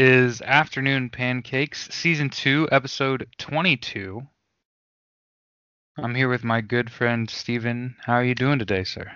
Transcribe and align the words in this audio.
is 0.00 0.40
Afternoon 0.40 1.10
Pancakes, 1.10 1.90
Season 1.94 2.30
2, 2.30 2.70
Episode 2.72 3.26
22. 3.36 4.22
I'm 5.98 6.14
here 6.14 6.30
with 6.30 6.42
my 6.42 6.62
good 6.62 6.90
friend 6.90 7.28
Steven. 7.28 7.96
How 8.06 8.14
are 8.14 8.24
you 8.24 8.34
doing 8.34 8.58
today, 8.58 8.84
sir? 8.84 9.12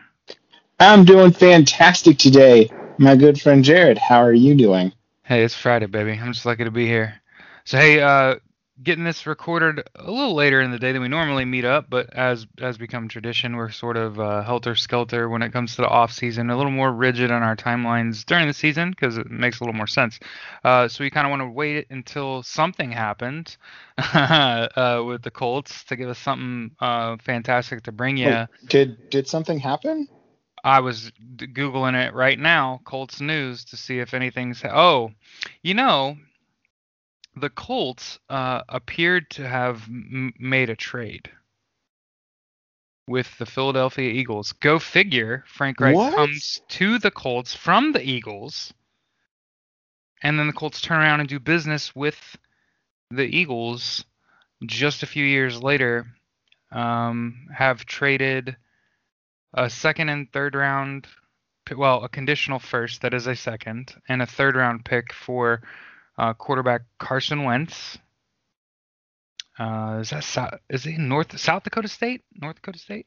I'm 0.78 1.06
doing 1.06 1.32
fantastic 1.32 2.18
today. 2.18 2.68
My 2.98 3.16
good 3.16 3.40
friend 3.40 3.64
Jared, 3.64 3.96
how 3.96 4.18
are 4.18 4.34
you 4.34 4.54
doing? 4.54 4.92
Hey, 5.22 5.42
it's 5.42 5.54
Friday, 5.54 5.86
baby. 5.86 6.20
I'm 6.22 6.34
just 6.34 6.44
lucky 6.44 6.64
to 6.64 6.70
be 6.70 6.86
here. 6.86 7.14
So, 7.64 7.78
hey, 7.78 8.02
uh, 8.02 8.34
getting 8.82 9.04
this 9.04 9.26
recorded 9.26 9.82
a 9.94 10.10
little 10.10 10.34
later 10.34 10.60
in 10.60 10.70
the 10.70 10.78
day 10.78 10.92
than 10.92 11.02
we 11.02 11.08
normally 11.08 11.44
meet 11.44 11.64
up, 11.64 11.88
but 11.88 12.12
as 12.12 12.46
as 12.60 12.76
become 12.76 13.08
tradition, 13.08 13.56
we're 13.56 13.70
sort 13.70 13.96
of 13.96 14.18
uh, 14.18 14.42
helter 14.42 14.74
skelter 14.74 15.28
when 15.28 15.42
it 15.42 15.52
comes 15.52 15.76
to 15.76 15.82
the 15.82 15.88
off 15.88 16.12
season, 16.12 16.50
a 16.50 16.56
little 16.56 16.72
more 16.72 16.92
rigid 16.92 17.30
on 17.30 17.42
our 17.42 17.56
timelines 17.56 18.24
during 18.24 18.46
the 18.46 18.54
season 18.54 18.90
because 18.90 19.16
it 19.16 19.30
makes 19.30 19.60
a 19.60 19.64
little 19.64 19.76
more 19.76 19.86
sense. 19.86 20.18
Uh, 20.64 20.88
so 20.88 21.04
we 21.04 21.10
kind 21.10 21.26
of 21.26 21.30
want 21.30 21.42
to 21.42 21.48
wait 21.48 21.86
until 21.90 22.42
something 22.42 22.90
happened 22.90 23.56
uh, 23.98 25.02
with 25.06 25.22
the 25.22 25.30
Colts 25.30 25.84
to 25.84 25.96
give 25.96 26.08
us 26.08 26.18
something 26.18 26.72
uh, 26.80 27.16
fantastic 27.18 27.82
to 27.84 27.92
bring 27.92 28.16
you. 28.16 28.28
Wait, 28.28 28.48
did 28.66 29.10
did 29.10 29.28
something 29.28 29.58
happen? 29.58 30.08
I 30.64 30.80
was 30.80 31.12
googling 31.36 31.94
it 31.94 32.14
right 32.14 32.38
now, 32.38 32.80
Colts 32.84 33.20
news, 33.20 33.66
to 33.66 33.76
see 33.76 33.98
if 33.98 34.14
anything's. 34.14 34.62
Oh, 34.64 35.12
you 35.62 35.74
know, 35.74 36.16
the 37.36 37.50
Colts 37.50 38.18
uh, 38.28 38.62
appeared 38.68 39.30
to 39.30 39.46
have 39.48 39.82
m- 39.88 40.32
made 40.38 40.70
a 40.70 40.76
trade 40.76 41.30
with 43.06 43.36
the 43.38 43.46
Philadelphia 43.46 44.10
Eagles. 44.10 44.52
Go 44.52 44.78
figure. 44.78 45.44
Frank 45.46 45.80
Reich 45.80 45.94
What? 45.94 46.14
comes 46.14 46.62
to 46.68 46.98
the 46.98 47.10
Colts 47.10 47.54
from 47.54 47.92
the 47.92 48.02
Eagles, 48.02 48.72
and 50.22 50.38
then 50.38 50.46
the 50.46 50.52
Colts 50.52 50.80
turn 50.80 51.00
around 51.00 51.20
and 51.20 51.28
do 51.28 51.38
business 51.38 51.94
with 51.94 52.36
the 53.10 53.24
Eagles. 53.24 54.04
Just 54.64 55.02
a 55.02 55.06
few 55.06 55.24
years 55.24 55.62
later, 55.62 56.06
um, 56.72 57.48
have 57.54 57.84
traded 57.84 58.56
a 59.52 59.68
second 59.68 60.08
and 60.08 60.32
third 60.32 60.54
round, 60.54 61.06
well, 61.76 62.02
a 62.04 62.08
conditional 62.08 62.58
first 62.58 63.02
that 63.02 63.12
is 63.12 63.26
a 63.26 63.36
second, 63.36 63.94
and 64.08 64.22
a 64.22 64.26
third 64.26 64.56
round 64.56 64.84
pick 64.84 65.12
for 65.12 65.60
quarterback 66.34 66.82
Carson 66.98 67.44
Wentz. 67.44 67.98
Uh, 69.58 69.98
is 70.00 70.10
that 70.10 70.24
South, 70.24 70.54
is 70.68 70.84
he 70.84 70.96
North 70.96 71.38
South 71.38 71.62
Dakota 71.62 71.88
State? 71.88 72.22
North 72.34 72.56
Dakota 72.56 72.78
State? 72.78 73.06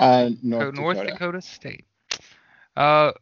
Uh, 0.00 0.30
North, 0.42 0.74
North 0.74 0.96
Dakota. 0.96 1.12
Dakota 1.12 1.42
State. 1.42 1.84
Uh, 2.76 3.12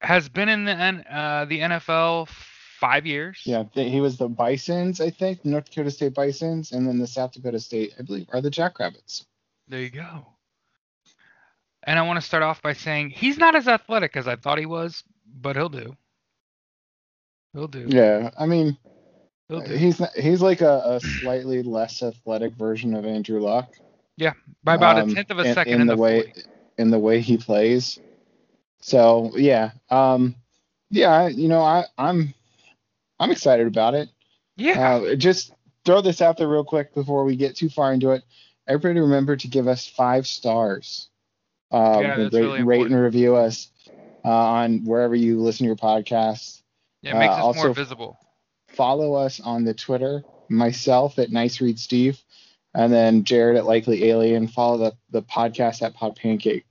has 0.00 0.28
been 0.28 0.48
in 0.48 0.64
the 0.64 0.72
N- 0.72 1.04
uh, 1.10 1.44
the 1.48 1.60
NFL 1.60 2.28
five 2.28 3.06
years. 3.06 3.40
Yeah, 3.44 3.64
he 3.72 4.00
was 4.00 4.16
the 4.16 4.28
Bisons, 4.28 5.00
I 5.00 5.10
think, 5.10 5.44
North 5.44 5.70
Dakota 5.70 5.90
State 5.90 6.14
Bisons, 6.14 6.72
and 6.72 6.86
then 6.86 6.98
the 6.98 7.06
South 7.06 7.32
Dakota 7.32 7.58
State, 7.58 7.94
I 7.98 8.02
believe, 8.02 8.26
are 8.32 8.40
the 8.40 8.50
Jackrabbits. 8.50 9.26
There 9.66 9.80
you 9.80 9.90
go. 9.90 10.26
And 11.82 11.98
I 11.98 12.02
want 12.02 12.18
to 12.20 12.26
start 12.26 12.42
off 12.42 12.62
by 12.62 12.74
saying 12.74 13.10
he's 13.10 13.38
not 13.38 13.54
as 13.54 13.66
athletic 13.66 14.16
as 14.16 14.28
I 14.28 14.36
thought 14.36 14.58
he 14.58 14.66
was, 14.66 15.02
but 15.26 15.56
he'll 15.56 15.68
do. 15.68 15.96
He'll 17.54 17.68
do. 17.68 17.86
Yeah, 17.88 18.30
I 18.38 18.46
mean, 18.46 18.76
he's 19.66 20.00
not, 20.00 20.12
he's 20.14 20.42
like 20.42 20.60
a, 20.60 20.82
a 20.84 21.00
slightly 21.00 21.62
less 21.62 22.02
athletic 22.02 22.52
version 22.54 22.94
of 22.94 23.06
Andrew 23.06 23.40
Luck. 23.40 23.74
Yeah, 24.16 24.32
by 24.64 24.74
about 24.74 24.98
um, 24.98 25.10
a 25.10 25.14
tenth 25.14 25.30
of 25.30 25.38
a 25.38 25.44
in- 25.44 25.54
second 25.54 25.74
in 25.74 25.80
in, 25.82 25.86
the 25.86 25.96
way 25.96 26.22
40. 26.24 26.42
in 26.78 26.90
the 26.90 26.98
way 26.98 27.20
he 27.20 27.36
plays. 27.38 27.98
So 28.80 29.32
yeah, 29.36 29.72
um, 29.90 30.34
yeah, 30.90 31.28
you 31.28 31.48
know, 31.48 31.62
I 31.62 31.84
I'm 31.96 32.34
I'm 33.18 33.30
excited 33.30 33.66
about 33.66 33.94
it. 33.94 34.08
Yeah. 34.56 34.96
Uh, 34.96 35.14
just 35.14 35.52
throw 35.84 36.00
this 36.00 36.20
out 36.20 36.36
there 36.36 36.48
real 36.48 36.64
quick 36.64 36.94
before 36.94 37.24
we 37.24 37.36
get 37.36 37.56
too 37.56 37.68
far 37.68 37.92
into 37.92 38.10
it. 38.10 38.22
Everybody 38.66 39.00
remember 39.00 39.36
to 39.36 39.48
give 39.48 39.66
us 39.68 39.86
five 39.86 40.26
stars. 40.26 41.08
Um, 41.70 42.02
Yeah, 42.02 42.16
that's 42.16 42.34
rate, 42.34 42.40
really 42.40 42.62
rate 42.62 42.86
and 42.86 43.00
review 43.00 43.36
us 43.36 43.70
uh, 44.24 44.28
on 44.28 44.84
wherever 44.84 45.14
you 45.14 45.40
listen 45.40 45.64
to 45.64 45.68
your 45.68 45.76
podcasts. 45.76 46.57
Yeah, 47.08 47.16
it 47.16 47.18
makes 47.18 47.32
uh, 47.34 47.48
us 47.48 47.56
more 47.56 47.66
also- 47.68 47.72
visible. 47.72 48.18
Follow 48.68 49.14
us 49.14 49.40
on 49.40 49.64
the 49.64 49.74
Twitter, 49.74 50.22
myself 50.48 51.18
at 51.18 51.30
Nice 51.32 51.60
Reed 51.60 51.78
Steve, 51.78 52.22
and 52.74 52.92
then 52.92 53.24
Jared 53.24 53.56
at 53.56 53.64
Likely 53.66 54.04
Alien. 54.10 54.46
Follow 54.46 54.78
the, 54.78 54.92
the 55.10 55.22
podcast 55.22 55.82
at 55.82 55.94
Pod 55.94 56.16
Pancake. 56.16 56.64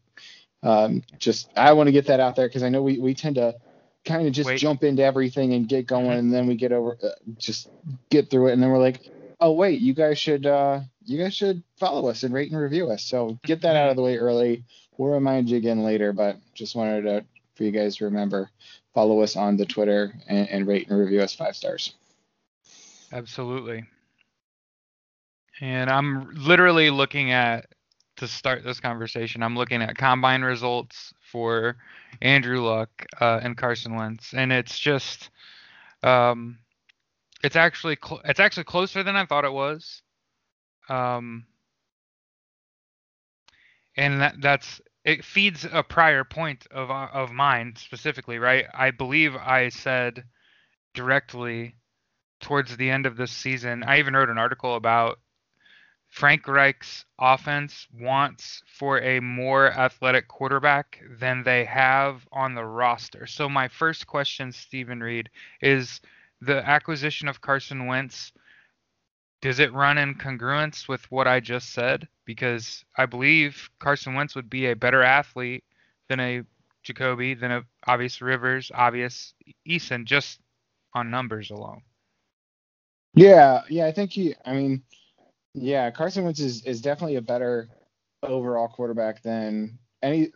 Um, 0.63 1.03
just 1.19 1.49
I 1.55 1.73
want 1.73 1.87
to 1.87 1.91
get 1.91 2.07
that 2.07 2.19
out 2.19 2.35
there 2.35 2.47
because 2.47 2.63
I 2.63 2.69
know 2.69 2.81
we, 2.83 2.99
we 2.99 3.13
tend 3.13 3.35
to 3.35 3.55
kind 4.05 4.25
of 4.27 4.33
just 4.33 4.47
Wait. 4.47 4.59
jump 4.59 4.83
into 4.83 5.03
everything 5.03 5.53
and 5.53 5.67
get 5.67 5.85
going, 5.87 6.07
Mhm. 6.07 6.19
and 6.19 6.33
then 6.33 6.47
we 6.47 6.55
get 6.55 6.71
over 6.71 6.97
uh, 7.03 7.09
just 7.37 7.69
get 8.09 8.29
through 8.29 8.47
it, 8.49 8.53
and 8.53 8.61
then 8.63 8.69
we're 8.69 8.77
like, 8.79 9.09
oh 9.39 9.51
wait, 9.53 9.81
you 9.81 9.93
guys 9.93 10.17
should 10.19 10.45
uh, 10.45 10.79
you 11.05 11.17
guys 11.17 11.33
should 11.35 11.61
follow 11.79 12.09
us 12.09 12.23
and 12.23 12.33
rate 12.33 12.51
and 12.51 12.59
review 12.61 12.89
us. 12.89 13.03
So 13.03 13.37
get 13.43 13.61
that 13.63 13.75
out 13.75 13.89
of 13.89 13.95
the 13.95 14.01
way 14.03 14.17
early. 14.17 14.63
We'll 14.97 15.11
remind 15.13 15.49
you 15.49 15.57
again 15.57 15.83
later, 15.83 16.13
but 16.13 16.37
just 16.53 16.75
wanted 16.75 17.01
to 17.03 17.25
for 17.55 17.63
you 17.63 17.71
guys 17.71 17.97
to 17.97 18.05
remember 18.05 18.49
follow 18.97 19.21
us 19.21 19.35
on 19.35 19.57
the 19.57 19.65
Twitter 19.65 20.11
and, 20.27 20.49
and 20.49 20.65
rate 20.65 20.89
and 20.89 20.97
review 20.97 21.21
us 21.21 21.31
five 21.31 21.55
stars. 21.55 21.93
Absolutely. 23.13 23.83
And 25.61 25.87
I'm 25.91 26.33
literally 26.33 26.89
looking 26.89 27.31
at 27.31 27.67
to 28.15 28.27
start 28.27 28.63
this 28.63 28.79
conversation. 28.79 29.43
I'm 29.43 29.55
looking 29.55 29.83
at 29.83 29.95
combine 29.97 30.41
results 30.41 31.13
for 31.31 31.77
Andrew 32.23 32.61
Luck 32.61 32.89
uh, 33.21 33.39
and 33.43 33.55
Carson 33.55 33.93
Wentz, 33.93 34.33
and 34.33 34.51
it's 34.51 34.79
just, 34.79 35.29
um, 36.01 36.57
it's 37.43 37.55
actually 37.55 37.99
cl- 38.03 38.21
it's 38.25 38.39
actually 38.39 38.63
closer 38.63 39.03
than 39.03 39.15
I 39.15 39.27
thought 39.27 39.45
it 39.45 39.53
was. 39.53 40.01
Um, 40.89 41.45
and 43.95 44.21
that 44.21 44.41
that's 44.41 44.81
it 45.07 45.23
feeds 45.23 45.65
a 45.71 45.81
prior 45.83 46.25
point 46.25 46.67
of 46.69 46.91
uh, 46.91 47.07
of 47.13 47.31
mine 47.31 47.73
specifically, 47.77 48.39
right? 48.39 48.65
I 48.73 48.91
believe 48.91 49.37
I 49.37 49.69
said 49.69 50.25
directly 50.93 51.75
towards 52.41 52.75
the 52.75 52.89
end 52.89 53.05
of 53.05 53.15
this 53.15 53.31
season. 53.31 53.83
I 53.83 53.99
even 53.99 54.13
wrote 54.13 54.29
an 54.29 54.37
article 54.37 54.75
about 54.75 55.19
Frank 56.09 56.45
Reich's 56.45 57.05
offense 57.17 57.87
wants 57.97 58.61
for 58.67 58.99
a 58.99 59.21
more 59.21 59.71
athletic 59.71 60.27
quarterback 60.27 61.01
than 61.19 61.41
they 61.43 61.63
have 61.63 62.27
on 62.33 62.53
the 62.53 62.65
roster. 62.65 63.25
So 63.27 63.47
my 63.47 63.69
first 63.69 64.07
question, 64.07 64.51
Stephen 64.51 65.01
Reed, 65.01 65.29
is 65.61 66.01
the 66.41 66.67
acquisition 66.67 67.29
of 67.29 67.39
Carson 67.39 67.85
Wentz. 67.85 68.33
Does 69.47 69.59
it 69.59 69.71
run 69.71 69.97
in 69.97 70.15
congruence 70.15 70.89
with 70.89 71.09
what 71.09 71.25
I 71.25 71.39
just 71.39 71.69
said? 71.69 72.09
Because 72.25 72.83
I 72.97 73.05
believe 73.05 73.69
Carson 73.79 74.13
Wentz 74.13 74.35
would 74.35 74.49
be 74.49 74.65
a 74.65 74.75
better 74.75 75.01
athlete 75.01 75.63
than 76.09 76.19
a 76.19 76.41
Jacoby, 76.83 77.33
than 77.33 77.51
a 77.51 77.63
obvious 77.85 78.21
Rivers, 78.21 78.73
obvious 78.75 79.33
Eason, 79.65 80.03
just 80.03 80.41
on 80.93 81.09
numbers 81.09 81.49
alone. 81.49 81.81
Yeah, 83.13 83.61
yeah, 83.69 83.85
I 83.85 83.93
think 83.93 84.11
he. 84.11 84.35
I 84.45 84.51
mean, 84.51 84.83
yeah, 85.53 85.91
Carson 85.91 86.25
Wentz 86.25 86.41
is, 86.41 86.65
is 86.65 86.81
definitely 86.81 87.15
a 87.15 87.21
better 87.21 87.69
overall 88.23 88.67
quarterback 88.67 89.23
than 89.23 89.79
any. 90.03 90.29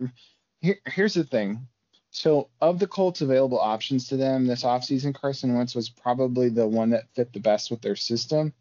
Here, 0.61 0.77
here's 0.85 1.15
the 1.15 1.25
thing: 1.25 1.67
So, 2.11 2.47
of 2.61 2.79
the 2.79 2.87
Colts' 2.87 3.19
available 3.19 3.59
options 3.59 4.07
to 4.07 4.15
them 4.15 4.47
this 4.47 4.63
offseason, 4.63 5.13
Carson 5.13 5.53
Wentz 5.53 5.75
was 5.75 5.89
probably 5.89 6.47
the 6.47 6.65
one 6.65 6.91
that 6.91 7.13
fit 7.13 7.33
the 7.33 7.41
best 7.41 7.71
with 7.71 7.81
their 7.81 7.97
system. 7.97 8.53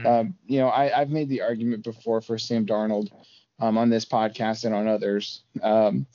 Hmm. 0.00 0.06
Um, 0.06 0.34
you 0.46 0.58
know, 0.58 0.70
I, 0.70 0.88
have 0.88 1.10
made 1.10 1.28
the 1.28 1.42
argument 1.42 1.84
before 1.84 2.20
for 2.20 2.38
Sam 2.38 2.66
Darnold 2.66 3.10
um, 3.58 3.76
on 3.76 3.90
this 3.90 4.04
podcast 4.04 4.64
and 4.64 4.74
on 4.74 4.88
others, 4.88 5.42
um, 5.62 6.06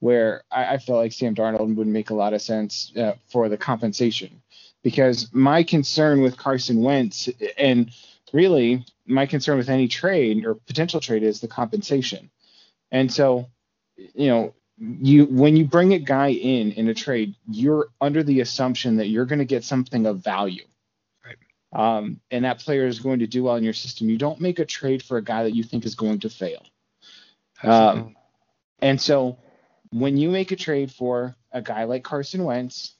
where 0.00 0.42
I, 0.50 0.74
I, 0.74 0.78
feel 0.78 0.96
like 0.96 1.12
Sam 1.12 1.34
Darnold 1.34 1.76
would 1.76 1.86
make 1.86 2.10
a 2.10 2.14
lot 2.14 2.34
of 2.34 2.42
sense 2.42 2.92
uh, 2.96 3.14
for 3.30 3.48
the 3.48 3.56
compensation. 3.56 4.42
Because 4.82 5.28
my 5.32 5.62
concern 5.64 6.20
with 6.20 6.36
Carson 6.36 6.82
Wentz, 6.82 7.28
and 7.56 7.90
really 8.32 8.84
my 9.06 9.26
concern 9.26 9.58
with 9.58 9.68
any 9.68 9.88
trade 9.88 10.44
or 10.44 10.54
potential 10.54 11.00
trade, 11.00 11.22
is 11.22 11.40
the 11.40 11.48
compensation. 11.48 12.30
And 12.90 13.12
so, 13.12 13.48
you 13.96 14.28
know, 14.28 14.54
you 14.78 15.26
when 15.26 15.56
you 15.56 15.64
bring 15.64 15.92
a 15.92 15.98
guy 15.98 16.28
in 16.28 16.72
in 16.72 16.88
a 16.88 16.94
trade, 16.94 17.34
you're 17.50 17.88
under 18.00 18.22
the 18.22 18.40
assumption 18.40 18.96
that 18.96 19.08
you're 19.08 19.26
going 19.26 19.40
to 19.40 19.44
get 19.44 19.64
something 19.64 20.06
of 20.06 20.22
value. 20.22 20.64
Um, 21.72 22.20
and 22.30 22.44
that 22.44 22.60
player 22.60 22.86
is 22.86 22.98
going 22.98 23.18
to 23.18 23.26
do 23.26 23.44
well 23.44 23.56
in 23.56 23.64
your 23.64 23.74
system. 23.74 24.08
You 24.08 24.16
don't 24.16 24.40
make 24.40 24.58
a 24.58 24.64
trade 24.64 25.02
for 25.02 25.18
a 25.18 25.22
guy 25.22 25.42
that 25.42 25.54
you 25.54 25.62
think 25.62 25.84
is 25.84 25.94
going 25.94 26.20
to 26.20 26.30
fail. 26.30 26.64
Um, 27.62 28.16
and 28.80 29.00
so 29.00 29.36
when 29.90 30.16
you 30.16 30.30
make 30.30 30.50
a 30.52 30.56
trade 30.56 30.90
for 30.92 31.34
a 31.52 31.60
guy 31.60 31.84
like 31.84 32.04
Carson 32.04 32.44
Wentz, 32.44 32.94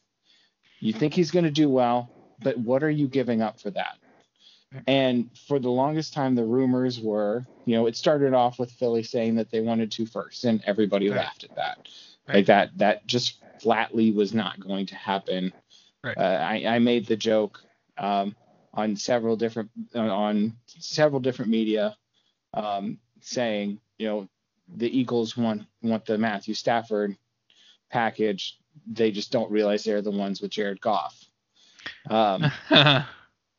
you 0.81 0.93
think 0.93 1.15
he's 1.15 1.31
going 1.31 1.45
to 1.45 1.51
do 1.51 1.69
well, 1.69 2.11
but 2.43 2.59
what 2.59 2.83
are 2.83 2.91
you 2.91 3.09
giving 3.09 3.41
up 3.43 3.61
for 3.61 3.71
that? 3.71 3.97
And 4.87 5.31
for 5.47 5.59
the 5.59 5.71
longest 5.71 6.13
time, 6.13 6.35
the 6.35 6.45
rumors 6.45 7.01
were, 7.01 7.47
you 7.65 7.75
know, 7.75 7.87
it 7.87 7.97
started 7.97 8.35
off 8.35 8.59
with 8.59 8.71
Philly 8.73 9.03
saying 9.03 9.37
that 9.37 9.51
they 9.51 9.61
wanted 9.61 9.91
to 9.93 10.05
first, 10.05 10.45
and 10.45 10.63
everybody 10.67 11.09
Right. 11.09 11.17
laughed 11.17 11.45
at 11.45 11.55
that. 11.57 11.89
Right. 12.29 12.37
Like 12.37 12.47
that, 12.47 12.77
that 12.77 13.07
just 13.07 13.43
flatly 13.61 14.13
was 14.13 14.35
not 14.35 14.61
going 14.61 14.87
to 14.87 14.95
happen. 14.95 15.55
Right. 16.05 16.17
Uh, 16.19 16.21
I, 16.21 16.65
I 16.67 16.79
made 16.81 17.07
the 17.07 17.17
joke 17.17 17.61
um, 17.97 18.37
on 18.75 18.97
several 18.97 19.37
different 19.37 19.71
on 19.95 20.55
several 20.67 21.21
different 21.21 21.51
media 21.51 21.97
um, 22.55 22.99
saying, 23.21 23.81
you 23.99 24.07
know, 24.07 24.29
the 24.77 24.99
Eagles 24.99 25.37
want 25.37 25.63
want 25.83 26.05
the 26.05 26.19
Matthew 26.19 26.55
Stafford 26.55 27.17
package. 27.91 28.59
They 28.87 29.11
just 29.11 29.33
don't 29.33 29.51
realize 29.51 29.85
they're 29.85 30.03
the 30.03 30.11
ones 30.11 30.41
with 30.41 30.51
Jared 30.51 30.81
Goff. 30.81 31.25
Um, 32.09 32.51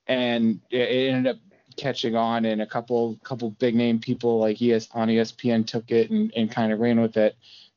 and 0.08 0.62
it, 0.70 0.90
it 0.90 1.14
ended 1.14 1.36
up 1.36 1.42
catching 1.78 2.16
on 2.16 2.46
and 2.46 2.62
a 2.62 2.66
couple 2.66 3.18
couple 3.24 3.52
big 3.52 3.76
name 3.76 4.00
people 4.00 4.40
like 4.40 4.62
ES 4.62 4.90
on 4.94 5.08
ESPN 5.08 5.66
took 5.66 5.92
it 5.92 6.10
and, 6.12 6.32
and 6.36 6.52
kind 6.52 6.72
of 6.72 6.80
ran 6.80 7.00
with 7.00 7.18
it. 7.18 7.36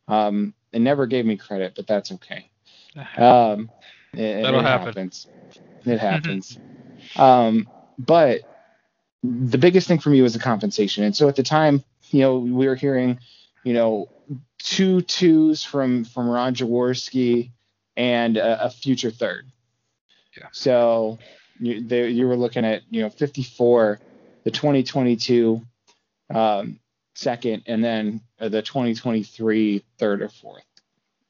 Um, 0.08 0.54
it 0.72 0.80
never 0.80 1.06
gave 1.06 1.24
me 1.24 1.36
credit, 1.36 1.74
but 1.76 1.86
that's 1.86 2.12
okay. 2.12 2.50
Um, 3.16 3.70
it, 4.12 4.42
That'll 4.42 4.60
it 4.60 4.64
happen. 4.64 4.86
happens. 4.88 5.26
It 5.86 5.98
happens. 5.98 6.58
um, 7.16 7.68
but 7.98 8.42
the 9.22 9.58
biggest 9.58 9.86
thing 9.86 9.98
for 9.98 10.10
me 10.10 10.22
was 10.22 10.32
the 10.32 10.38
compensation. 10.38 11.04
And 11.04 11.14
so 11.14 11.28
at 11.28 11.36
the 11.36 11.42
time, 11.42 11.84
you 12.10 12.20
know, 12.20 12.38
we 12.38 12.66
were 12.66 12.74
hearing, 12.74 13.18
you 13.64 13.72
know, 13.72 14.08
two 14.58 15.00
twos 15.02 15.64
from 15.64 16.04
from 16.04 16.28
Ron 16.28 16.54
Jaworski 16.54 17.50
and 17.96 18.36
a, 18.36 18.66
a 18.66 18.70
future 18.70 19.10
third. 19.10 19.46
Yeah. 20.36 20.48
So 20.52 21.18
you, 21.58 21.86
they, 21.86 22.08
you 22.08 22.26
were 22.26 22.36
looking 22.36 22.64
at 22.64 22.82
you 22.90 23.02
know 23.02 23.10
54, 23.10 24.00
the 24.44 24.50
2022 24.50 25.62
um, 26.34 26.80
second, 27.14 27.64
and 27.66 27.84
then 27.84 28.20
the 28.38 28.62
2023 28.62 29.84
third 29.98 30.22
or 30.22 30.28
fourth. 30.28 30.64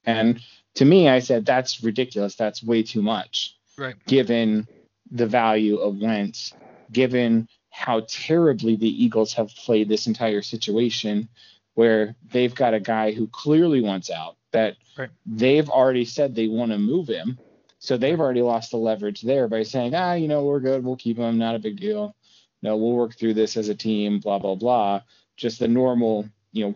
And 0.05 0.41
to 0.75 0.85
me, 0.85 1.07
I 1.07 1.19
said 1.19 1.45
that's 1.45 1.83
ridiculous. 1.83 2.35
That's 2.35 2.63
way 2.63 2.83
too 2.83 3.01
much, 3.01 3.57
right. 3.77 3.95
given 4.05 4.67
the 5.11 5.27
value 5.27 5.77
of 5.77 5.97
Wentz, 5.97 6.53
given 6.91 7.47
how 7.69 8.01
terribly 8.07 8.75
the 8.75 9.03
Eagles 9.03 9.33
have 9.33 9.49
played 9.55 9.89
this 9.89 10.07
entire 10.07 10.41
situation, 10.41 11.27
where 11.73 12.15
they've 12.31 12.53
got 12.53 12.73
a 12.73 12.79
guy 12.79 13.11
who 13.11 13.27
clearly 13.27 13.81
wants 13.81 14.09
out. 14.11 14.37
That 14.51 14.75
Right. 14.97 15.09
they've 15.25 15.69
already 15.69 16.05
said 16.05 16.35
they 16.35 16.47
want 16.47 16.71
to 16.71 16.77
move 16.77 17.07
him. 17.07 17.39
So 17.79 17.97
they've 17.97 18.19
already 18.19 18.43
lost 18.43 18.71
the 18.71 18.77
leverage 18.77 19.21
there 19.21 19.47
by 19.47 19.63
saying, 19.63 19.93
ah, 19.95 20.13
you 20.13 20.27
know, 20.27 20.45
we're 20.45 20.59
good, 20.59 20.85
we'll 20.85 20.95
keep 20.95 21.17
him, 21.17 21.37
not 21.37 21.55
a 21.55 21.59
big 21.59 21.79
deal. 21.79 22.15
No, 22.61 22.77
we'll 22.77 22.93
work 22.93 23.17
through 23.17 23.33
this 23.33 23.57
as 23.57 23.67
a 23.69 23.75
team, 23.75 24.19
blah 24.19 24.39
blah 24.39 24.55
blah. 24.55 25.01
Just 25.35 25.59
the 25.59 25.67
normal, 25.67 26.29
you 26.51 26.65
know, 26.65 26.75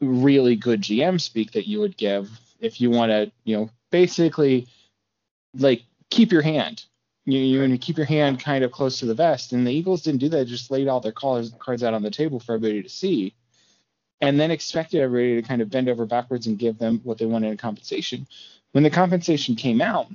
really 0.00 0.56
good 0.56 0.82
GM 0.82 1.20
speak 1.20 1.52
that 1.52 1.68
you 1.68 1.80
would 1.80 1.96
give 1.96 2.28
if 2.60 2.80
you 2.80 2.90
want 2.90 3.10
to, 3.10 3.32
you 3.44 3.56
know, 3.56 3.70
basically 3.90 4.66
like 5.54 5.84
keep 6.10 6.32
your 6.32 6.42
hand. 6.42 6.84
You 7.24 7.38
you 7.38 7.60
want 7.60 7.72
to 7.72 7.78
keep 7.78 7.96
your 7.96 8.06
hand 8.06 8.40
kind 8.40 8.64
of 8.64 8.72
close 8.72 8.98
to 8.98 9.06
the 9.06 9.14
vest, 9.14 9.52
and 9.52 9.66
the 9.66 9.72
Eagles 9.72 10.02
didn't 10.02 10.20
do 10.20 10.28
that. 10.30 10.46
Just 10.46 10.70
laid 10.70 10.88
all 10.88 11.00
their 11.00 11.12
cards 11.12 11.54
cards 11.58 11.82
out 11.84 11.94
on 11.94 12.02
the 12.02 12.10
table 12.10 12.40
for 12.40 12.54
everybody 12.54 12.82
to 12.82 12.88
see, 12.88 13.34
and 14.20 14.40
then 14.40 14.50
expected 14.50 15.00
everybody 15.00 15.40
to 15.40 15.46
kind 15.46 15.62
of 15.62 15.70
bend 15.70 15.88
over 15.88 16.04
backwards 16.04 16.46
and 16.48 16.58
give 16.58 16.78
them 16.78 17.00
what 17.04 17.18
they 17.18 17.26
wanted 17.26 17.50
in 17.52 17.56
compensation. 17.56 18.26
When 18.72 18.82
the 18.82 18.90
compensation 18.90 19.54
came 19.54 19.80
out, 19.80 20.08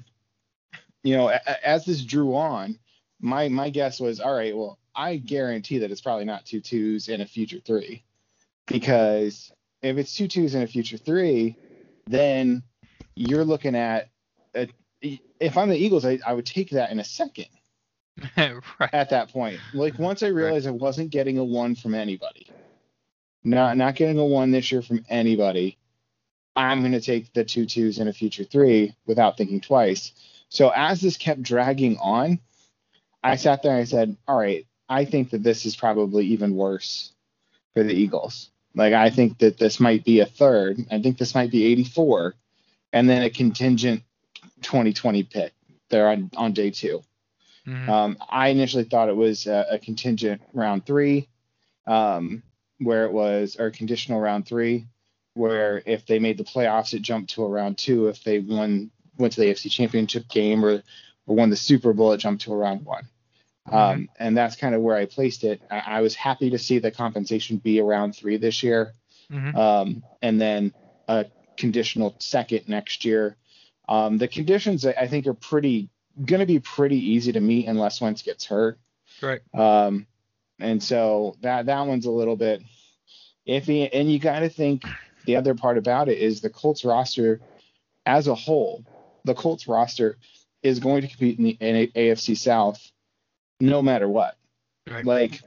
you 1.04 1.16
know, 1.16 1.30
a- 1.30 1.42
a- 1.48 1.68
as 1.68 1.86
this 1.86 2.04
drew 2.04 2.36
on, 2.36 2.78
my 3.22 3.48
my 3.48 3.70
guess 3.70 4.02
was, 4.02 4.20
all 4.20 4.34
right, 4.34 4.56
well, 4.56 4.78
I 4.94 5.16
guarantee 5.16 5.78
that 5.78 5.92
it's 5.92 6.02
probably 6.02 6.26
not 6.26 6.46
two 6.46 6.60
twos 6.60 7.08
and 7.08 7.22
a 7.22 7.26
future 7.26 7.60
three, 7.64 8.04
because 8.66 9.50
if 9.82 9.98
it's 9.98 10.14
two 10.14 10.28
twos 10.28 10.56
and 10.56 10.64
a 10.64 10.68
future 10.68 10.98
three, 10.98 11.56
then 12.08 12.64
you're 13.16 13.46
looking 13.46 13.76
at 13.76 14.10
if 15.40 15.58
I'm 15.58 15.70
the 15.70 15.78
Eagles, 15.78 16.06
I, 16.06 16.20
I 16.26 16.34
would 16.34 16.46
take 16.46 16.72
that 16.72 16.92
in 16.92 17.00
a 17.00 17.04
second 17.04 17.48
right. 18.38 18.94
at 18.94 19.10
that 19.12 19.32
point. 19.32 19.60
Like 19.74 20.00
once 20.00 20.24
I 20.24 20.28
realized 20.28 20.68
I 20.68 20.72
wasn't 20.72 21.12
getting 21.12 21.38
a 21.38 21.44
one 21.44 21.76
from 21.76 21.96
anybody, 21.96 22.50
not 23.44 23.78
not 23.78 23.96
getting 23.96 24.20
a 24.20 24.26
one 24.26 24.52
this 24.52 24.72
year 24.72 24.82
from 24.82 25.06
anybody, 25.10 25.78
I'm 26.56 26.82
gonna 26.82 27.02
take 27.02 27.34
the 27.34 27.44
two 27.44 27.66
twos 27.66 28.00
and 28.00 28.10
a 28.10 28.14
future 28.14 28.44
three 28.44 28.96
without 29.06 29.38
thinking 29.38 29.62
twice. 29.62 30.12
So 30.50 30.70
as 30.70 31.02
this 31.02 31.18
kept 31.18 31.44
dragging 31.44 31.98
on, 31.98 32.40
I 33.24 33.36
sat 33.36 33.62
there 33.62 33.74
and 33.74 33.82
I 33.82 33.86
said, 33.86 34.18
All 34.28 34.38
right, 34.38 34.66
I 34.90 35.06
think 35.06 35.32
that 35.32 35.44
this 35.44 35.66
is 35.66 35.76
probably 35.76 36.26
even 36.28 36.56
worse 36.56 37.12
for 37.74 37.84
the 37.84 37.94
Eagles. 37.94 38.50
Like 38.74 38.94
I 38.94 39.10
think 39.10 39.40
that 39.40 39.58
this 39.58 39.80
might 39.80 40.06
be 40.06 40.20
a 40.20 40.26
third. 40.26 40.80
I 40.92 41.02
think 41.02 41.18
this 41.18 41.36
might 41.36 41.52
be 41.52 41.66
84, 41.66 42.36
and 42.94 43.10
then 43.10 43.24
a 43.24 43.30
contingent 43.30 44.04
2020 44.62 45.24
pick 45.24 45.54
there 45.90 46.10
on, 46.10 46.30
on 46.36 46.54
day 46.54 46.70
two. 46.72 47.02
Mhm. 47.66 47.88
Um, 47.90 48.18
I 48.30 48.50
initially 48.50 48.86
thought 48.86 49.10
it 49.10 49.16
was 49.16 49.46
a, 49.48 49.66
a 49.72 49.80
contingent 49.80 50.42
round 50.54 50.86
three, 50.86 51.28
um, 51.86 52.44
where 52.80 53.06
it 53.06 53.12
was, 53.12 53.58
or 53.60 53.72
conditional 53.72 54.20
round 54.20 54.46
three, 54.48 54.88
where 55.34 55.82
if 55.86 56.06
they 56.06 56.20
made 56.20 56.38
the 56.38 56.44
playoffs, 56.44 56.94
it 56.94 57.02
jumped 57.02 57.32
to 57.32 57.44
a 57.44 57.48
round 57.50 57.78
two. 57.78 58.08
If 58.08 58.24
they 58.24 58.40
won, 58.40 58.92
went 59.18 59.34
to 59.34 59.42
the 59.42 59.48
AFC 59.48 59.70
Championship 59.72 60.28
game 60.30 60.64
or, 60.64 60.82
or 61.26 61.36
won 61.36 61.50
the 61.50 61.56
Super 61.58 61.94
Bowl, 61.94 62.14
it 62.14 62.18
jumped 62.20 62.44
to 62.44 62.54
a 62.54 62.58
round 62.58 62.86
one. 62.86 63.08
Um, 63.70 64.10
and 64.18 64.38
that's 64.38 64.56
kind 64.56 64.74
of 64.74 64.82
where 64.82 64.96
I 64.96 65.06
placed 65.06 65.44
it. 65.44 65.62
I, 65.70 65.80
I 65.80 66.02
was 66.02 66.16
happy 66.16 66.52
to 66.52 66.58
see 66.58 66.80
the 66.80 66.90
compensation 66.90 67.58
be 67.58 67.82
around 67.82 68.14
three 68.16 68.38
this 68.38 68.64
year, 68.64 68.94
Mhm. 69.30 69.56
um, 69.56 70.04
and 70.22 70.40
then 70.40 70.74
a 71.10 71.26
conditional 71.58 72.16
second 72.20 72.70
next 72.70 73.04
year. 73.04 73.36
Um, 73.88 74.18
the 74.18 74.28
conditions 74.28 74.86
I 74.86 75.08
think 75.08 75.28
are 75.28 75.34
pretty 75.34 75.90
going 76.24 76.40
to 76.40 76.46
be 76.46 76.60
pretty 76.60 76.98
easy 76.98 77.32
to 77.32 77.40
meet 77.40 77.68
unless 77.68 78.02
Wentz 78.02 78.22
gets 78.22 78.46
hurt. 78.46 78.80
Right. 79.22 79.42
Um, 79.54 80.08
and 80.60 80.82
so 80.82 81.36
that 81.42 81.68
that 81.68 81.86
one's 81.86 82.06
a 82.06 82.12
little 82.12 82.36
bit 82.36 82.62
iffy. 83.48 83.90
And 83.92 84.12
you 84.12 84.20
got 84.20 84.40
to 84.40 84.50
think 84.50 84.84
the 85.26 85.36
other 85.36 85.54
part 85.54 85.78
about 85.78 86.10
it 86.10 86.18
is 86.18 86.42
the 86.42 86.50
Colts 86.50 86.84
roster 86.84 87.40
as 88.06 88.28
a 88.28 88.36
whole. 88.36 88.84
The 89.26 89.36
Colts 89.36 89.68
roster 89.68 90.18
is 90.64 90.80
going 90.80 91.02
to 91.02 91.08
compete 91.08 91.38
in 91.38 91.44
the 91.44 91.58
in 91.60 91.88
AFC 91.92 92.38
South 92.38 92.92
no 93.60 93.82
matter 93.82 94.08
what. 94.08 94.36
Right. 94.90 95.06
Like 95.06 95.42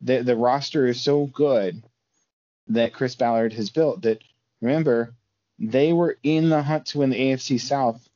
the 0.00 0.22
the 0.22 0.36
roster 0.36 0.86
is 0.86 1.00
so 1.00 1.26
good 1.26 1.82
that 2.68 2.92
Chris 2.92 3.14
Ballard 3.14 3.52
has 3.52 3.70
built 3.70 4.02
that 4.02 4.22
remember 4.60 5.14
they 5.58 5.92
were 5.92 6.18
in 6.22 6.48
the 6.48 6.62
hunt 6.62 6.86
to 6.86 6.98
win 6.98 7.10
the 7.10 7.18
AFC 7.18 7.60
South 7.60 8.08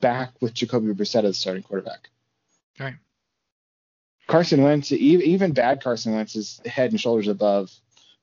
back 0.00 0.32
with 0.40 0.54
Jacoby 0.54 0.92
Brissett 0.92 1.24
as 1.24 1.38
starting 1.38 1.62
quarterback. 1.62 2.10
Right. 2.78 2.96
Carson 4.26 4.62
Wentz, 4.62 4.90
even 4.90 5.52
bad 5.52 5.82
Carson 5.82 6.14
Wentz 6.14 6.34
is 6.34 6.60
head 6.64 6.90
and 6.90 7.00
shoulders 7.00 7.28
above 7.28 7.70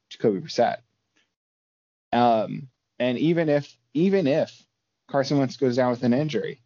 Jacoby 0.10 0.41
Brissett. 0.41 0.77
Um, 2.12 2.67
and 3.00 3.17
even 3.17 3.50
if 3.50 3.75
even 3.93 4.27
if 4.27 4.65
Carson 5.08 5.38
Wentz 5.38 5.58
goes 5.58 5.75
down 5.75 5.91
with 5.91 6.03
an 6.03 6.13
injury 6.13 6.60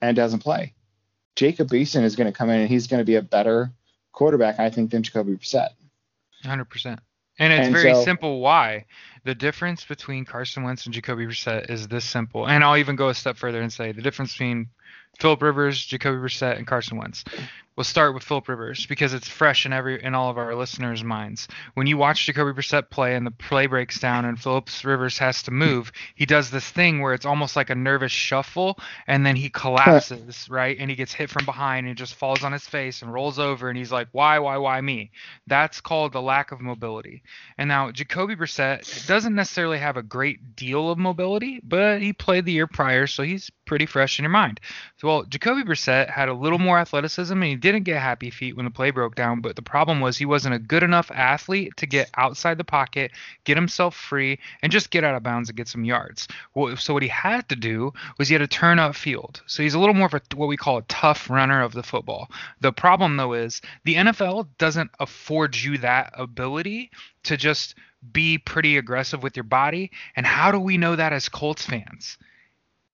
and 0.00 0.16
doesn't 0.16 0.40
play, 0.40 0.74
Jacob 1.36 1.68
Eason 1.68 2.02
is 2.02 2.16
going 2.16 2.30
to 2.30 2.36
come 2.36 2.50
in 2.50 2.60
and 2.60 2.68
he's 2.68 2.86
going 2.86 3.00
to 3.00 3.04
be 3.04 3.16
a 3.16 3.22
better 3.22 3.70
quarterback, 4.12 4.58
I 4.58 4.70
think, 4.70 4.90
than 4.90 5.02
Jacoby 5.02 5.36
Brissett. 5.36 5.70
Hundred 6.42 6.66
percent. 6.66 7.00
And 7.40 7.52
it's 7.52 7.66
And 7.66 7.74
very 7.74 7.92
so- 7.94 8.04
simple 8.04 8.38
why. 8.40 8.84
The 9.24 9.34
difference 9.34 9.84
between 9.84 10.24
Carson 10.24 10.62
Wentz 10.62 10.86
and 10.86 10.94
Jacoby 10.94 11.26
Brissett 11.26 11.68
is 11.70 11.88
this 11.88 12.04
simple. 12.04 12.46
And 12.48 12.62
I'll 12.64 12.76
even 12.76 12.96
go 12.96 13.08
a 13.08 13.14
step 13.14 13.36
further 13.36 13.60
and 13.60 13.72
say 13.72 13.92
the 13.92 14.00
difference 14.00 14.32
between 14.32 14.68
Philip 15.18 15.42
Rivers, 15.42 15.84
Jacoby 15.84 16.16
Brissett, 16.18 16.56
and 16.56 16.66
Carson 16.66 16.96
Wentz. 16.96 17.24
We'll 17.80 17.84
start 17.86 18.12
with 18.12 18.24
Philip 18.24 18.46
Rivers 18.46 18.84
because 18.84 19.14
it's 19.14 19.26
fresh 19.26 19.64
in 19.64 19.72
every 19.72 20.04
in 20.04 20.14
all 20.14 20.28
of 20.28 20.36
our 20.36 20.54
listeners' 20.54 21.02
minds. 21.02 21.48
When 21.72 21.86
you 21.86 21.96
watch 21.96 22.26
Jacoby 22.26 22.52
Brissett 22.52 22.90
play 22.90 23.14
and 23.14 23.26
the 23.26 23.30
play 23.30 23.64
breaks 23.68 23.98
down 23.98 24.26
and 24.26 24.38
Phillips 24.38 24.84
Rivers 24.84 25.16
has 25.16 25.42
to 25.44 25.50
move, 25.50 25.90
he 26.14 26.26
does 26.26 26.50
this 26.50 26.68
thing 26.68 27.00
where 27.00 27.14
it's 27.14 27.24
almost 27.24 27.56
like 27.56 27.70
a 27.70 27.74
nervous 27.74 28.12
shuffle 28.12 28.78
and 29.06 29.24
then 29.24 29.34
he 29.34 29.48
collapses, 29.48 30.46
right? 30.50 30.76
And 30.78 30.90
he 30.90 30.94
gets 30.94 31.14
hit 31.14 31.30
from 31.30 31.46
behind 31.46 31.86
and 31.86 31.96
just 31.96 32.16
falls 32.16 32.44
on 32.44 32.52
his 32.52 32.66
face 32.66 33.00
and 33.00 33.14
rolls 33.14 33.38
over 33.38 33.70
and 33.70 33.78
he's 33.78 33.90
like, 33.90 34.08
"Why, 34.12 34.38
why, 34.40 34.58
why 34.58 34.78
me?" 34.82 35.10
That's 35.46 35.80
called 35.80 36.12
the 36.12 36.20
lack 36.20 36.52
of 36.52 36.60
mobility. 36.60 37.22
And 37.56 37.66
now 37.66 37.92
Jacoby 37.92 38.36
Brissett 38.36 39.06
doesn't 39.06 39.34
necessarily 39.34 39.78
have 39.78 39.96
a 39.96 40.02
great 40.02 40.54
deal 40.54 40.90
of 40.90 40.98
mobility, 40.98 41.60
but 41.62 42.02
he 42.02 42.12
played 42.12 42.44
the 42.44 42.52
year 42.52 42.66
prior, 42.66 43.06
so 43.06 43.22
he's 43.22 43.50
pretty 43.64 43.86
fresh 43.86 44.18
in 44.18 44.24
your 44.24 44.30
mind. 44.30 44.60
So, 44.98 45.06
well, 45.06 45.22
Jacoby 45.22 45.62
Brissett 45.62 46.10
had 46.10 46.28
a 46.28 46.34
little 46.34 46.58
more 46.58 46.76
athleticism 46.76 47.32
and 47.32 47.44
he 47.44 47.54
didn't 47.72 47.84
get 47.84 48.00
happy 48.00 48.30
feet 48.30 48.56
when 48.56 48.64
the 48.64 48.70
play 48.70 48.90
broke 48.90 49.14
down, 49.14 49.40
but 49.40 49.56
the 49.56 49.62
problem 49.62 50.00
was 50.00 50.16
he 50.16 50.26
wasn't 50.26 50.54
a 50.54 50.58
good 50.58 50.82
enough 50.82 51.10
athlete 51.10 51.76
to 51.76 51.86
get 51.86 52.10
outside 52.16 52.58
the 52.58 52.64
pocket, 52.64 53.12
get 53.44 53.56
himself 53.56 53.94
free, 53.94 54.38
and 54.62 54.72
just 54.72 54.90
get 54.90 55.04
out 55.04 55.14
of 55.14 55.22
bounds 55.22 55.48
and 55.48 55.56
get 55.56 55.68
some 55.68 55.84
yards. 55.84 56.28
So 56.76 56.94
what 56.94 57.02
he 57.02 57.08
had 57.08 57.48
to 57.48 57.56
do 57.56 57.92
was 58.18 58.28
he 58.28 58.34
had 58.34 58.40
to 58.40 58.46
turn 58.46 58.78
up 58.78 58.94
field. 58.94 59.42
So 59.46 59.62
he's 59.62 59.74
a 59.74 59.78
little 59.78 59.94
more 59.94 60.06
of 60.06 60.14
a 60.14 60.22
what 60.34 60.48
we 60.48 60.56
call 60.56 60.78
a 60.78 60.82
tough 60.82 61.28
runner 61.30 61.62
of 61.62 61.72
the 61.72 61.82
football. 61.82 62.30
The 62.60 62.72
problem 62.72 63.16
though 63.16 63.32
is 63.32 63.60
the 63.84 63.96
NFL 63.96 64.48
doesn't 64.58 64.90
afford 64.98 65.56
you 65.56 65.78
that 65.78 66.12
ability 66.14 66.90
to 67.24 67.36
just 67.36 67.74
be 68.12 68.38
pretty 68.38 68.78
aggressive 68.78 69.22
with 69.22 69.36
your 69.36 69.44
body. 69.44 69.90
And 70.16 70.26
how 70.26 70.50
do 70.52 70.58
we 70.58 70.78
know 70.78 70.96
that 70.96 71.12
as 71.12 71.28
Colts 71.28 71.66
fans? 71.66 72.16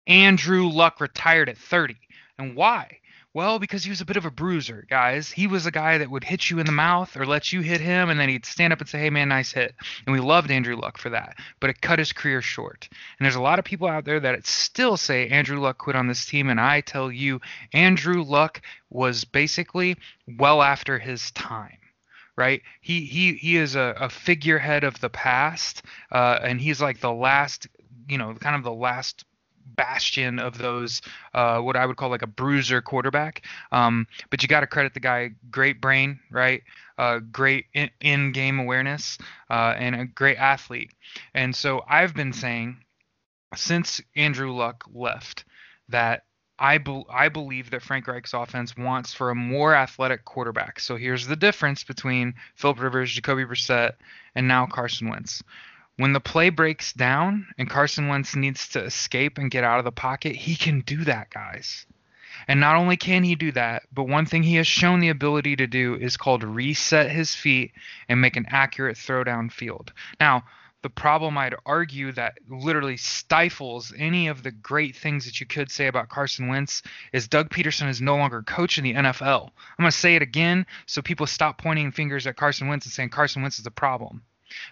Andrew 0.07 0.69
Luck 0.69 1.01
retired 1.01 1.49
at 1.49 1.59
30. 1.59 1.97
And 2.39 2.55
why? 2.55 2.99
Well, 3.37 3.59
because 3.59 3.85
he 3.85 3.91
was 3.91 4.01
a 4.01 4.07
bit 4.07 4.17
of 4.17 4.25
a 4.25 4.31
bruiser, 4.31 4.87
guys. 4.89 5.31
He 5.31 5.47
was 5.47 5.67
a 5.67 5.71
guy 5.71 5.99
that 5.99 6.11
would 6.11 6.25
hit 6.25 6.49
you 6.49 6.59
in 6.59 6.65
the 6.65 6.73
mouth 6.73 7.15
or 7.19 7.27
let 7.27 7.53
you 7.53 7.61
hit 7.61 7.83
him, 7.83 8.09
and 8.09 8.19
then 8.19 8.31
he'd 8.31 8.47
stand 8.47 8.73
up 8.73 8.81
and 8.81 8.89
say, 8.89 8.99
Hey, 8.99 9.11
man, 9.11 9.29
nice 9.29 9.53
hit. 9.53 9.75
And 10.07 10.15
we 10.15 10.21
loved 10.21 10.51
Andrew 10.51 10.75
Luck 10.75 10.97
for 10.97 11.11
that. 11.11 11.37
But 11.61 11.69
it 11.69 11.83
cut 11.83 11.99
his 11.99 12.15
career 12.15 12.41
short. 12.41 12.89
And 12.91 13.27
there's 13.27 13.35
a 13.35 13.43
lot 13.43 13.59
of 13.59 13.67
people 13.67 13.89
out 13.89 14.07
there 14.07 14.21
that 14.21 14.47
still 14.47 14.97
say 14.97 15.29
Andrew 15.29 15.61
Luck 15.61 15.77
quit 15.77 15.97
on 15.97 16.07
this 16.07 16.25
team. 16.25 16.49
And 16.49 16.59
I 16.59 16.81
tell 16.81 17.13
you, 17.13 17.43
Andrew 17.75 18.23
Luck 18.23 18.63
was 18.89 19.25
basically 19.25 19.99
well 20.39 20.63
after 20.63 20.99
his 20.99 21.31
time 21.33 21.77
right? 22.39 22.63
He 22.81 23.05
he 23.05 23.35
he 23.35 23.59
is 23.59 23.77
a, 23.77 23.95
a 23.99 24.09
figurehead 24.09 24.85
of 24.85 24.99
the 25.01 25.11
past, 25.11 25.83
uh, 26.11 26.39
and 26.43 26.59
he's 26.59 26.81
like 26.81 27.01
the 27.01 27.13
last, 27.13 27.67
you 28.09 28.17
know, 28.17 28.35
kind 28.35 28.57
of 28.57 28.63
the 28.63 28.73
last 28.73 29.26
bastion 29.75 30.39
of 30.39 30.59
those 30.59 31.03
uh, 31.35 31.59
what 31.61 31.77
I 31.77 31.87
would 31.87 31.97
call 31.97 32.11
like 32.11 32.23
a 32.23 32.27
bruiser 32.27 32.81
quarterback. 32.81 33.43
Um, 33.73 34.07
but 34.31 34.43
you 34.43 34.49
got 34.49 34.61
to 34.61 34.67
credit 34.67 34.95
the 34.95 35.01
guy, 35.01 35.31
great 35.51 35.81
brain, 35.81 36.21
right? 36.31 36.63
Uh, 36.99 37.19
great 37.19 37.67
in, 37.75 37.91
in-game 38.01 38.59
awareness, 38.59 39.19
uh, 39.51 39.75
and 39.77 39.95
a 39.95 40.05
great 40.07 40.39
athlete. 40.39 40.93
And 41.35 41.55
so 41.55 41.83
I've 41.89 42.15
been 42.15 42.33
saying 42.33 42.79
since 43.55 44.01
Andrew 44.15 44.53
Luck 44.53 44.85
left 44.93 45.45
that 45.89 46.25
I, 46.59 46.79
be- 46.79 47.05
I 47.11 47.29
believe 47.29 47.71
that 47.71 47.83
Frank 47.83 48.07
Reich's 48.07 48.33
offense 48.33 48.77
wants 48.77 49.13
for 49.13 49.31
a 49.31 49.35
more 49.35 49.75
athletic 49.75 50.25
quarterback. 50.25 50.81
So 50.81 50.97
here's 50.97 51.27
the 51.27 51.37
difference 51.37 51.85
between 51.85 52.35
Philip 52.55 52.81
Rivers, 52.81 53.13
Jacoby 53.13 53.45
Brissett, 53.45 53.93
and 54.35 54.49
now 54.49 54.67
Carson 54.67 55.09
Wentz. 55.09 55.43
When 55.99 56.13
the 56.13 56.21
play 56.21 56.51
breaks 56.51 56.93
down 56.93 57.47
and 57.57 57.71
Carson 57.71 58.09
Wentz 58.09 58.37
needs 58.37 58.69
to 58.69 58.85
escape 58.85 59.39
and 59.39 59.51
get 59.51 59.65
out 59.65 59.79
of 59.79 59.87
the 59.87 59.93
pocket, 59.93 60.37
he 60.37 60.55
can 60.55 60.81
do 60.81 61.05
that, 61.05 61.31
guys. 61.31 61.87
And 62.49 62.61
not 62.61 62.77
only 62.77 62.99
can 62.99 63.25
he 63.25 63.35
do 63.35 63.51
that, 63.53 63.85
but 63.91 64.05
one 64.05 64.27
thing 64.27 64.43
he 64.43 64.57
has 64.57 64.67
shown 64.67 65.01
the 65.01 65.09
ability 65.09 65.57
to 65.57 65.67
do 65.67 65.95
is 65.95 66.19
called 66.19 66.45
reset 66.45 67.11
his 67.11 67.35
feet 67.35 67.73
and 68.11 68.21
make 68.21 68.37
an 68.37 68.45
accurate 68.51 68.99
throw 68.99 69.25
down 69.25 69.49
field. 69.49 69.93
Now, 70.21 70.45
the 70.83 70.91
problem 70.91 71.39
I'd 71.39 71.57
argue 71.65 72.13
that 72.13 72.39
literally 72.47 72.99
stifles 72.99 73.93
any 73.97 74.29
of 74.29 74.43
the 74.43 74.53
great 74.53 74.95
things 74.95 75.25
that 75.25 75.41
you 75.41 75.47
could 75.47 75.71
say 75.71 75.87
about 75.87 76.11
Carson 76.11 76.49
Wentz 76.49 76.83
is 77.13 77.27
Doug 77.27 77.49
Pederson 77.49 77.89
is 77.89 78.03
no 78.03 78.17
longer 78.17 78.43
coaching 78.43 78.85
the 78.85 78.95
NFL. 78.95 79.51
I'm 79.79 79.83
going 79.83 79.91
to 79.91 79.97
say 79.97 80.15
it 80.15 80.23
again 80.23 80.67
so 80.85 81.01
people 81.01 81.27
stop 81.27 81.57
pointing 81.59 81.91
fingers 81.91 82.27
at 82.27 82.37
Carson 82.37 82.69
Wentz 82.69 82.85
and 82.85 82.93
saying 82.93 83.09
Carson 83.09 83.41
Wentz 83.43 83.59
is 83.59 83.65
the 83.65 83.71
problem. 83.71 84.23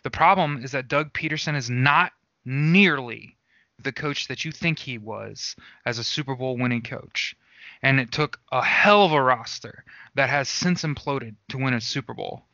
The 0.03 0.11
problem 0.11 0.63
is 0.63 0.73
that 0.73 0.89
Doug 0.89 1.13
Pederson 1.13 1.57
is 1.57 1.71
not 1.71 2.13
nearly 2.45 3.37
the 3.83 3.93
coach 3.93 4.29
that 4.29 4.45
you 4.45 4.53
think 4.53 4.79
he 4.79 4.99
was 4.99 5.57
as 5.85 5.99
a 5.99 6.05
Super 6.05 6.35
Bowl 6.35 6.57
winning 6.57 6.83
coach. 6.83 7.37
And 7.83 7.99
it 7.99 8.13
took 8.13 8.41
a 8.53 8.63
hell 8.63 9.05
of 9.05 9.13
a 9.13 9.23
roster 9.23 9.85
that 10.15 10.31
has 10.31 10.49
since 10.49 10.83
imploded 10.83 11.35
to 11.49 11.59
win 11.59 11.75
a 11.75 11.81
Super 11.81 12.15
Bowl. 12.15 12.47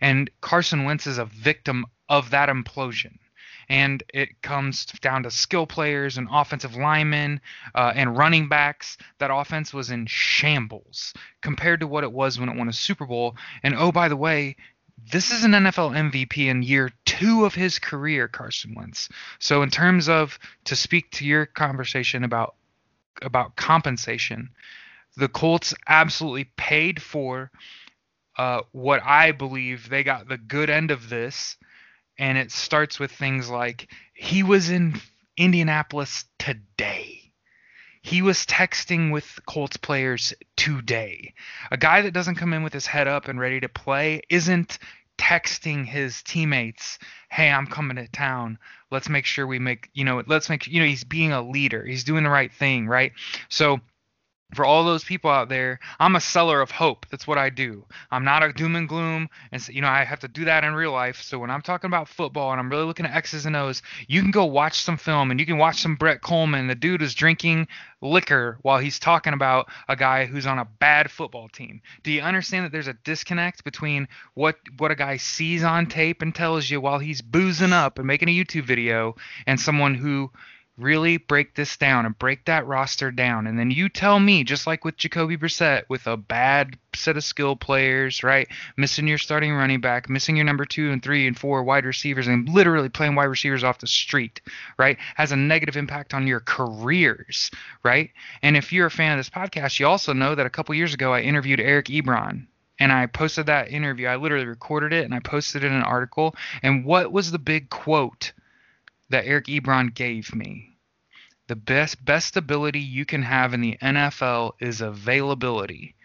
And 0.00 0.30
Carson 0.40 0.84
Wentz 0.84 1.06
is 1.06 1.18
a 1.18 1.24
victim 1.24 1.86
of 2.08 2.30
that 2.30 2.48
implosion. 2.48 3.18
And 3.68 4.02
it 4.14 4.42
comes 4.42 4.86
down 5.00 5.24
to 5.24 5.30
skill 5.30 5.66
players 5.66 6.18
and 6.18 6.28
offensive 6.30 6.76
linemen 6.76 7.40
uh, 7.74 7.92
and 7.96 8.16
running 8.16 8.48
backs. 8.48 8.96
That 9.18 9.34
offense 9.34 9.74
was 9.74 9.90
in 9.90 10.06
shambles 10.06 11.12
compared 11.42 11.80
to 11.80 11.88
what 11.88 12.04
it 12.04 12.12
was 12.12 12.38
when 12.38 12.48
it 12.48 12.56
won 12.56 12.68
a 12.68 12.72
Super 12.72 13.06
Bowl. 13.06 13.36
And 13.64 13.74
oh, 13.74 13.90
by 13.90 14.08
the 14.08 14.16
way, 14.16 14.56
this 14.98 15.30
is 15.30 15.44
an 15.44 15.52
NFL 15.52 16.10
MVP 16.10 16.48
in 16.48 16.62
year 16.62 16.90
two 17.04 17.44
of 17.44 17.54
his 17.54 17.78
career, 17.78 18.28
Carson 18.28 18.74
Wentz. 18.74 19.08
So, 19.38 19.62
in 19.62 19.70
terms 19.70 20.08
of 20.08 20.38
to 20.64 20.76
speak 20.76 21.10
to 21.12 21.24
your 21.24 21.46
conversation 21.46 22.24
about 22.24 22.54
about 23.22 23.56
compensation, 23.56 24.50
the 25.16 25.28
Colts 25.28 25.74
absolutely 25.86 26.44
paid 26.56 27.00
for 27.00 27.50
uh, 28.36 28.62
what 28.72 29.02
I 29.02 29.32
believe 29.32 29.88
they 29.88 30.02
got 30.02 30.28
the 30.28 30.38
good 30.38 30.70
end 30.70 30.90
of 30.90 31.08
this, 31.08 31.56
and 32.18 32.36
it 32.36 32.52
starts 32.52 32.98
with 32.98 33.10
things 33.10 33.48
like 33.48 33.88
he 34.14 34.42
was 34.42 34.70
in 34.70 35.00
Indianapolis 35.36 36.24
today. 36.38 37.15
He 38.06 38.22
was 38.22 38.46
texting 38.46 39.10
with 39.10 39.40
Colts 39.46 39.76
players 39.76 40.32
today. 40.54 41.34
A 41.72 41.76
guy 41.76 42.02
that 42.02 42.14
doesn't 42.14 42.36
come 42.36 42.52
in 42.52 42.62
with 42.62 42.72
his 42.72 42.86
head 42.86 43.08
up 43.08 43.26
and 43.26 43.40
ready 43.40 43.58
to 43.58 43.68
play 43.68 44.22
isn't 44.30 44.78
texting 45.18 45.84
his 45.84 46.22
teammates, 46.22 47.00
"Hey, 47.30 47.50
I'm 47.50 47.66
coming 47.66 47.96
to 47.96 48.06
town. 48.06 48.58
Let's 48.92 49.08
make 49.08 49.26
sure 49.26 49.44
we 49.44 49.58
make, 49.58 49.90
you 49.92 50.04
know, 50.04 50.22
let's 50.24 50.48
make, 50.48 50.68
you 50.68 50.78
know, 50.78 50.86
he's 50.86 51.02
being 51.02 51.32
a 51.32 51.42
leader. 51.42 51.84
He's 51.84 52.04
doing 52.04 52.22
the 52.22 52.30
right 52.30 52.52
thing, 52.52 52.86
right?" 52.86 53.10
So 53.48 53.80
for 54.54 54.64
all 54.64 54.84
those 54.84 55.04
people 55.04 55.30
out 55.30 55.48
there, 55.48 55.80
I'm 55.98 56.16
a 56.16 56.20
seller 56.20 56.60
of 56.60 56.70
hope. 56.70 57.06
That's 57.10 57.26
what 57.26 57.38
I 57.38 57.50
do. 57.50 57.84
I'm 58.10 58.24
not 58.24 58.42
a 58.42 58.52
doom 58.52 58.76
and 58.76 58.88
gloom, 58.88 59.28
and 59.50 59.60
so, 59.60 59.72
you 59.72 59.80
know 59.80 59.88
I 59.88 60.04
have 60.04 60.20
to 60.20 60.28
do 60.28 60.44
that 60.44 60.64
in 60.64 60.74
real 60.74 60.92
life. 60.92 61.20
So 61.22 61.38
when 61.38 61.50
I'm 61.50 61.62
talking 61.62 61.88
about 61.88 62.08
football 62.08 62.52
and 62.52 62.60
I'm 62.60 62.70
really 62.70 62.84
looking 62.84 63.06
at 63.06 63.14
X's 63.14 63.46
and 63.46 63.56
O's, 63.56 63.82
you 64.06 64.22
can 64.22 64.30
go 64.30 64.44
watch 64.44 64.80
some 64.80 64.96
film 64.96 65.30
and 65.30 65.40
you 65.40 65.46
can 65.46 65.58
watch 65.58 65.82
some 65.82 65.96
Brett 65.96 66.22
Kollmann. 66.22 66.68
The 66.68 66.74
dude 66.74 67.02
is 67.02 67.14
drinking 67.14 67.66
liquor 68.00 68.58
while 68.62 68.78
he's 68.78 68.98
talking 68.98 69.32
about 69.32 69.68
a 69.88 69.96
guy 69.96 70.26
who's 70.26 70.46
on 70.46 70.58
a 70.58 70.64
bad 70.64 71.10
football 71.10 71.48
team. 71.48 71.80
Do 72.02 72.12
you 72.12 72.20
understand 72.20 72.64
that 72.64 72.72
there's 72.72 72.88
a 72.88 72.92
disconnect 73.04 73.64
between 73.64 74.06
what 74.34 74.56
what 74.78 74.90
a 74.90 74.96
guy 74.96 75.16
sees 75.16 75.64
on 75.64 75.86
tape 75.86 76.22
and 76.22 76.34
tells 76.34 76.70
you 76.70 76.80
while 76.80 76.98
he's 76.98 77.20
boozing 77.20 77.72
up 77.72 77.98
and 77.98 78.06
making 78.06 78.28
a 78.28 78.32
YouTube 78.32 78.64
video, 78.64 79.16
and 79.46 79.60
someone 79.60 79.94
who 79.94 80.30
really 80.78 81.16
break 81.16 81.54
this 81.54 81.76
down 81.76 82.04
and 82.04 82.18
break 82.18 82.44
that 82.44 82.66
roster 82.66 83.10
down. 83.10 83.46
And 83.46 83.58
then 83.58 83.70
you 83.70 83.88
tell 83.88 84.20
me, 84.20 84.44
just 84.44 84.66
like 84.66 84.84
with 84.84 84.96
Jacoby 84.96 85.36
Brissett, 85.36 85.84
with 85.88 86.06
a 86.06 86.16
bad 86.16 86.78
set 86.94 87.16
of 87.16 87.24
skill 87.24 87.56
players, 87.56 88.22
right? 88.22 88.48
Missing 88.76 89.08
your 89.08 89.18
starting 89.18 89.54
running 89.54 89.80
back, 89.80 90.10
missing 90.10 90.36
your 90.36 90.44
number 90.44 90.64
two 90.64 90.90
and 90.90 91.02
three 91.02 91.26
and 91.26 91.38
four 91.38 91.62
wide 91.62 91.86
receivers, 91.86 92.26
and 92.26 92.48
literally 92.48 92.88
playing 92.88 93.14
wide 93.14 93.24
receivers 93.24 93.64
off 93.64 93.78
the 93.78 93.86
street, 93.86 94.40
right? 94.78 94.98
Has 95.14 95.32
a 95.32 95.36
negative 95.36 95.76
impact 95.76 96.12
on 96.12 96.26
your 96.26 96.40
careers, 96.40 97.50
right? 97.82 98.10
And 98.42 98.56
if 98.56 98.72
you're 98.72 98.86
a 98.86 98.90
fan 98.90 99.12
of 99.12 99.18
this 99.18 99.30
podcast, 99.30 99.78
you 99.78 99.86
also 99.86 100.12
know 100.12 100.34
that 100.34 100.46
a 100.46 100.50
couple 100.50 100.74
years 100.74 100.94
ago 100.94 101.12
I 101.12 101.20
interviewed 101.20 101.60
Eric 101.60 101.86
Ebron 101.86 102.46
and 102.78 102.92
I 102.92 103.06
posted 103.06 103.46
that 103.46 103.70
interview. 103.70 104.06
I 104.06 104.16
literally 104.16 104.46
recorded 104.46 104.92
it 104.92 105.04
and 105.04 105.14
I 105.14 105.20
posted 105.20 105.64
it 105.64 105.68
in 105.68 105.72
an 105.72 105.82
article. 105.82 106.34
And 106.62 106.84
what 106.84 107.12
was 107.12 107.30
the 107.30 107.38
big 107.38 107.70
quote 107.70 108.32
that 109.10 109.26
Eric 109.26 109.46
Ebron 109.46 109.92
gave 109.92 110.34
me? 110.34 110.78
The 111.48 111.56
best 111.56 112.04
best 112.04 112.36
ability 112.36 112.80
you 112.80 113.04
can 113.04 113.22
have 113.22 113.54
in 113.54 113.60
the 113.60 113.76
NFL 113.82 114.52
is 114.60 114.80
availability. 114.80 115.95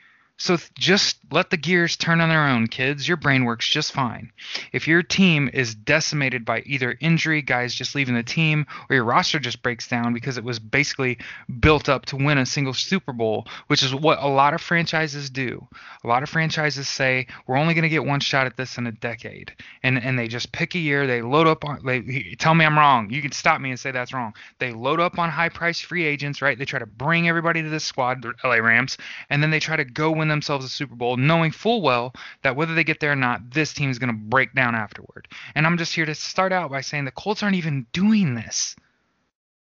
So 0.41 0.57
th- 0.57 0.74
just 0.74 1.19
let 1.31 1.51
the 1.51 1.57
gears 1.57 1.95
turn 1.95 2.19
on 2.19 2.29
their 2.29 2.48
own, 2.48 2.65
kids. 2.65 3.07
Your 3.07 3.15
brain 3.15 3.45
works 3.45 3.69
just 3.69 3.91
fine. 3.91 4.31
If 4.74 4.88
your 4.88 5.03
team 5.03 5.51
is 5.53 5.75
decimated 5.75 6.45
by 6.45 6.63
either 6.65 6.98
injury, 7.00 7.43
guys 7.43 7.75
just 7.75 7.93
leaving 7.93 8.15
the 8.15 8.24
team, 8.24 8.65
or 8.89 8.95
your 8.95 9.03
roster 9.03 9.38
just 9.38 9.62
breaks 9.62 9.88
down 9.88 10.15
because 10.15 10.39
it 10.39 10.43
was 10.43 10.57
basically 10.57 11.19
built 11.60 11.89
up 11.89 12.07
to 12.07 12.15
win 12.15 12.39
a 12.39 12.45
single 12.48 12.74
Super 12.74 13.13
Bowl, 13.13 13.48
which 13.67 13.83
is 13.83 13.93
what 13.93 14.17
a 14.19 14.27
lot 14.27 14.55
of 14.55 14.62
franchises 14.62 15.29
do. 15.29 15.67
A 16.03 16.07
lot 16.07 16.24
of 16.24 16.29
franchises 16.29 16.89
say 16.89 17.27
we're 17.45 17.57
only 17.57 17.75
going 17.75 17.83
to 17.83 17.89
get 17.89 18.03
one 18.03 18.19
shot 18.19 18.48
at 18.48 18.57
this 18.57 18.79
in 18.79 18.88
a 18.88 18.91
decade, 18.91 19.53
and 19.83 20.00
and 20.00 20.17
they 20.17 20.27
just 20.27 20.51
pick 20.51 20.74
a 20.74 20.79
year. 20.79 21.05
They 21.05 21.21
load 21.21 21.45
up 21.45 21.63
on. 21.63 21.86
They 21.86 22.36
tell 22.39 22.55
me 22.55 22.65
I'm 22.65 22.79
wrong. 22.79 23.12
You 23.12 23.21
can 23.21 23.31
stop 23.31 23.62
me 23.62 23.69
and 23.69 23.79
say 23.79 23.91
that's 23.91 24.12
wrong. 24.12 24.33
They 24.57 24.74
load 24.74 25.00
up 25.00 25.19
on 25.19 25.29
high-priced 25.29 25.86
free 25.86 26.03
agents, 26.03 26.41
right? 26.41 26.57
They 26.57 26.65
try 26.65 26.79
to 26.79 26.88
bring 26.88 27.29
everybody 27.29 27.62
to 27.62 27.69
this 27.69 27.83
squad, 27.83 28.24
the 28.24 28.33
LA 28.43 28.55
Rams, 28.55 28.98
and 29.29 29.43
then 29.43 29.51
they 29.51 29.60
try 29.60 29.75
to 29.75 29.86
go 29.86 30.10
win 30.10 30.30
themselves 30.31 30.65
a 30.65 30.69
Super 30.69 30.95
Bowl, 30.95 31.17
knowing 31.17 31.51
full 31.51 31.81
well 31.81 32.13
that 32.41 32.55
whether 32.55 32.73
they 32.73 32.83
get 32.83 33.00
there 33.00 33.11
or 33.11 33.15
not, 33.15 33.51
this 33.51 33.73
team 33.73 33.89
is 33.89 34.00
going 34.00 34.13
to 34.13 34.19
break 34.29 34.53
down 34.53 34.75
afterward. 34.75 35.27
And 35.55 35.65
I'm 35.65 35.77
just 35.77 35.93
here 35.93 36.05
to 36.05 36.15
start 36.15 36.51
out 36.51 36.71
by 36.71 36.81
saying 36.81 37.05
the 37.05 37.11
Colts 37.11 37.43
aren't 37.43 37.55
even 37.55 37.85
doing 37.93 38.35
this. 38.35 38.75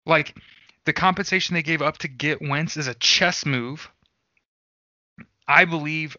Like, 0.06 0.36
the 0.86 0.94
compensation 0.94 1.54
they 1.56 1.64
gave 1.64 1.82
up 1.82 1.98
to 2.00 2.08
get 2.08 2.42
Wentz 2.42 2.78
is 2.78 2.88
a 2.88 2.94
chess 2.96 3.46
move. 3.46 3.90
I 5.48 5.66
believe 5.66 6.18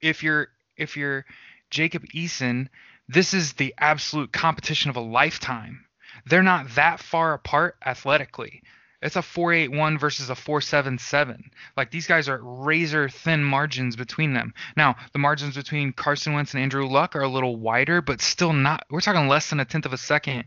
if 0.00 0.22
you're 0.22 0.48
if 0.76 0.96
you're 0.96 1.24
Jacob 1.70 2.04
Eason, 2.14 2.68
this 3.08 3.34
is 3.34 3.54
the 3.54 3.74
absolute 3.78 4.32
competition 4.32 4.90
of 4.90 4.96
a 4.96 5.00
lifetime. 5.00 5.84
They're 6.26 6.42
not 6.42 6.74
that 6.74 7.00
far 7.00 7.32
apart 7.34 7.76
athletically. 7.84 8.62
It's 9.00 9.16
a 9.16 9.22
481 9.22 9.98
versus 9.98 10.28
a 10.28 10.34
477. 10.34 11.50
Like 11.76 11.90
these 11.90 12.08
guys 12.08 12.28
are 12.28 12.42
razor 12.42 13.08
thin 13.08 13.44
margins 13.44 13.94
between 13.94 14.32
them. 14.32 14.54
Now, 14.76 14.96
the 15.12 15.20
margins 15.20 15.54
between 15.54 15.92
Carson 15.92 16.32
Wentz 16.32 16.52
and 16.52 16.62
Andrew 16.62 16.86
Luck 16.86 17.14
are 17.14 17.22
a 17.22 17.28
little 17.28 17.56
wider, 17.56 18.02
but 18.02 18.20
still 18.20 18.52
not. 18.52 18.84
We're 18.90 19.00
talking 19.00 19.28
less 19.28 19.50
than 19.50 19.60
a 19.60 19.64
tenth 19.64 19.86
of 19.86 19.92
a 19.92 19.98
second 19.98 20.44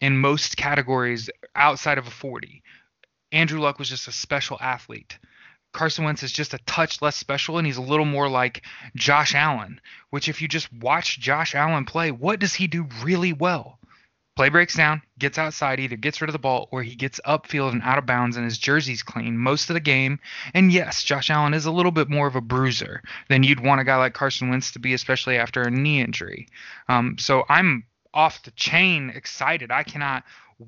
in 0.00 0.18
most 0.18 0.58
categories 0.58 1.30
outside 1.56 1.96
of 1.96 2.06
a 2.06 2.10
40. 2.10 2.62
Andrew 3.30 3.60
Luck 3.60 3.78
was 3.78 3.88
just 3.88 4.08
a 4.08 4.12
special 4.12 4.58
athlete. 4.60 5.18
Carson 5.72 6.04
Wentz 6.04 6.22
is 6.22 6.32
just 6.32 6.52
a 6.52 6.58
touch 6.66 7.00
less 7.00 7.16
special, 7.16 7.56
and 7.56 7.66
he's 7.66 7.78
a 7.78 7.82
little 7.82 8.04
more 8.04 8.28
like 8.28 8.62
Josh 8.94 9.34
Allen. 9.34 9.80
Which, 10.10 10.28
if 10.28 10.42
you 10.42 10.48
just 10.48 10.70
watch 10.70 11.18
Josh 11.18 11.54
Allen 11.54 11.86
play, 11.86 12.10
what 12.10 12.40
does 12.40 12.52
he 12.52 12.66
do 12.66 12.86
really 13.02 13.32
well? 13.32 13.78
Play 14.34 14.48
breaks 14.48 14.74
down, 14.74 15.02
gets 15.18 15.36
outside, 15.36 15.78
either 15.78 15.96
gets 15.96 16.22
rid 16.22 16.30
of 16.30 16.32
the 16.32 16.38
ball 16.38 16.68
or 16.72 16.82
he 16.82 16.94
gets 16.94 17.20
upfield 17.26 17.72
and 17.72 17.82
out 17.82 17.98
of 17.98 18.06
bounds 18.06 18.36
and 18.36 18.46
his 18.46 18.56
jersey's 18.56 19.02
clean 19.02 19.36
most 19.36 19.68
of 19.68 19.74
the 19.74 19.80
game. 19.80 20.18
And 20.54 20.72
yes, 20.72 21.02
Josh 21.02 21.28
Allen 21.28 21.52
is 21.52 21.66
a 21.66 21.70
little 21.70 21.92
bit 21.92 22.08
more 22.08 22.26
of 22.26 22.36
a 22.36 22.40
bruiser 22.40 23.02
than 23.28 23.42
you'd 23.42 23.60
want 23.60 23.82
a 23.82 23.84
guy 23.84 23.96
like 23.96 24.14
Carson 24.14 24.48
Wentz 24.48 24.70
to 24.72 24.78
be, 24.78 24.94
especially 24.94 25.36
after 25.36 25.60
a 25.60 25.70
knee 25.70 26.00
injury. 26.00 26.48
Um, 26.88 27.16
so 27.18 27.44
I'm 27.50 27.84
off 28.14 28.42
the 28.42 28.52
chain 28.52 29.10
excited. 29.10 29.70
I 29.70 29.82
cannot 29.82 30.24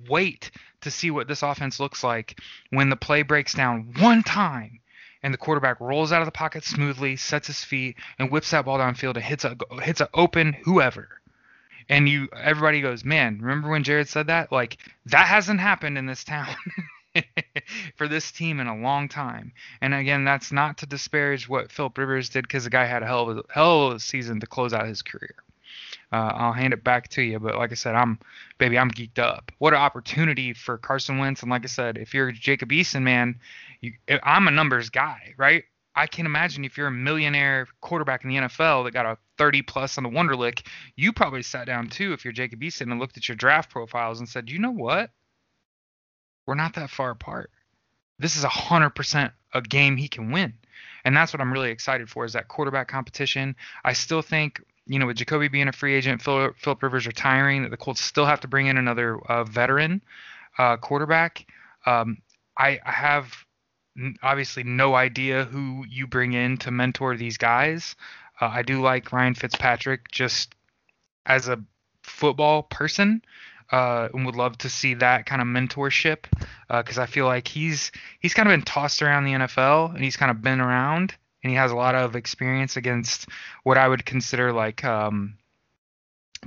wait 0.09 0.51
to 0.83 0.91
see 0.91 1.11
what 1.11 1.27
this 1.27 1.43
offense 1.43 1.81
looks 1.81 2.05
like 2.05 2.41
when 2.69 2.91
the 2.91 2.97
play 2.97 3.23
breaks 3.23 3.55
down 3.55 3.95
one 3.99 4.23
time 4.23 4.81
and 5.23 5.33
the 5.33 5.39
quarterback 5.39 5.81
rolls 5.81 6.13
out 6.13 6.21
of 6.21 6.27
the 6.27 6.33
pocket 6.33 6.65
smoothly, 6.65 7.17
sets 7.17 7.47
his 7.47 7.65
feet, 7.65 7.97
and 8.19 8.31
whips 8.31 8.51
that 8.51 8.67
ball 8.67 8.79
downfield 8.79 9.15
and 9.15 9.25
hits 9.25 9.45
a 9.47 9.57
hits 9.81 10.03
a 10.03 10.09
open 10.13 10.53
whoever 10.65 11.09
and 11.89 12.09
you 12.09 12.29
everybody 12.37 12.81
goes, 12.81 13.05
man, 13.05 13.39
remember 13.41 13.69
when 13.71 13.85
Jared 13.85 14.09
said 14.09 14.29
that? 14.29 14.53
Like 14.53 14.79
that 15.07 15.27
hasn't 15.27 15.61
happened 15.61 15.99
in 15.99 16.07
this 16.07 16.25
town. 16.25 16.55
for 17.97 18.09
this 18.09 18.33
team 18.33 18.59
in 18.59 18.67
a 18.67 18.77
long 18.77 19.09
time. 19.09 19.53
And 19.81 19.95
again, 19.95 20.25
that's 20.25 20.51
not 20.51 20.79
to 20.79 20.87
disparage 20.87 21.49
what 21.49 21.71
Philip 21.71 21.97
Rivers 21.97 22.29
did 22.29 22.43
because 22.43 22.65
the 22.65 22.71
guy 22.71 22.87
had 22.87 23.03
a 23.03 23.07
hell 23.07 23.31
of 23.31 23.39
a 23.39 23.43
hell 23.49 23.89
of 23.89 23.97
a 23.97 24.01
season 24.01 24.41
to 24.41 24.47
close 24.47 24.73
out 24.73 24.87
his 24.87 25.03
career. 25.03 25.37
Uh, 26.13 26.33
I'll 26.35 26.53
hand 26.53 26.73
it 26.73 26.85
back 26.85 27.09
to 27.11 27.23
you, 27.23 27.41
but 27.41 27.57
like 27.57 27.73
I 27.73 27.75
said, 27.75 27.95
I'm 27.95 28.19
baby, 28.59 28.79
I'm 28.79 28.91
geeked 28.91 29.19
up. 29.19 29.51
What 29.59 29.75
an 29.75 29.81
opportunity 29.81 30.53
for 30.53 30.79
Carson 30.79 31.19
Wentz, 31.19 31.43
and 31.43 31.51
like 31.51 31.65
I 31.65 31.69
said, 31.69 31.99
if 31.99 32.15
you're 32.15 32.31
Jacob 32.31 32.71
Eason, 32.71 33.03
man, 33.03 33.41
you, 33.81 33.95
I'm 34.23 34.47
a 34.47 34.53
numbers 34.53 34.91
guy, 34.91 35.35
right? 35.37 35.65
I 35.97 36.07
can 36.07 36.27
imagine 36.27 36.65
if 36.65 36.77
you're 36.77 36.89
a 36.89 36.93
millionaire 36.93 37.69
quarterback 37.81 38.25
in 38.25 38.31
the 38.31 38.37
NFL 38.37 38.85
that 38.85 38.93
got 38.93 39.07
a 39.07 39.17
30 39.39 39.63
plus 39.63 39.97
on 39.97 40.05
the 40.05 40.11
Wonderlic, 40.11 40.67
you 40.97 41.13
probably 41.13 41.43
sat 41.43 41.67
down 41.67 41.89
too 41.89 42.13
if 42.13 42.25
you're 42.25 42.33
Jacob 42.33 42.61
Eason 42.61 42.91
and 42.91 42.99
looked 42.99 43.17
at 43.17 43.29
your 43.29 43.37
draft 43.37 43.71
profiles 43.71 44.19
and 44.19 44.29
said, 44.29 44.51
you 44.51 44.59
know 44.59 44.73
what? 44.73 45.11
We're 46.47 46.57
not 46.57 46.75
that 46.75 46.91
far 46.91 47.11
apart. 47.11 47.51
This 48.19 48.37
is 48.37 48.45
a 48.45 48.49
100% 48.49 49.33
a 49.55 49.63
game 49.63 49.97
he 49.97 50.09
can 50.09 50.31
win. 50.31 50.55
And 51.05 51.17
that's 51.17 51.33
what 51.33 51.41
I'm 51.41 51.53
really 51.53 51.71
excited 51.71 52.09
for 52.09 52.25
is 52.25 52.33
that 52.33 52.49
quarterback 52.49 52.89
competition. 52.89 53.55
I 53.85 53.93
still 53.93 54.23
think, 54.23 54.61
you 54.87 54.99
know, 54.99 55.07
with 55.07 55.17
Jacoby 55.17 55.49
being 55.49 55.69
a 55.69 55.73
free 55.73 55.95
agent, 55.95 56.23
Philip, 56.23 56.57
Philip 56.59 56.83
Rivers 56.83 57.07
retiring, 57.07 57.63
that 57.63 57.71
the 57.71 57.77
Colts 57.77 58.01
still 58.01 58.27
have 58.27 58.41
to 58.41 58.49
bring 58.49 58.67
in 58.67 58.77
another 58.77 59.19
uh, 59.31 59.45
veteran 59.45 60.03
uh, 60.59 60.77
quarterback. 60.77 61.47
Um, 61.87 62.19
I, 62.59 62.81
I 62.85 62.91
have 62.91 63.44
obviously 64.23 64.65
no 64.65 64.95
idea 64.95 65.45
who 65.45 65.85
you 65.89 66.07
bring 66.07 66.33
in 66.33 66.57
to 66.59 66.71
mentor 66.71 67.17
these 67.17 67.39
guys. 67.39 67.95
Uh, 68.41 68.47
I 68.47 68.63
do 68.63 68.81
like 68.81 69.13
Ryan 69.13 69.35
Fitzpatrick 69.35 70.11
just 70.11 70.55
as 71.27 71.49
a 71.49 71.63
football 72.03 72.63
person. 72.63 73.23
Uh, 73.73 74.09
and 74.13 74.27
would 74.27 74.37
love 74.37 74.59
to 74.59 74.69
see 74.69 74.93
that 74.93 75.25
kind 75.25 75.41
of 75.41 75.49
mentorship 75.49 76.25
because 76.69 76.99
uh, 76.99 77.03
I 77.03 77.07
feel 77.07 77.25
like 77.25 77.49
he's 77.49 77.91
he's 78.21 78.35
kind 78.35 78.47
of 78.47 78.53
been 78.53 78.63
tossed 78.63 79.03
around 79.03 79.25
the 79.25 79.33
NFL 79.33 79.95
and 79.95 80.05
he's 80.05 80.19
kind 80.19 80.31
of 80.31 80.43
been 80.43 80.61
around 80.61 81.15
and 81.43 81.51
he 81.51 81.57
has 81.57 81.71
a 81.73 81.77
lot 81.77 81.95
of 81.95 82.15
experience 82.15 82.77
against 82.77 83.27
what 83.63 83.79
I 83.79 83.89
would 83.89 84.05
consider 84.05 84.53
like 84.53 84.85
um, 84.85 85.39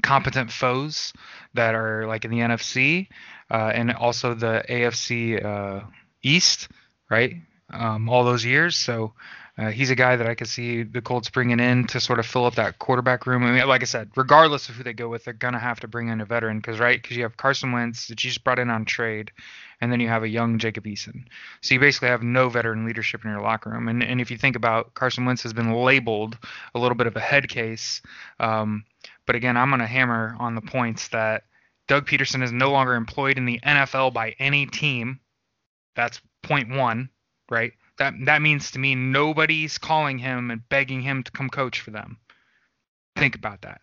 competent 0.01 0.51
foes 0.51 1.11
that 1.53 1.75
are 1.75 2.05
like 2.07 2.23
in 2.23 2.31
the 2.31 2.39
NFC 2.39 3.07
uh, 3.49 3.71
and 3.73 3.91
also 3.93 4.33
the 4.33 4.63
AFC 4.69 5.43
uh, 5.43 5.81
East 6.23 6.69
right? 7.09 7.35
Um, 7.71 8.09
all 8.09 8.23
those 8.23 8.45
years. 8.45 8.77
So 8.77 9.13
uh, 9.57 9.71
he's 9.71 9.89
a 9.89 9.95
guy 9.95 10.15
that 10.15 10.27
I 10.27 10.35
could 10.35 10.47
see 10.47 10.83
the 10.83 11.01
Colts 11.01 11.29
bringing 11.29 11.59
in 11.59 11.87
to 11.87 11.99
sort 11.99 12.19
of 12.19 12.27
fill 12.27 12.45
up 12.45 12.55
that 12.55 12.77
quarterback 12.77 13.25
room. 13.25 13.43
I 13.43 13.51
mean, 13.51 13.67
like 13.67 13.81
I 13.81 13.85
said, 13.85 14.11
regardless 14.15 14.69
of 14.69 14.75
who 14.75 14.83
they 14.83 14.93
go 14.93 15.09
with, 15.09 15.23
they're 15.23 15.33
gonna 15.33 15.57
have 15.57 15.79
to 15.79 15.87
bring 15.87 16.09
in 16.09 16.21
a 16.21 16.25
veteran 16.25 16.59
because 16.59 16.79
right, 16.79 17.01
because 17.01 17.17
you 17.17 17.23
have 17.23 17.37
Carson 17.37 17.71
Wentz 17.71 18.07
that 18.07 18.23
you 18.23 18.29
just 18.29 18.43
brought 18.43 18.59
in 18.59 18.69
on 18.69 18.85
trade, 18.85 19.31
and 19.81 19.91
then 19.91 19.99
you 19.99 20.09
have 20.09 20.21
a 20.21 20.27
young 20.27 20.59
Jacob 20.59 20.83
Eason. 20.83 21.25
So 21.61 21.73
you 21.73 21.79
basically 21.79 22.09
have 22.09 22.21
no 22.21 22.49
veteran 22.49 22.85
leadership 22.85 23.25
in 23.25 23.31
your 23.31 23.41
locker 23.41 23.71
room. 23.71 23.87
And 23.87 24.03
and 24.03 24.21
if 24.21 24.29
you 24.29 24.37
think 24.37 24.55
about 24.55 24.93
Carson 24.93 25.25
Wentz 25.25 25.41
has 25.41 25.53
been 25.53 25.73
labeled 25.73 26.37
a 26.75 26.79
little 26.79 26.95
bit 26.95 27.07
of 27.07 27.15
a 27.15 27.21
head 27.21 27.49
case, 27.49 28.03
um, 28.39 28.85
but 29.25 29.35
again, 29.35 29.57
I'm 29.57 29.71
gonna 29.71 29.87
hammer 29.87 30.35
on 30.39 30.53
the 30.53 30.61
points 30.61 31.07
that 31.07 31.45
Doug 31.87 32.05
Pederson 32.05 32.43
is 32.43 32.51
no 32.51 32.71
longer 32.71 32.93
employed 32.93 33.39
in 33.39 33.45
the 33.45 33.59
NFL 33.65 34.13
by 34.13 34.35
any 34.37 34.67
team. 34.67 35.19
That's 35.95 36.21
point 36.47 36.69
one, 36.69 37.09
right? 37.49 37.73
That 37.97 38.13
that 38.25 38.41
means 38.41 38.71
to 38.71 38.79
me 38.79 38.95
nobody's 38.95 39.77
calling 39.77 40.17
him 40.17 40.51
and 40.51 40.67
begging 40.69 41.01
him 41.01 41.23
to 41.23 41.31
come 41.31 41.49
coach 41.49 41.81
for 41.81 41.91
them. 41.91 42.17
Think 43.15 43.35
about 43.35 43.61
that. 43.63 43.81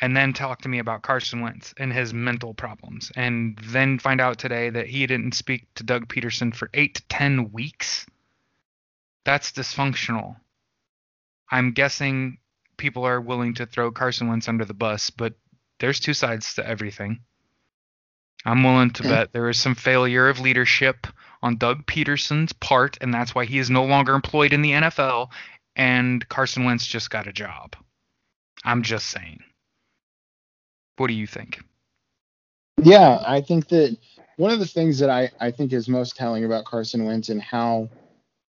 And 0.00 0.14
then 0.14 0.32
talk 0.34 0.62
to 0.62 0.68
me 0.68 0.78
about 0.78 1.02
Carson 1.02 1.40
Wentz 1.40 1.72
and 1.78 1.92
his 1.92 2.12
mental 2.12 2.52
problems. 2.52 3.10
And 3.16 3.58
then 3.62 3.98
find 3.98 4.20
out 4.20 4.38
today 4.38 4.68
that 4.68 4.86
he 4.86 5.06
didn't 5.06 5.32
speak 5.32 5.66
to 5.76 5.84
Doug 5.84 6.08
Pederson 6.08 6.54
for 6.54 6.68
eight 6.74 6.96
to 6.96 7.02
ten 7.08 7.50
weeks. 7.50 8.06
That's 9.24 9.52
dysfunctional. 9.52 10.36
I'm 11.50 11.72
guessing 11.72 12.38
people 12.76 13.04
are 13.04 13.20
willing 13.20 13.54
to 13.54 13.66
throw 13.66 13.90
Carson 13.90 14.28
Wentz 14.28 14.48
under 14.48 14.64
the 14.64 14.74
bus, 14.74 15.10
but 15.10 15.34
there's 15.80 16.00
two 16.00 16.14
sides 16.14 16.54
to 16.54 16.66
everything. 16.66 17.20
I'm 18.44 18.62
willing 18.62 18.90
to 18.92 19.02
bet 19.02 19.32
there 19.32 19.48
is 19.48 19.58
some 19.58 19.74
failure 19.74 20.28
of 20.28 20.40
leadership 20.40 21.06
on 21.46 21.56
Doug 21.56 21.86
Pederson's 21.86 22.52
part, 22.52 22.98
and 23.00 23.14
that's 23.14 23.34
why 23.34 23.44
he 23.44 23.58
is 23.58 23.70
no 23.70 23.84
longer 23.84 24.14
employed 24.14 24.52
in 24.52 24.62
the 24.62 24.72
NFL, 24.72 25.30
and 25.76 26.28
Carson 26.28 26.64
Wentz 26.64 26.84
just 26.84 27.08
got 27.08 27.28
a 27.28 27.32
job. 27.32 27.76
I'm 28.64 28.82
just 28.82 29.06
saying. 29.08 29.42
What 30.96 31.06
do 31.06 31.14
you 31.14 31.26
think? 31.26 31.62
Yeah, 32.82 33.22
I 33.24 33.40
think 33.40 33.68
that 33.68 33.96
one 34.38 34.50
of 34.50 34.58
the 34.58 34.66
things 34.66 34.98
that 34.98 35.08
I, 35.08 35.30
I 35.40 35.52
think 35.52 35.72
is 35.72 35.88
most 35.88 36.16
telling 36.16 36.44
about 36.44 36.64
Carson 36.64 37.04
Wentz 37.04 37.28
and 37.28 37.40
how 37.40 37.88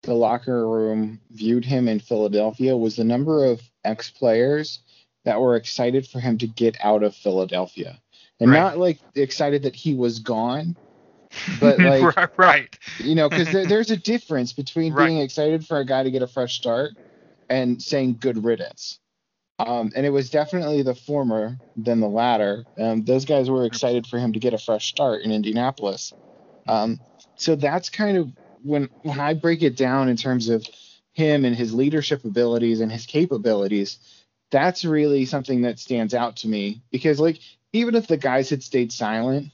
the 0.03 0.15
locker 0.15 0.69
room 0.69 1.21
viewed 1.31 1.65
him 1.65 1.89
in 1.89 1.99
Philadelphia 1.99 2.77
was 2.77 2.95
the 2.95 3.05
number 3.05 3.45
of 3.45 3.61
ex 3.85 4.09
players 4.09 4.81
that 5.25 5.41
were 5.41 5.57
excited 5.57 6.07
for 6.07 6.21
him 6.21 6.39
to 6.39 6.47
get 6.47 6.77
out 6.83 7.03
of 7.03 7.17
Philadelphia. 7.17 7.99
And 8.39 8.51
right. 8.51 8.59
not 8.59 8.79
like 8.79 9.01
excited 9.17 9.63
that 9.65 9.75
he 9.75 9.95
was 9.95 10.21
gone, 10.21 10.77
but 11.61 11.79
like 11.81 12.39
right, 12.39 12.79
you 12.99 13.15
know, 13.15 13.29
because 13.29 13.51
there, 13.53 13.67
there's 13.67 13.91
a 13.91 13.97
difference 13.97 14.53
between 14.53 14.93
right. 14.93 15.07
being 15.07 15.19
excited 15.19 15.67
for 15.67 15.79
a 15.79 15.85
guy 15.85 16.03
to 16.03 16.11
get 16.11 16.23
a 16.23 16.27
fresh 16.27 16.55
start 16.55 16.93
and 17.49 17.83
saying 17.83 18.19
good 18.21 18.45
riddance. 18.45 18.99
Um, 19.59 19.93
and 19.95 20.05
it 20.05 20.11
was 20.11 20.31
definitely 20.31 20.83
the 20.83 20.95
former 20.95 21.59
than 21.77 22.01
the 22.01 22.09
latter. 22.09 22.65
Um, 22.77 23.05
those 23.05 23.25
guys 23.25 23.49
were 23.49 23.65
excited 23.67 24.07
for 24.07 24.19
him 24.19 24.33
to 24.33 24.41
get 24.41 24.53
a 24.53 24.59
fresh 24.59 24.89
start 24.89 25.23
in 25.23 25.31
Indianapolis. 25.31 26.13
Um, 26.67 26.99
so 27.37 27.55
that's 27.55 27.89
kind 27.89 28.17
of 28.17 28.33
when 28.63 28.89
when 29.03 29.21
I 29.21 29.35
break 29.35 29.63
it 29.63 29.77
down 29.77 30.09
in 30.09 30.17
terms 30.17 30.49
of 30.49 30.67
him 31.13 31.45
and 31.45 31.55
his 31.55 31.73
leadership 31.73 32.25
abilities 32.25 32.81
and 32.81 32.91
his 32.91 33.07
capabilities, 33.07 33.99
that's 34.51 34.85
really 34.85 35.25
something 35.25 35.63
that 35.63 35.79
stands 35.79 36.15
out 36.15 36.37
to 36.37 36.49
me 36.49 36.81
because 36.91 37.21
like 37.21 37.39
even 37.73 37.95
if 37.95 38.07
the 38.07 38.17
guys 38.17 38.51
had 38.51 38.63
stayed 38.63 38.93
silent, 38.93 39.51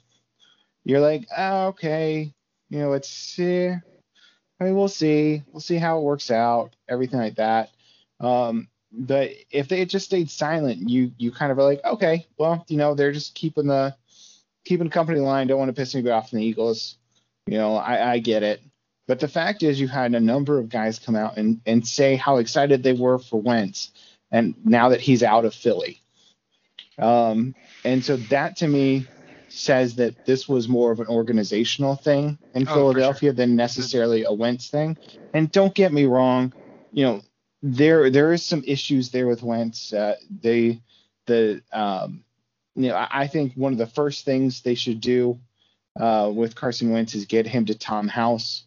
you're 0.85 1.01
like, 1.01 1.27
oh, 1.37 1.69
okay, 1.69 2.33
you 2.69 2.79
know, 2.79 2.93
it's 2.93 3.39
eh, 3.39 3.77
I 4.61 4.65
mean, 4.65 4.77
we'll 4.77 4.89
see, 4.89 5.43
we'll 5.53 5.61
see 5.61 5.77
how 5.77 5.99
it 5.99 6.03
works 6.03 6.31
out, 6.31 6.75
everything 6.89 7.21
like 7.21 7.37
that. 7.37 7.71
Um, 8.21 8.69
but 8.93 9.31
if 9.51 9.69
they 9.69 9.85
just 9.85 10.07
stayed 10.07 10.31
silent, 10.31 10.89
you 10.89 11.13
you 11.17 11.31
kind 11.31 11.53
of 11.53 11.59
are 11.59 11.65
like, 11.65 11.85
okay, 11.85 12.27
well, 12.39 12.65
you 12.69 12.77
know, 12.77 12.95
they're 12.95 13.13
just 13.13 13.35
keeping 13.35 13.67
the 13.67 13.95
keeping 14.65 14.89
the 14.89 14.93
company 14.93 15.21
line. 15.21 15.47
Don't 15.47 15.59
want 15.59 15.69
to 15.69 15.81
piss 15.81 15.95
anybody 15.95 16.13
off 16.13 16.33
in 16.33 16.41
the 16.41 16.45
Eagles. 16.45 16.97
You 17.47 17.59
know, 17.59 17.77
I, 17.77 18.13
I 18.13 18.19
get 18.19 18.43
it. 18.43 18.61
But 19.07 19.21
the 19.21 19.29
fact 19.29 19.63
is, 19.63 19.81
you 19.81 19.89
had 19.89 20.15
a 20.15 20.21
number 20.21 20.59
of 20.59 20.69
guys 20.69 20.99
come 20.99 21.17
out 21.17 21.37
and, 21.37 21.61
and 21.67 21.87
say 21.87 22.15
how 22.15 22.37
excited 22.37 22.83
they 22.83 22.93
were 22.93 23.19
for 23.19 23.41
Wentz, 23.41 23.91
and 24.31 24.55
now 24.65 24.91
that 24.91 25.01
he's 25.01 25.23
out 25.23 25.45
of 25.45 25.55
Philly. 25.55 26.01
Um, 26.99 27.55
and 27.85 28.05
so 28.05 28.17
that 28.17 28.57
to 28.57 28.69
me 28.69 29.07
says 29.53 29.97
that 29.97 30.25
this 30.27 30.49
was 30.49 30.69
more 30.69 30.93
of 30.93 31.01
an 31.01 31.07
organizational 31.09 31.97
thing 31.97 32.39
in 32.55 32.67
Oh, 32.69 32.75
Philadelphia 32.75 33.33
than 33.33 33.57
necessarily 33.57 34.25
a 34.25 34.33
Wentz 34.33 34.69
thing. 34.71 34.97
And 35.35 35.51
don't 35.51 35.75
get 35.75 35.93
me 35.93 36.05
wrong, 36.05 36.53
you 36.93 37.05
know, 37.05 37.23
there 37.63 38.09
there 38.11 38.33
is 38.33 38.43
some 38.43 38.63
issues 38.67 39.11
there 39.11 39.27
with 39.27 39.43
Wentz. 39.43 39.93
Uh, 39.93 40.17
they 40.41 40.81
the 41.27 41.63
um, 41.73 42.25
you 42.75 42.89
know 42.89 42.95
I, 42.95 43.09
I 43.23 43.27
think 43.27 43.55
one 43.55 43.73
of 43.73 43.79
the 43.79 43.87
first 43.87 44.25
things 44.25 44.63
they 44.63 44.75
should 44.75 45.01
do 45.01 45.39
uh, 45.99 46.31
with 46.35 46.55
Carson 46.55 46.91
Wentz 46.91 47.15
is 47.15 47.27
get 47.27 47.47
him 47.47 47.67
to 47.67 47.75
Tom 47.75 48.09
House 48.09 48.65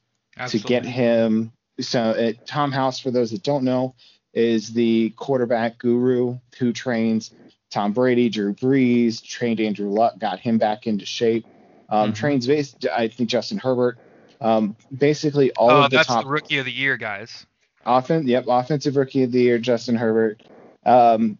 to 0.50 0.58
get 0.68 0.86
him. 0.86 1.52
So 1.80 2.00
uh, 2.02 2.34
Tom 2.46 2.72
House, 2.72 3.00
for 3.00 3.10
those 3.10 3.32
that 3.32 3.42
don't 3.44 3.64
know, 3.64 3.96
is 4.34 4.74
the 4.74 5.12
quarterback 5.12 5.80
guru 5.80 6.38
who 6.60 6.72
trains 6.74 7.32
Tom 7.74 7.92
Brady, 7.92 8.30
Drew 8.30 8.54
Brees, 8.54 9.22
trained 9.24 9.60
Andrew 9.60 9.90
Luck, 9.90 10.20
got 10.20 10.40
him 10.40 10.58
back 10.60 10.86
into 10.88 11.06
shape. 11.06 11.46
Um, 11.90 12.12
Mhm. 12.12 12.16
Trains, 12.16 12.48
base, 12.48 12.76
I 12.96 13.08
think 13.08 13.30
Justin 13.30 13.58
Herbert. 13.58 13.98
Um, 14.40 14.76
basically, 14.96 15.52
all 15.54 15.72
Oh, 15.72 15.84
of 15.84 15.92
the 15.92 15.98
that's 15.98 16.08
top 16.08 16.24
the 16.26 16.30
rookie 16.30 16.58
of 16.60 16.66
the 16.66 16.72
year, 16.72 16.98
guys. 16.98 17.46
Offense, 17.86 18.28
yep, 18.28 18.46
offensive 18.48 18.96
rookie 18.96 19.24
of 19.24 19.32
the 19.32 19.42
year, 19.42 19.58
Justin 19.58 19.96
Herbert. 19.96 20.42
Um, 20.86 21.38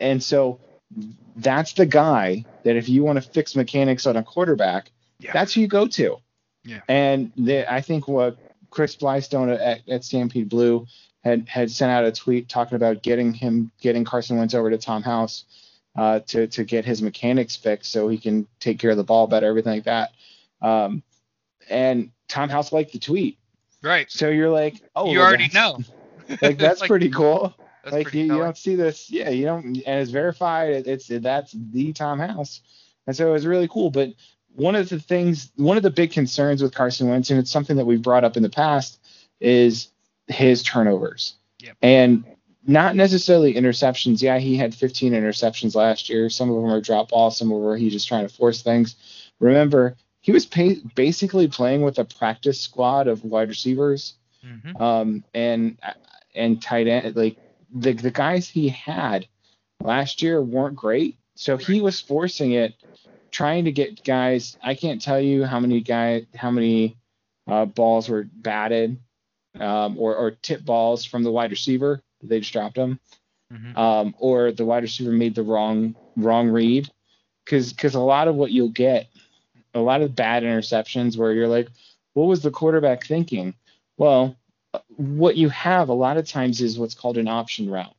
and 0.00 0.22
so 0.22 0.58
that's 1.36 1.72
the 1.74 1.86
guy 1.86 2.44
that 2.64 2.76
if 2.76 2.88
you 2.88 3.02
want 3.04 3.22
to 3.22 3.30
fix 3.30 3.54
mechanics 3.56 4.06
on 4.06 4.16
a 4.16 4.22
quarterback, 4.22 4.90
Yeah. 5.20 5.32
that's 5.32 5.54
who 5.54 5.60
you 5.62 5.68
go 5.68 5.86
to. 5.86 6.16
Yeah. 6.64 6.80
And 6.88 7.32
the, 7.36 7.70
I 7.72 7.80
think 7.80 8.08
what 8.08 8.38
Chris 8.70 8.96
Blystone 8.96 9.54
at, 9.58 9.88
at 9.88 10.04
Stampede 10.04 10.48
Blue 10.48 10.86
had 11.24 11.48
had 11.48 11.70
sent 11.70 11.90
out 11.90 12.04
a 12.04 12.12
tweet 12.12 12.48
talking 12.48 12.76
about 12.76 13.02
getting 13.02 13.32
him 13.32 13.70
getting 13.80 14.04
Carson 14.04 14.36
Wentz 14.38 14.54
over 14.54 14.70
to 14.70 14.78
Tom 14.78 15.02
House 15.02 15.44
uh, 15.96 16.20
to 16.20 16.46
to 16.48 16.64
get 16.64 16.84
his 16.84 17.02
mechanics 17.02 17.56
fixed 17.56 17.92
so 17.92 18.08
he 18.08 18.18
can 18.18 18.46
take 18.60 18.78
care 18.78 18.90
of 18.90 18.96
the 18.96 19.04
ball 19.04 19.26
better, 19.26 19.46
everything 19.46 19.72
like 19.72 19.84
that. 19.84 20.12
Um, 20.60 21.02
and 21.68 22.10
Tom 22.28 22.48
House 22.48 22.72
liked 22.72 22.92
the 22.92 22.98
tweet. 22.98 23.38
Right. 23.82 24.10
So 24.10 24.28
you're 24.28 24.50
like, 24.50 24.82
oh, 24.94 25.10
you 25.12 25.18
well, 25.18 25.28
already 25.28 25.48
know. 25.54 25.78
like 26.42 26.58
that's 26.58 26.80
Like, 26.80 26.88
pretty 26.88 27.10
cool. 27.10 27.54
That's 27.84 27.94
like 27.94 28.04
pretty 28.04 28.20
you, 28.20 28.34
you 28.34 28.40
don't 28.40 28.56
see 28.56 28.74
this, 28.74 29.08
yeah, 29.10 29.30
you 29.30 29.44
don't, 29.44 29.64
and 29.64 30.00
it's 30.00 30.10
verified. 30.10 30.70
It, 30.70 30.86
it's 30.88 31.06
that's 31.06 31.52
the 31.52 31.92
Tom 31.92 32.18
House, 32.18 32.60
and 33.06 33.14
so 33.14 33.28
it 33.28 33.32
was 33.32 33.46
really 33.46 33.68
cool. 33.68 33.90
But 33.90 34.12
one 34.56 34.74
of 34.74 34.88
the 34.88 34.98
things, 34.98 35.52
one 35.54 35.76
of 35.76 35.84
the 35.84 35.90
big 35.90 36.10
concerns 36.10 36.62
with 36.62 36.74
Carson 36.74 37.08
Wentz, 37.08 37.30
and 37.30 37.38
it's 37.38 37.50
something 37.50 37.76
that 37.76 37.84
we've 37.84 38.02
brought 38.02 38.24
up 38.24 38.36
in 38.36 38.42
the 38.42 38.50
past, 38.50 38.98
is 39.40 39.88
his 40.26 40.64
turnovers, 40.64 41.34
Yep. 41.60 41.76
and 41.80 42.24
not 42.66 42.96
necessarily 42.96 43.54
interceptions. 43.54 44.20
Yeah, 44.22 44.38
he 44.38 44.56
had 44.56 44.74
15 44.74 45.12
interceptions 45.12 45.74
last 45.74 46.08
year. 46.08 46.28
Some 46.30 46.50
of 46.50 46.56
them 46.56 46.66
are 46.70 46.80
drop 46.80 47.10
balls, 47.10 47.36
some 47.36 47.50
of 47.52 47.60
them 47.60 47.68
are 47.70 47.76
he 47.76 47.90
just 47.90 48.08
trying 48.08 48.26
to 48.26 48.34
force 48.34 48.62
things. 48.62 48.96
Remember, 49.40 49.96
he 50.20 50.32
was 50.32 50.46
pay, 50.46 50.76
basically 50.94 51.46
playing 51.48 51.82
with 51.82 51.98
a 51.98 52.04
practice 52.04 52.60
squad 52.60 53.06
of 53.08 53.24
wide 53.24 53.48
receivers 53.48 54.14
Mhm. 54.44 54.80
um, 54.80 55.24
and 55.34 55.76
and 56.34 56.60
tight 56.62 56.86
end 56.86 57.16
like 57.16 57.36
the 57.74 57.92
the 57.92 58.10
guys 58.10 58.48
he 58.48 58.68
had 58.68 59.26
last 59.82 60.22
year 60.22 60.40
weren't 60.42 60.76
great, 60.76 61.16
so 61.34 61.56
he 61.56 61.80
was 61.80 62.00
forcing 62.00 62.52
it, 62.52 62.74
trying 63.30 63.64
to 63.64 63.72
get 63.72 64.04
guys. 64.04 64.56
I 64.62 64.74
can't 64.74 65.00
tell 65.02 65.20
you 65.20 65.44
how 65.44 65.58
many 65.60 65.80
guy 65.80 66.26
how 66.34 66.50
many 66.50 66.96
uh, 67.48 67.64
balls 67.64 68.08
were 68.08 68.24
batted 68.32 68.98
um, 69.58 69.98
or 69.98 70.14
or 70.16 70.30
tip 70.32 70.64
balls 70.64 71.04
from 71.04 71.22
the 71.22 71.30
wide 71.32 71.50
receiver. 71.50 72.02
They 72.28 72.40
just 72.40 72.52
dropped 72.52 72.76
them, 72.76 73.00
Mhm. 73.52 73.76
um, 73.76 74.14
or 74.18 74.52
the 74.52 74.64
wide 74.64 74.82
receiver 74.82 75.12
made 75.12 75.34
the 75.34 75.42
wrong 75.42 75.94
wrong 76.16 76.48
read, 76.48 76.90
because 77.44 77.72
because 77.72 77.94
a 77.94 78.00
lot 78.00 78.28
of 78.28 78.34
what 78.36 78.50
you'll 78.50 78.68
get, 78.68 79.08
a 79.74 79.80
lot 79.80 80.02
of 80.02 80.14
bad 80.14 80.42
interceptions 80.42 81.16
where 81.16 81.32
you're 81.32 81.48
like, 81.48 81.68
what 82.14 82.26
was 82.26 82.42
the 82.42 82.50
quarterback 82.50 83.04
thinking? 83.06 83.54
Well, 83.98 84.36
what 84.96 85.36
you 85.36 85.48
have 85.50 85.88
a 85.88 85.94
lot 85.94 86.16
of 86.16 86.28
times 86.28 86.60
is 86.60 86.78
what's 86.78 86.94
called 86.94 87.18
an 87.18 87.28
option 87.28 87.70
route. 87.70 87.94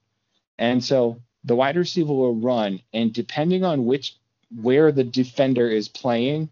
And 0.58 0.84
so 0.84 1.22
the 1.44 1.56
wide 1.56 1.78
receiver 1.78 2.14
will 2.14 2.36
run, 2.36 2.82
and 2.94 3.14
depending 3.14 3.64
on 3.64 3.86
which 3.86 4.16
where 4.62 4.92
the 4.92 5.04
defender 5.04 5.70
is 5.70 5.88
playing, 5.88 6.50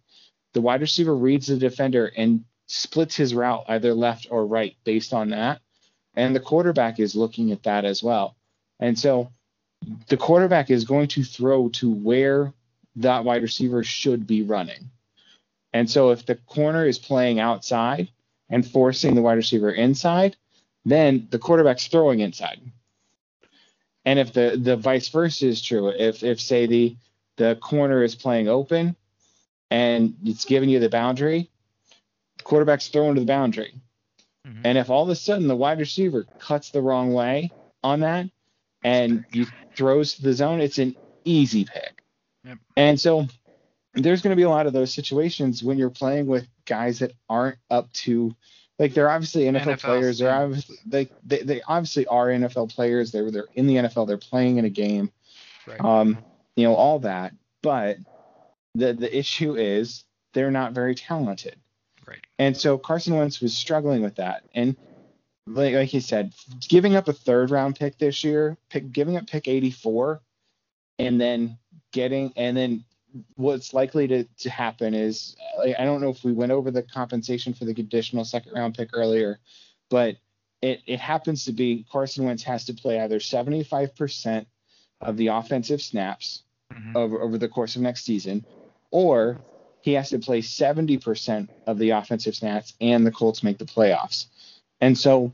the 0.53 0.61
wide 0.61 0.81
receiver 0.81 1.15
reads 1.15 1.47
the 1.47 1.57
defender 1.57 2.11
and 2.15 2.45
splits 2.67 3.15
his 3.15 3.33
route 3.33 3.65
either 3.67 3.93
left 3.93 4.27
or 4.31 4.45
right 4.45 4.75
based 4.83 5.13
on 5.13 5.29
that. 5.29 5.61
And 6.15 6.35
the 6.35 6.39
quarterback 6.39 6.99
is 6.99 7.15
looking 7.15 7.51
at 7.51 7.63
that 7.63 7.85
as 7.85 8.01
well. 8.01 8.35
And 8.79 8.97
so 8.97 9.31
the 10.07 10.17
quarterback 10.17 10.69
is 10.69 10.85
going 10.85 11.07
to 11.09 11.23
throw 11.23 11.69
to 11.69 11.91
where 11.91 12.53
that 12.97 13.25
wide 13.25 13.41
receiver 13.41 13.83
should 13.83 14.25
be 14.25 14.41
running. 14.41 14.89
And 15.73 15.89
so 15.89 16.11
if 16.11 16.25
the 16.25 16.35
corner 16.35 16.85
is 16.85 16.97
playing 16.97 17.39
outside 17.39 18.09
and 18.49 18.65
forcing 18.65 19.15
the 19.15 19.21
wide 19.21 19.33
receiver 19.33 19.71
inside, 19.71 20.37
then 20.85 21.27
the 21.31 21.39
quarterback's 21.39 21.87
throwing 21.87 22.19
inside. 22.21 22.61
And 24.05 24.19
if 24.19 24.33
the 24.33 24.57
the 24.61 24.77
vice 24.77 25.09
versa 25.09 25.47
is 25.47 25.61
true, 25.61 25.89
if 25.89 26.23
if 26.23 26.39
say 26.39 26.67
the 26.67 26.95
the 27.37 27.57
corner 27.57 28.03
is 28.03 28.15
playing 28.15 28.47
open 28.47 28.95
and 29.71 30.15
it's 30.23 30.45
giving 30.45 30.69
you 30.69 30.79
the 30.79 30.89
boundary, 30.89 31.49
the 32.37 32.43
quarterback's 32.43 32.87
throwing 32.87 33.15
to 33.15 33.21
the 33.21 33.27
boundary. 33.27 33.73
Mhm. 34.45 34.61
And 34.63 34.77
if 34.77 34.89
all 34.89 35.03
of 35.03 35.09
a 35.09 35.15
sudden 35.15 35.47
the 35.47 35.55
wide 35.55 35.79
receiver 35.79 36.25
cuts 36.39 36.69
the 36.69 36.81
wrong 36.81 37.13
way 37.13 37.51
on 37.83 38.01
that 38.01 38.29
and 38.83 39.25
you 39.31 39.47
throws 39.75 40.15
to 40.15 40.21
the 40.21 40.33
zone, 40.33 40.61
it's 40.61 40.77
an 40.77 40.95
easy 41.23 41.65
pick. 41.65 42.03
Yep. 42.43 42.57
And 42.77 42.99
so 42.99 43.27
there's 43.93 44.21
going 44.21 44.31
to 44.31 44.35
be 44.35 44.43
a 44.43 44.49
lot 44.49 44.67
of 44.67 44.73
those 44.73 44.93
situations 44.93 45.63
when 45.63 45.77
you're 45.77 45.89
playing 45.89 46.27
with 46.27 46.47
guys 46.65 46.99
that 46.99 47.13
aren't 47.29 47.57
up 47.69 47.91
to 47.93 48.35
like 48.77 48.93
they're 48.93 49.09
obviously 49.09 49.43
NFL, 49.43 49.61
NFL, 49.61 49.79
players. 49.79 50.19
They're 50.19 50.33
obviously 50.33 50.77
they, 50.85 51.09
they 51.25 51.41
they 51.43 51.61
obviously 51.61 52.05
are 52.07 52.27
NFL 52.27 52.73
players. 52.73 53.11
They're 53.11 53.31
they're 53.31 53.47
in 53.53 53.67
the 53.67 53.75
NFL. 53.75 54.07
They're 54.07 54.17
playing 54.17 54.57
in 54.57 54.65
a 54.65 54.69
game. 54.69 55.11
Right. 55.65 55.79
Um, 55.79 56.17
you 56.55 56.65
know 56.65 56.75
all 56.75 56.99
that. 56.99 57.33
But 57.61 57.97
the 58.75 58.93
the 58.93 59.17
issue 59.17 59.55
is 59.55 60.03
they're 60.33 60.51
not 60.51 60.73
very 60.73 60.93
talented. 60.93 61.55
Right. 62.07 62.25
And 62.39 62.55
so 62.55 62.77
Carson 62.77 63.15
Wentz 63.15 63.41
was 63.41 63.55
struggling 63.55 64.01
with 64.01 64.15
that. 64.15 64.43
And 64.53 64.75
like 65.47 65.73
like 65.73 65.89
he 65.89 65.99
said, 65.99 66.33
giving 66.67 66.95
up 66.95 67.07
a 67.07 67.13
third 67.13 67.51
round 67.51 67.75
pick 67.75 67.97
this 67.97 68.23
year, 68.23 68.57
pick, 68.69 68.91
giving 68.91 69.17
up 69.17 69.27
pick 69.27 69.47
84, 69.47 70.21
and 70.99 71.19
then 71.19 71.57
getting 71.91 72.33
and 72.35 72.55
then 72.55 72.83
what's 73.35 73.73
likely 73.73 74.07
to, 74.07 74.23
to 74.39 74.49
happen 74.49 74.93
is 74.93 75.37
like, 75.57 75.75
I 75.79 75.85
don't 75.85 76.01
know 76.01 76.09
if 76.09 76.23
we 76.23 76.33
went 76.33 76.51
over 76.51 76.69
the 76.69 76.83
compensation 76.83 77.53
for 77.53 77.63
the 77.63 77.73
conditional 77.73 78.25
second 78.25 78.53
round 78.53 78.75
pick 78.75 78.89
earlier, 78.93 79.39
but 79.89 80.17
it, 80.61 80.81
it 80.85 80.99
happens 80.99 81.45
to 81.45 81.53
be 81.53 81.85
Carson 81.89 82.25
Wentz 82.25 82.43
has 82.43 82.65
to 82.65 82.73
play 82.73 82.99
either 82.99 83.19
75% 83.19 84.45
of 85.01 85.15
the 85.17 85.27
offensive 85.27 85.81
snaps 85.81 86.41
Mhm. 86.73 86.95
over, 86.95 87.21
over 87.21 87.37
the 87.37 87.47
course 87.47 87.75
of 87.75 87.83
next 87.83 88.03
season, 88.05 88.43
or 88.89 89.39
he 89.85 89.93
has 89.93 90.09
to 90.09 90.17
play 90.17 90.41
70% 90.41 91.47
of 91.67 91.77
the 91.77 91.91
offensive 91.91 92.35
snaps 92.35 92.73
and 92.81 93.05
the 93.05 93.11
Colts 93.11 93.43
make 93.43 93.59
the 93.59 93.65
playoffs. 93.65 94.25
And 94.81 94.97
so 94.97 95.31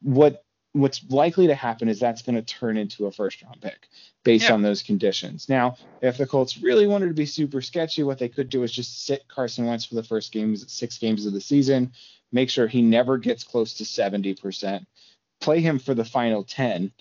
what 0.00 0.44
what's 0.74 1.02
likely 1.10 1.48
to 1.48 1.54
happen 1.56 1.88
is 1.88 1.98
that's 1.98 2.22
going 2.22 2.36
to 2.36 2.40
turn 2.42 2.76
into 2.76 3.06
a 3.06 3.12
first 3.12 3.42
round 3.42 3.60
pick 3.60 3.88
based 4.22 4.48
Yeah. 4.48 4.54
on 4.54 4.62
those 4.62 4.80
conditions. 4.80 5.48
Now, 5.48 5.76
if 6.00 6.16
the 6.16 6.24
Colts 6.24 6.56
really 6.58 6.86
wanted 6.86 7.08
to 7.08 7.14
be 7.14 7.26
super 7.26 7.60
sketchy, 7.60 8.04
what 8.04 8.18
they 8.18 8.28
could 8.28 8.48
do 8.48 8.62
is 8.62 8.70
just 8.72 9.04
sit 9.04 9.26
Carson 9.26 9.66
Wentz 9.66 9.84
for 9.84 9.96
the 9.96 10.04
first 10.04 10.30
games, 10.32 10.72
six 10.72 10.96
games 10.96 11.26
of 11.26 11.32
the 11.32 11.40
season, 11.42 11.92
make 12.30 12.48
sure 12.48 12.68
he 12.68 12.80
never 12.80 13.18
gets 13.18 13.42
close 13.42 13.74
to 13.74 13.84
70%, 13.84 14.86
play 15.40 15.60
him 15.60 15.78
for 15.80 15.94
the 15.94 16.04
final 16.06 16.44
10, 16.44 16.92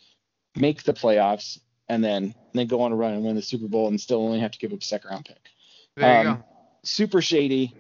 make 0.56 0.82
the 0.84 0.93
playoffs, 0.93 1.60
and 1.88 2.04
then 2.04 2.34
then 2.54 2.65
go 2.67 2.82
on 2.82 2.91
a 2.91 2.95
run 2.95 3.13
and 3.13 3.23
win 3.23 3.36
the 3.36 3.41
Super 3.43 3.67
Bowl 3.67 3.88
and 3.88 4.01
still 4.01 4.21
only 4.25 4.39
have 4.39 4.51
to 4.51 4.60
give 4.60 4.73
up 4.73 4.82
a 4.82 4.86
second 4.86 5.12
round 5.12 5.25
pick. 5.25 5.51
There 6.01 6.23
you 6.23 6.29
um, 6.29 6.35
go. 6.37 6.43
Super 6.83 7.21
shady. 7.21 7.75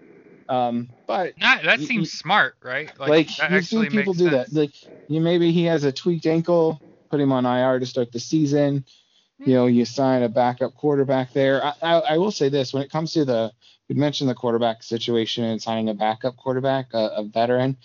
Um, 0.47 0.89
but 1.07 1.37
Nah, 1.37 1.61
that 1.63 1.79
you- 1.79 1.85
seems 1.85 1.99
you- 2.01 2.17
smart, 2.17 2.55
right? 2.61 2.89
like, 2.99 3.29
that 3.37 3.51
you've 3.51 3.65
seen 3.65 3.89
people 3.89 4.13
do 4.13 4.29
sense. 4.29 4.49
that. 4.51 4.59
Like 4.59 4.71
you 5.07 5.21
maybe 5.21 5.51
he 5.51 5.63
has 5.65 5.83
a 5.83 5.91
tweaked 5.91 6.25
ankle, 6.25 6.81
put 7.09 7.19
him 7.19 7.31
on 7.31 7.45
IR 7.45 7.79
to 7.79 7.85
start 7.85 8.11
the 8.11 8.19
season. 8.19 8.85
You 9.43 9.55
know, 9.55 9.65
you 9.65 9.85
sign 9.85 10.21
a 10.21 10.29
backup 10.29 10.75
quarterback 10.75 11.33
there. 11.33 11.63
I, 11.65 11.73
I, 11.81 11.93
I 11.99 12.17
will 12.19 12.31
say 12.31 12.49
this: 12.49 12.73
when 12.73 12.83
it 12.83 12.91
comes 12.91 13.13
to 13.13 13.25
the, 13.25 13.51
you 13.87 13.95
mentioned 13.95 14.29
the 14.29 14.35
quarterback 14.35 14.83
situation 14.83 15.43
and 15.45 15.59
signing 15.61 15.89
a 15.89 15.95
backup 15.95 16.37
quarterback, 16.37 16.93
a, 16.93 17.07
a 17.17 17.23
veteran. 17.23 17.77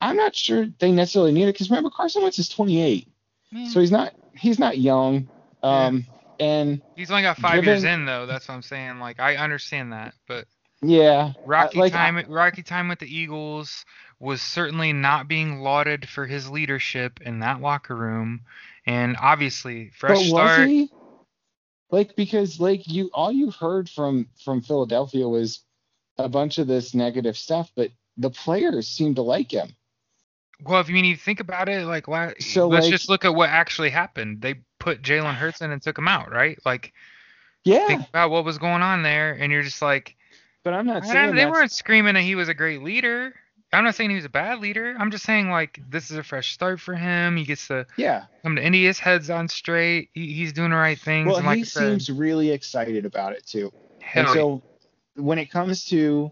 I'm 0.00 0.16
not 0.16 0.36
sure 0.36 0.66
they 0.78 0.92
necessarily 0.92 1.32
need 1.32 1.44
it 1.44 1.52
because 1.54 1.68
remember 1.68 1.90
Carson 1.90 2.22
Wentz 2.22 2.38
is 2.38 2.48
28, 2.48 3.08
so 3.68 3.80
he's 3.80 3.90
not 3.90 4.14
he's 4.36 4.58
not 4.60 4.78
young. 4.78 5.28
Um, 5.62 6.06
and 6.40 6.80
He's 6.96 7.10
only 7.10 7.22
got 7.22 7.36
five 7.36 7.56
Given- 7.56 7.68
years 7.68 7.84
in 7.84 8.04
though. 8.06 8.26
That's 8.26 8.48
what 8.48 8.54
I'm 8.54 8.62
saying. 8.62 8.98
Like 8.98 9.20
I 9.20 9.36
understand 9.36 9.92
that, 9.92 10.14
but 10.26 10.46
yeah, 10.82 11.32
uh, 11.36 11.40
Rocky 11.44 11.78
like, 11.78 11.92
time, 11.92 12.24
Rocky 12.28 12.62
time 12.62 12.88
with 12.88 12.98
the 13.00 13.14
Eagles 13.14 13.84
was 14.18 14.40
certainly 14.42 14.92
not 14.92 15.28
being 15.28 15.60
lauded 15.60 16.08
for 16.08 16.26
his 16.26 16.48
leadership 16.50 17.20
in 17.20 17.40
that 17.40 17.60
locker 17.60 17.94
room, 17.94 18.40
and 18.86 19.16
obviously 19.20 19.90
fresh 19.90 20.16
but 20.16 20.20
was 20.20 20.28
start. 20.28 20.68
he? 20.68 20.90
Like 21.90 22.16
because 22.16 22.58
like 22.60 22.86
you 22.88 23.10
all 23.12 23.30
you've 23.32 23.56
heard 23.56 23.88
from 23.90 24.28
from 24.44 24.62
Philadelphia 24.62 25.28
was 25.28 25.60
a 26.18 26.28
bunch 26.28 26.58
of 26.58 26.66
this 26.66 26.94
negative 26.94 27.36
stuff, 27.36 27.70
but 27.76 27.90
the 28.16 28.30
players 28.30 28.86
seem 28.88 29.14
to 29.16 29.22
like 29.22 29.52
him. 29.52 29.74
Well, 30.62 30.80
if 30.80 30.88
you 30.88 30.94
mean 30.94 31.06
you 31.06 31.16
think 31.16 31.40
about 31.40 31.68
it, 31.70 31.86
like 31.86 32.04
So, 32.40 32.68
let's 32.68 32.84
like- 32.86 32.92
just 32.92 33.08
look 33.08 33.24
at 33.24 33.34
what 33.34 33.48
actually 33.48 33.90
happened. 33.90 34.42
They 34.42 34.56
put 34.80 35.02
Jalen 35.02 35.34
Hurts 35.36 35.62
in 35.62 35.70
and 35.70 35.82
took 35.82 35.98
him 35.98 36.08
out, 36.08 36.32
right? 36.32 36.58
Like 36.66 36.92
Yeah, 37.64 37.86
think 37.86 38.08
about 38.08 38.30
what 38.30 38.44
was 38.44 38.58
going 38.58 38.82
on 38.82 39.02
there, 39.02 39.32
and 39.34 39.52
you're 39.52 39.62
just 39.62 39.82
like, 39.82 40.16
but 40.64 40.74
I'm 40.74 40.86
not 40.86 41.06
saying 41.06 41.36
they 41.36 41.46
weren't 41.46 41.72
screaming 41.72 42.14
that 42.14 42.22
he 42.22 42.34
was 42.34 42.48
a 42.48 42.54
great 42.54 42.82
leader. 42.82 43.34
I'm 43.72 43.84
not 43.84 43.94
saying 43.94 44.10
he 44.10 44.16
was 44.16 44.24
a 44.24 44.30
bad 44.30 44.58
leader. 44.60 44.96
I'm 44.98 45.12
just 45.12 45.24
saying 45.24 45.50
like 45.50 45.80
this 45.88 46.10
is 46.10 46.16
a 46.18 46.24
fresh 46.24 46.52
start 46.52 46.80
for 46.80 46.94
him. 46.94 47.36
He 47.36 47.44
gets 47.44 47.68
to 47.68 47.86
Yeah. 47.96 48.24
come 48.42 48.56
to 48.56 48.64
India, 48.64 48.88
his 48.88 48.98
head's 48.98 49.30
on 49.30 49.48
straight. 49.48 50.10
He, 50.14 50.32
he's 50.32 50.52
doing 50.52 50.70
the 50.70 50.76
right 50.76 50.98
things. 50.98 51.28
Well, 51.28 51.36
and 51.36 51.46
like 51.46 51.58
he 51.58 51.64
said, 51.64 51.90
seems 51.90 52.10
really 52.10 52.50
excited 52.50 53.04
about 53.06 53.32
it 53.34 53.46
too. 53.46 53.72
hell 54.00 54.22
and 54.22 54.28
so 54.30 54.62
when 55.16 55.38
it 55.38 55.50
comes 55.50 55.84
to 55.86 56.30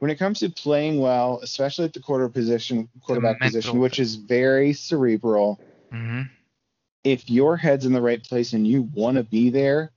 when 0.00 0.10
it 0.10 0.18
comes 0.18 0.40
to 0.40 0.50
playing 0.50 1.00
well, 1.00 1.38
especially 1.42 1.84
at 1.84 1.92
the 1.92 2.00
quarter 2.00 2.28
position, 2.28 2.88
quarterback 3.04 3.38
position, 3.40 3.78
which 3.78 4.00
is 4.00 4.16
very 4.16 4.72
cerebral, 4.72 5.60
hmm 5.92 6.22
if 7.04 7.28
your 7.28 7.56
head's 7.56 7.86
in 7.86 7.92
the 7.92 8.02
right 8.02 8.22
place 8.22 8.52
and 8.52 8.66
you 8.66 8.82
want 8.94 9.16
to 9.16 9.22
be 9.22 9.50
there 9.50 9.90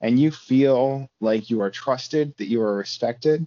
and 0.00 0.18
you 0.18 0.30
feel 0.30 1.08
like 1.20 1.50
you 1.50 1.60
are 1.60 1.70
trusted, 1.70 2.36
that 2.36 2.48
you 2.48 2.62
are 2.62 2.76
respected, 2.76 3.46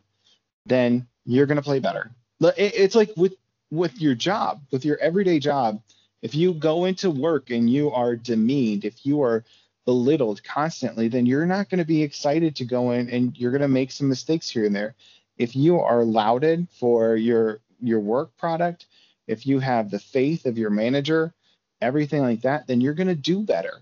then 0.65 1.07
you're 1.25 1.45
going 1.45 1.57
to 1.57 1.63
play 1.63 1.79
better. 1.79 2.11
It's 2.41 2.95
like 2.95 3.11
with 3.15 3.33
with 3.71 3.99
your 3.99 4.15
job, 4.15 4.61
with 4.71 4.85
your 4.85 4.97
everyday 4.99 5.39
job. 5.39 5.81
If 6.21 6.35
you 6.35 6.53
go 6.53 6.85
into 6.85 7.09
work 7.09 7.49
and 7.49 7.69
you 7.69 7.91
are 7.91 8.15
demeaned, 8.15 8.85
if 8.85 9.05
you 9.05 9.21
are 9.21 9.43
belittled 9.85 10.43
constantly, 10.43 11.07
then 11.07 11.25
you're 11.25 11.45
not 11.45 11.69
going 11.69 11.79
to 11.79 11.85
be 11.85 12.01
excited 12.01 12.55
to 12.55 12.65
go 12.65 12.91
in 12.91 13.09
and 13.09 13.37
you're 13.37 13.51
going 13.51 13.61
to 13.61 13.67
make 13.67 13.91
some 13.91 14.09
mistakes 14.09 14.49
here 14.49 14.65
and 14.65 14.75
there. 14.75 14.95
If 15.37 15.55
you 15.55 15.79
are 15.79 16.03
lauded 16.03 16.67
for 16.79 17.15
your 17.15 17.59
your 17.81 17.99
work 17.99 18.35
product, 18.37 18.85
if 19.27 19.45
you 19.45 19.59
have 19.59 19.91
the 19.91 19.99
faith 19.99 20.45
of 20.45 20.57
your 20.57 20.69
manager, 20.69 21.33
everything 21.85 22.21
like 22.21 22.41
that, 22.43 22.67
then 22.67 22.81
you're 22.81 22.95
going 22.95 23.07
to 23.09 23.15
do 23.15 23.41
better. 23.43 23.81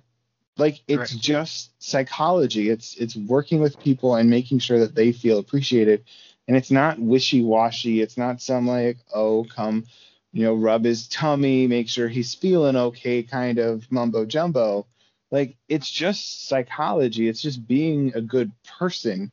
Like 0.57 0.83
it's 0.87 1.09
Right. 1.09 1.15
just 1.15 1.71
psychology. 1.83 2.69
It's 2.69 2.95
it's 2.97 3.15
working 3.15 3.61
with 3.61 3.79
people 3.79 4.15
and 4.15 4.29
making 4.29 4.59
sure 4.59 4.79
that 4.79 4.95
they 4.95 5.11
feel 5.13 5.39
appreciated. 5.39 6.05
And 6.47 6.57
it's 6.57 6.71
not 6.71 6.99
wishy-washy. 6.99 8.01
It's 8.01 8.17
not 8.17 8.41
some 8.41 8.67
like, 8.67 8.97
oh, 9.13 9.45
come, 9.45 9.85
you 10.33 10.43
know, 10.43 10.55
rub 10.55 10.85
his 10.85 11.07
tummy, 11.07 11.67
make 11.67 11.89
sure 11.89 12.07
he's 12.09 12.35
feeling 12.35 12.75
okay 12.75 13.23
kind 13.23 13.59
of 13.59 13.91
mumbo 13.91 14.25
jumbo. 14.25 14.87
Like 15.31 15.57
it's 15.69 15.89
just 15.91 16.47
psychology. 16.47 17.27
It's 17.29 17.41
just 17.41 17.67
being 17.67 18.13
a 18.15 18.21
good 18.21 18.51
person 18.79 19.31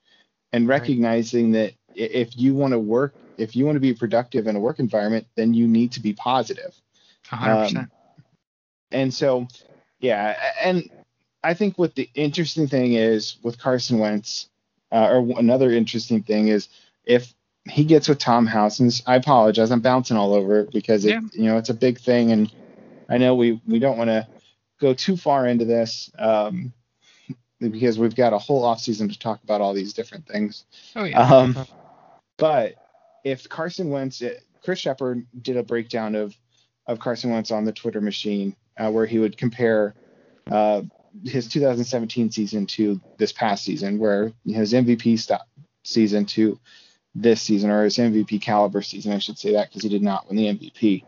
and 0.52 0.68
Right. 0.74 0.94
recognizing 0.94 1.52
that 1.52 1.74
if 1.94 2.36
you 2.38 2.54
want 2.54 2.72
to 2.72 2.78
work, 2.78 3.14
if 3.38 3.56
you 3.56 3.66
want 3.66 3.76
to 3.76 3.80
be 3.80 3.94
productive 3.94 4.46
in 4.46 4.56
a 4.56 4.60
work 4.60 4.78
environment, 4.80 5.26
then 5.36 5.54
you 5.54 5.68
need 5.68 5.92
to 5.92 6.00
be 6.00 6.14
positive. 6.14 6.74
100%. 7.30 7.88
Um, 7.88 7.90
and 8.92 9.12
so, 9.12 9.46
yeah, 10.00 10.36
and 10.62 10.88
I 11.42 11.54
think 11.54 11.78
what 11.78 11.94
the 11.94 12.08
interesting 12.14 12.68
thing 12.68 12.94
is 12.94 13.36
with 13.42 13.58
Carson 13.58 13.98
Wentz, 13.98 14.48
uh, 14.92 15.08
or 15.10 15.38
another 15.38 15.70
interesting 15.70 16.22
thing 16.22 16.48
is 16.48 16.68
if 17.04 17.32
he 17.68 17.84
gets 17.84 18.08
with 18.08 18.18
Tom 18.18 18.46
House, 18.46 18.80
and 18.80 19.02
I 19.06 19.16
apologize, 19.16 19.70
I'm 19.70 19.80
bouncing 19.80 20.16
all 20.16 20.34
over 20.34 20.60
it 20.60 20.72
because 20.72 21.04
it, 21.04 21.10
Yeah. 21.10 21.20
you 21.32 21.44
know, 21.44 21.58
it's 21.58 21.68
a 21.70 21.74
big 21.74 21.98
thing, 21.98 22.32
and 22.32 22.52
I 23.08 23.18
know 23.18 23.34
we 23.34 23.60
we 23.66 23.78
don't 23.78 23.98
want 23.98 24.08
to 24.08 24.26
go 24.80 24.94
too 24.94 25.16
far 25.16 25.46
into 25.46 25.64
this 25.64 26.10
um, 26.18 26.72
because 27.60 27.98
we've 27.98 28.14
got 28.14 28.32
a 28.32 28.38
whole 28.38 28.64
off 28.64 28.80
season 28.80 29.08
to 29.08 29.18
talk 29.18 29.42
about 29.44 29.60
all 29.60 29.74
these 29.74 29.92
different 29.92 30.26
things. 30.26 30.64
oh 30.96 31.04
yeah. 31.04 31.20
Um, 31.20 31.56
but 32.38 32.74
if 33.24 33.48
Carson 33.48 33.90
Wentz, 33.90 34.22
uh, 34.22 34.34
Chris 34.64 34.78
Shepard 34.78 35.26
did 35.42 35.56
a 35.56 35.62
breakdown 35.62 36.14
of 36.14 36.34
of 36.86 36.98
Carson 36.98 37.30
Wentz 37.30 37.50
on 37.50 37.64
the 37.64 37.72
Twitter 37.72 38.00
machine 38.00 38.56
uh, 38.80 38.90
where 38.90 39.06
he 39.06 39.18
would 39.18 39.36
compare 39.36 39.94
uh, 40.50 40.82
his 41.24 41.48
2017 41.48 42.30
season 42.30 42.66
to 42.66 43.00
this 43.18 43.32
past 43.32 43.64
season, 43.64 43.98
where 43.98 44.32
his 44.46 44.72
MVP 44.72 45.18
stop 45.18 45.46
season 45.82 46.24
to 46.24 46.58
this 47.14 47.42
season, 47.42 47.70
or 47.70 47.84
his 47.84 47.98
MVP 47.98 48.40
caliber 48.40 48.82
season, 48.82 49.12
I 49.12 49.18
should 49.18 49.38
say 49.38 49.52
that 49.52 49.68
because 49.68 49.82
he 49.82 49.88
did 49.88 50.02
not 50.02 50.28
win 50.28 50.36
the 50.36 50.46
MVP. 50.46 51.04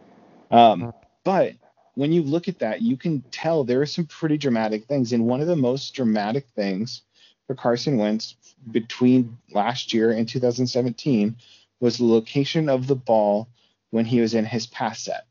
Um, 0.51 0.93
but 1.25 1.55
when 1.95 2.13
you 2.13 2.23
look 2.23 2.49
at 2.49 2.59
that, 2.59 2.83
you 2.83 2.97
can 2.97 3.23
tell 3.31 3.65
there 3.65 3.81
are 3.81 3.87
some 3.87 4.07
pretty 4.07 4.37
dramatic 4.37 4.87
things. 4.87 5.13
And 5.13 5.27
one 5.27 5.41
of 5.41 5.47
the 5.47 5.57
most 5.57 5.95
dramatic 5.95 6.47
things 6.55 7.03
for 7.47 7.55
Carson 7.55 7.97
Wentz 7.97 8.37
between 8.71 9.39
last 9.53 9.93
year 9.93 10.11
and 10.11 10.29
2017 10.29 11.37
was 11.81 11.99
the 11.99 12.05
location 12.05 12.69
of 12.69 12.87
the 12.87 12.97
ball 12.97 13.49
when 13.91 14.05
he 14.05 14.21
was 14.21 14.35
in 14.35 14.45
his 14.45 14.67
pass 14.67 15.01
set. 15.01 15.27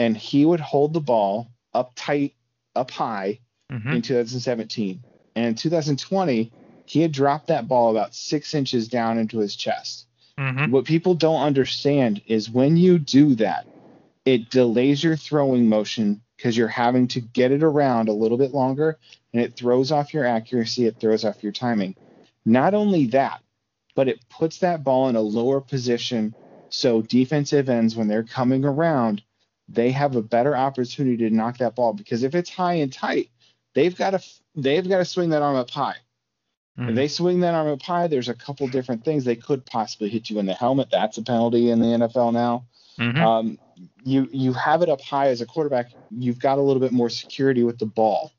And 0.00 0.16
he 0.16 0.46
would 0.46 0.60
hold 0.60 0.94
the 0.94 1.00
ball 1.00 1.50
up 1.74 1.92
tight, 1.94 2.34
up 2.74 2.90
high 2.90 3.38
Mhm. 3.70 3.96
in 3.96 4.02
2017. 4.02 5.04
And 5.36 5.44
in 5.44 5.54
2020, 5.54 6.50
he 6.86 7.02
had 7.02 7.12
dropped 7.12 7.48
that 7.48 7.68
ball 7.68 7.90
about 7.90 8.14
six 8.14 8.54
inches 8.54 8.88
down 8.88 9.18
into 9.18 9.38
his 9.38 9.54
chest. 9.54 10.06
Mhm. 10.38 10.70
What 10.70 10.86
people 10.86 11.14
don't 11.14 11.42
understand 11.42 12.22
is 12.26 12.48
when 12.50 12.78
you 12.78 12.98
do 12.98 13.34
that, 13.34 13.66
it 14.24 14.48
delays 14.48 15.04
your 15.04 15.16
throwing 15.16 15.68
motion 15.68 16.22
because 16.36 16.56
you're 16.56 16.68
having 16.68 17.06
to 17.08 17.20
get 17.20 17.52
it 17.52 17.62
around 17.62 18.08
a 18.08 18.14
little 18.14 18.38
bit 18.38 18.54
longer 18.54 18.98
and 19.34 19.42
it 19.42 19.54
throws 19.54 19.92
off 19.92 20.14
your 20.14 20.24
accuracy, 20.24 20.86
it 20.86 20.98
throws 20.98 21.26
off 21.26 21.42
your 21.42 21.52
timing. 21.52 21.94
Not 22.46 22.72
only 22.72 23.04
that, 23.08 23.42
but 23.94 24.08
it 24.08 24.24
puts 24.30 24.58
that 24.58 24.82
ball 24.82 25.10
in 25.10 25.16
a 25.16 25.20
lower 25.20 25.60
position 25.60 26.34
so 26.70 27.02
defensive 27.02 27.68
ends, 27.68 27.96
when 27.96 28.08
they're 28.08 28.22
coming 28.22 28.64
around, 28.64 29.22
they 29.72 29.90
have 29.92 30.16
a 30.16 30.22
better 30.22 30.56
opportunity 30.56 31.16
to 31.28 31.34
knock 31.34 31.58
that 31.58 31.74
ball 31.76 31.92
because 31.92 32.22
if 32.22 32.34
it's 32.34 32.50
high 32.50 32.74
and 32.74 32.92
tight, 32.92 33.30
they've 33.74 33.96
got 33.96 34.10
to 34.10 34.20
they've 34.56 34.88
got 34.88 34.98
to 34.98 35.04
swing 35.04 35.30
that 35.30 35.42
arm 35.42 35.56
up 35.56 35.70
high. 35.70 35.96
Mhm. 36.78 36.90
If 36.90 36.94
they 36.96 37.08
swing 37.08 37.40
that 37.40 37.54
arm 37.54 37.68
up 37.68 37.82
high, 37.82 38.06
there's 38.08 38.28
a 38.28 38.34
couple 38.34 38.66
different 38.68 39.04
things. 39.04 39.24
They 39.24 39.36
could 39.36 39.64
possibly 39.66 40.08
hit 40.08 40.28
you 40.30 40.38
in 40.38 40.46
the 40.46 40.54
helmet. 40.54 40.88
That's 40.90 41.18
a 41.18 41.22
penalty 41.22 41.70
in 41.70 41.78
the 41.80 41.86
NFL 41.94 42.32
now. 42.32 42.64
Mhm. 42.98 43.18
Um, 43.18 43.58
you 44.04 44.28
you 44.32 44.52
have 44.54 44.82
it 44.82 44.88
up 44.88 45.00
high 45.00 45.28
as 45.28 45.40
a 45.40 45.46
quarterback. 45.46 45.90
You've 46.10 46.38
got 46.38 46.58
a 46.58 46.62
little 46.62 46.80
bit 46.80 46.92
more 46.92 47.08
security 47.10 47.62
with 47.64 47.78
the 47.78 47.86
ball 47.86 48.32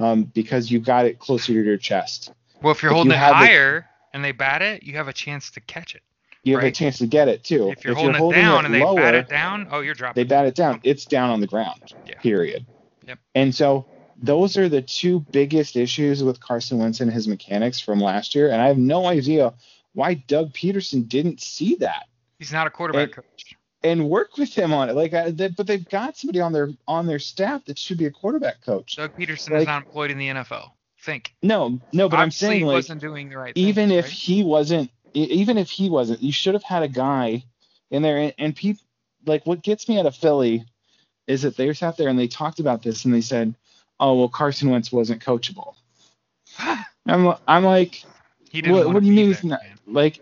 um, 0.00 0.24
because 0.24 0.70
you've 0.70 0.84
got 0.84 1.06
it 1.06 1.18
closer 1.18 1.52
to 1.52 1.62
your 1.62 1.76
chest. 1.76 2.32
well, 2.62 2.72
if 2.72 2.82
you're 2.82 2.90
if 2.90 2.94
you 2.94 2.96
holding 2.96 3.12
it 3.12 3.18
have 3.18 3.30
the- 3.32 3.36
higher 3.46 3.86
and 4.14 4.24
they 4.24 4.32
bat 4.32 4.62
it, 4.62 4.82
you 4.84 4.94
have 4.96 5.08
a 5.08 5.12
chance 5.12 5.50
to 5.52 5.60
catch 5.60 5.94
it. 5.94 6.02
You 6.44 6.56
have 6.56 6.64
a 6.64 6.70
chance 6.72 6.98
to 6.98 7.06
get 7.06 7.28
it 7.28 7.44
too. 7.44 7.70
If 7.70 7.84
you're 7.84 7.94
holding 7.94 8.16
it 8.16 8.32
down 8.34 8.64
and 8.64 8.74
they 8.74 8.80
bat 8.80 9.14
it 9.14 9.28
down, 9.28 9.68
oh, 9.70 9.80
you're 9.80 9.94
dropping. 9.94 10.20
they 10.22 10.28
bat 10.28 10.46
it 10.46 10.54
down. 10.54 10.80
It's 10.82 11.04
down 11.04 11.30
on 11.30 11.40
the 11.40 11.46
ground. 11.46 11.94
Yeah. 12.06 12.18
Period. 12.20 12.66
Yep. 13.06 13.18
And 13.34 13.54
so 13.54 13.86
those 14.20 14.56
are 14.56 14.68
the 14.68 14.82
two 14.82 15.20
biggest 15.20 15.76
issues 15.76 16.22
with 16.24 16.40
Carson 16.40 16.78
Wentz 16.78 17.00
and 17.00 17.12
his 17.12 17.28
mechanics 17.28 17.80
from 17.80 18.00
last 18.00 18.34
year. 18.34 18.50
And 18.50 18.60
I 18.60 18.66
have 18.66 18.78
no 18.78 19.06
idea 19.06 19.54
why 19.94 20.14
Doug 20.14 20.52
Pederson 20.52 21.08
didn't 21.08 21.40
see 21.40 21.76
that. 21.76 22.06
He's 22.38 22.52
not 22.52 22.66
a 22.66 22.70
quarterback 22.70 23.08
And- 23.08 23.12
coach. 23.16 23.56
and 23.84 24.08
work 24.08 24.36
with 24.36 24.52
him 24.52 24.72
on 24.72 24.88
it. 24.88 24.94
Like, 24.96 25.14
I, 25.14 25.30
they, 25.30 25.48
but 25.48 25.66
they've 25.66 25.88
got 25.88 26.16
somebody 26.16 26.40
on 26.40 26.52
their 26.52 26.70
on 26.88 27.06
their 27.06 27.18
staff 27.20 27.64
that 27.66 27.78
should 27.78 27.98
be 27.98 28.06
a 28.06 28.10
quarterback 28.10 28.64
coach. 28.64 28.96
Doug 28.96 29.16
Pederson 29.16 29.50
like- 29.50 29.60
is 29.62 29.66
not 29.66 29.84
employed 29.84 30.10
in 30.10 30.18
the 30.18 30.28
NFL. 30.28 30.70
Think. 31.00 31.34
No, 31.42 31.80
no, 31.92 32.08
but 32.08 32.20
I'm 32.20 32.30
saying 32.30 32.60
he 32.60 32.64
like 32.64 32.74
wasn't 32.74 33.00
doing 33.00 33.28
the 33.28 33.36
right. 33.36 33.52
even 33.56 33.88
things, 33.88 33.98
if 33.98 34.04
right? 34.04 34.12
he 34.12 34.44
wasn't, 34.44 34.90
even 35.14 35.58
if 35.58 35.70
he 35.70 35.90
wasn't, 35.90 36.22
you 36.22 36.32
should 36.32 36.54
have 36.54 36.62
had 36.62 36.82
a 36.82 36.88
guy 36.88 37.44
in 37.90 38.02
there. 38.02 38.18
And, 38.18 38.34
and 38.38 38.56
people 38.56 38.84
like 39.26 39.46
what 39.46 39.62
gets 39.62 39.88
me 39.88 39.98
out 39.98 40.06
of 40.06 40.16
Philly 40.16 40.64
is 41.26 41.42
that 41.42 41.56
they 41.56 41.72
sat 41.74 41.96
there 41.96 42.08
and 42.08 42.18
they 42.18 42.28
talked 42.28 42.60
about 42.60 42.82
this 42.82 43.04
and 43.04 43.14
they 43.14 43.20
said, 43.20 43.54
"Oh 44.00 44.14
well, 44.18 44.28
Carson 44.28 44.70
Wentz 44.70 44.92
wasn't 44.92 45.22
coachable." 45.22 45.74
I'm 46.58 47.34
I'm 47.48 47.64
like, 47.64 48.04
he 48.50 48.62
didn't 48.62 48.76
what, 48.76 48.92
what 48.92 49.02
do 49.02 49.08
you 49.08 49.14
mean 49.14 49.32
there, 49.32 49.40
not 49.44 49.60
like 49.86 50.20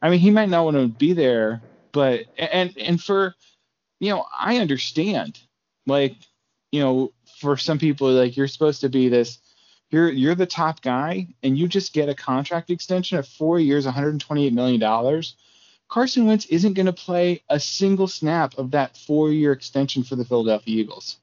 i 0.00 0.08
mean 0.08 0.20
he 0.20 0.30
might 0.30 0.48
not 0.48 0.64
want 0.64 0.76
to 0.76 0.88
be 0.88 1.12
there 1.12 1.60
but 1.92 2.22
and 2.38 2.76
and 2.78 3.02
for 3.02 3.34
you 4.00 4.10
know 4.10 4.24
i 4.38 4.58
understand 4.58 5.38
Like, 5.86 6.16
you 6.70 6.80
know, 6.80 7.12
for 7.40 7.56
some 7.56 7.78
people, 7.78 8.10
like 8.10 8.36
you're 8.36 8.48
supposed 8.48 8.80
to 8.82 8.88
be 8.88 9.08
this. 9.08 9.38
You're 9.92 10.10
you're 10.10 10.34
the 10.34 10.46
top 10.46 10.80
guy, 10.80 11.28
and 11.42 11.56
you 11.56 11.68
just 11.68 11.92
get 11.92 12.08
a 12.08 12.14
contract 12.14 12.70
extension 12.70 13.18
of 13.18 13.28
four 13.28 13.60
years, 13.60 13.84
128 13.84 14.52
million 14.52 14.80
dollars. 14.80 15.36
Carson 15.88 16.24
Wentz 16.24 16.46
isn't 16.46 16.72
going 16.72 16.86
to 16.86 16.92
play 16.94 17.42
a 17.50 17.60
single 17.60 18.08
snap 18.08 18.56
of 18.56 18.70
that 18.70 18.96
four-year 18.96 19.52
extension 19.52 20.02
for 20.02 20.16
the 20.16 20.24
Philadelphia 20.24 20.80
Eagles. 20.80 21.18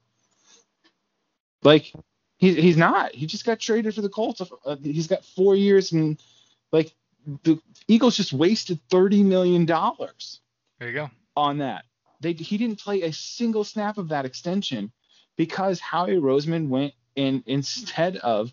Like, 1.64 1.92
he's 2.38 2.54
he's 2.54 2.76
not. 2.76 3.12
He 3.12 3.26
just 3.26 3.44
got 3.44 3.58
traded 3.58 3.92
for 3.92 4.02
the 4.02 4.08
Colts. 4.08 4.40
Uh, 4.64 4.76
he's 4.80 5.08
got 5.08 5.24
four 5.24 5.56
years, 5.56 5.90
and 5.90 6.22
like 6.70 6.94
the 7.42 7.60
Eagles 7.88 8.16
just 8.16 8.32
wasted 8.32 8.78
30 8.88 9.24
million 9.24 9.66
dollars. 9.66 10.38
There 10.78 10.88
you 10.88 10.94
go. 10.94 11.10
On 11.34 11.58
that, 11.58 11.86
they 12.20 12.34
he 12.34 12.56
didn't 12.56 12.78
play 12.78 13.02
a 13.02 13.12
single 13.12 13.64
snap 13.64 13.98
of 13.98 14.10
that 14.10 14.24
extension 14.24 14.92
because 15.36 15.80
Howie 15.80 16.20
Roseman 16.20 16.68
went 16.68 16.94
and 17.16 17.42
instead 17.46 18.16
of 18.16 18.52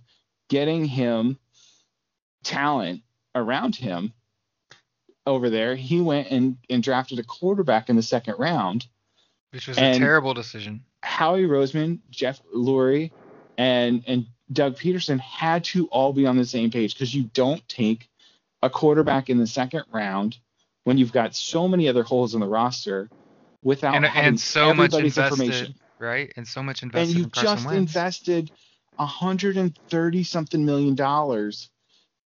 getting 0.49 0.85
him 0.85 1.37
talent 2.43 3.01
around 3.35 3.75
him 3.75 4.13
over 5.25 5.49
there, 5.49 5.75
he 5.75 6.01
went 6.01 6.29
and, 6.31 6.57
and 6.69 6.81
drafted 6.81 7.19
a 7.19 7.23
quarterback 7.23 7.89
in 7.89 7.95
the 7.95 8.01
second 8.01 8.35
round. 8.37 8.87
Which 9.51 9.67
was 9.67 9.77
and 9.77 9.95
a 9.95 9.99
terrible 9.99 10.33
decision. 10.33 10.83
Howie 11.03 11.43
Roseman, 11.43 11.99
Jeff 12.09 12.41
Lurie, 12.53 13.11
and 13.57 14.03
and 14.07 14.27
Doug 14.51 14.77
Pederson 14.77 15.19
had 15.19 15.63
to 15.65 15.87
all 15.87 16.13
be 16.13 16.25
on 16.25 16.37
the 16.37 16.45
same 16.45 16.71
page 16.71 16.93
because 16.93 17.13
you 17.13 17.23
don't 17.33 17.67
take 17.67 18.09
a 18.61 18.69
quarterback 18.69 19.29
in 19.29 19.37
the 19.37 19.47
second 19.47 19.83
round 19.91 20.37
when 20.83 20.97
you've 20.97 21.11
got 21.11 21.35
so 21.35 21.67
many 21.67 21.87
other 21.87 22.03
holes 22.03 22.33
in 22.33 22.39
the 22.39 22.47
roster 22.47 23.09
without 23.63 23.95
and, 23.95 24.05
having 24.05 24.27
and 24.29 24.39
so 24.39 24.73
much 24.73 24.93
invested, 24.93 25.23
information. 25.23 25.75
Right? 25.99 26.31
And 26.35 26.47
so 26.47 26.63
much 26.63 26.83
invested. 26.83 27.09
And 27.09 27.17
you 27.17 27.23
in 27.25 27.31
just 27.31 27.65
Wentz. 27.65 27.77
invested 27.77 28.51
130 28.95 30.23
something 30.23 30.65
million 30.65 30.95
dollars 30.95 31.69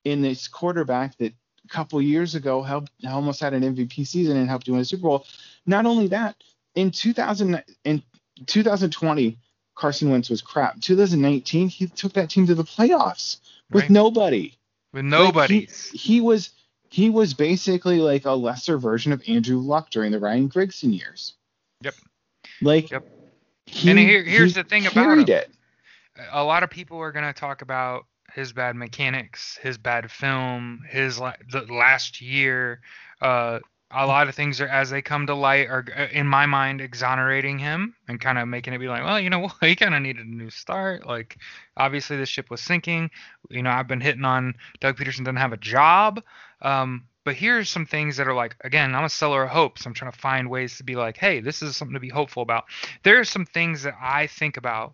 in 0.04 0.22
this 0.22 0.48
quarterback 0.48 1.18
that 1.18 1.34
a 1.64 1.68
couple 1.68 2.02
years 2.02 2.36
ago 2.36 2.62
helped 2.62 2.92
almost 3.08 3.40
had 3.40 3.54
an 3.54 3.64
MVP 3.64 4.08
season 4.08 4.38
and 4.38 4.50
helped 4.50 4.68
you 4.68 4.74
win 4.74 4.82
a 4.82 4.86
Super 4.86 5.04
Bowl. 5.04 5.26
Not 5.66 5.86
only 5.86 6.08
that, 6.08 6.36
in 6.76 6.92
2000 6.92 7.64
in 7.86 8.04
2020, 8.46 9.38
Carson 9.76 10.10
Wentz 10.10 10.30
was 10.30 10.42
crap. 10.42 10.80
2019, 10.82 11.68
he 11.68 11.88
took 11.88 12.14
that 12.14 12.30
team 12.30 12.48
to 12.48 12.56
the 12.56 12.64
playoffs 12.64 13.38
with 13.72 13.84
right. 13.84 13.90
nobody. 13.90 14.54
With 14.94 15.06
nobody. 15.06 15.62
Like 15.62 15.70
he, 15.70 15.98
he 15.98 16.22
was 16.22 16.52
he 16.90 17.10
was 17.10 17.34
basically 17.34 18.00
like 18.00 18.26
a 18.26 18.32
lesser 18.32 18.78
version 18.78 19.14
of 19.14 19.24
Andrew 19.28 19.60
Luck 19.60 19.90
during 19.90 20.12
the 20.12 20.20
Ryan 20.20 20.50
Grigson 20.50 20.98
years. 20.98 21.34
Yep. 21.82 21.96
Like, 22.62 22.92
yep. 22.92 23.08
He, 23.72 23.90
and 23.90 23.98
here, 23.98 24.24
here's 24.24 24.54
the 24.54 24.64
thing 24.64 24.86
about 24.86 25.18
him. 25.18 25.26
It. 25.28 25.50
A 26.32 26.44
lot 26.44 26.64
of 26.64 26.70
people 26.70 27.00
are 27.00 27.12
going 27.12 27.26
to 27.26 27.34
talk 27.34 27.62
about 27.62 28.06
his 28.34 28.52
bad 28.54 28.76
mechanics, 28.76 29.58
his 29.62 29.78
bad 29.78 30.12
film, 30.12 30.82
his 30.90 31.20
la- 31.20 31.36
the 31.52 31.62
last 31.62 32.22
year. 32.22 32.82
Uh, 33.22 33.60
a 33.94 34.06
lot 34.06 34.28
of 34.28 34.36
things 34.36 34.62
are 34.62 34.68
as 34.68 34.90
they 34.90 35.02
come 35.02 35.28
to 35.28 35.36
light 35.36 35.68
are 35.68 35.86
uh, 35.96 36.08
in 36.12 36.28
my 36.28 36.46
mind 36.46 36.82
exonerating 36.82 37.60
him 37.60 37.96
and 38.08 38.20
kind 38.20 38.38
of 38.38 38.48
making 38.48 38.74
it 38.74 38.80
be 38.80 38.88
like 38.88 39.04
well 39.04 39.20
you 39.20 39.30
know 39.30 39.48
he 39.62 39.76
kind 39.76 39.96
of 39.96 40.02
needed 40.02 40.26
a 40.26 40.30
new 40.30 40.50
start. 40.50 41.06
Like 41.06 41.38
obviously 41.78 42.18
the 42.18 42.26
ship 42.26 42.50
was 42.50 42.62
sinking. 42.62 43.10
You 43.50 43.64
know 43.64 43.72
i've 43.72 43.88
been 43.88 44.02
hitting 44.02 44.26
on 44.26 44.56
doug 44.80 44.98
pederson 44.98 45.26
doesn't 45.26 45.38
have 45.38 45.54
a 45.54 45.58
job. 45.58 46.22
Um, 46.62 47.06
but 47.24 47.36
here's 47.36 47.70
some 47.70 47.86
things 47.86 48.18
that 48.18 48.28
are 48.28 48.34
like 48.34 48.56
again 48.62 48.96
i'm 48.96 49.04
a 49.04 49.10
seller 49.10 49.44
of 49.44 49.50
hope 49.50 49.78
so 49.78 49.88
i'm 49.88 49.94
trying 49.94 50.12
to 50.12 50.18
find 50.18 50.50
ways 50.50 50.78
to 50.78 50.84
be 50.84 50.96
like 50.96 51.18
hey 51.18 51.40
this 51.40 51.62
is 51.62 51.76
something 51.76 51.94
to 51.94 52.00
be 52.00 52.10
hopeful 52.10 52.44
about. 52.44 52.66
There 53.04 53.20
are 53.20 53.26
some 53.26 53.46
things 53.46 53.84
that 53.84 53.96
i 54.02 54.28
think 54.28 54.58
about 54.58 54.94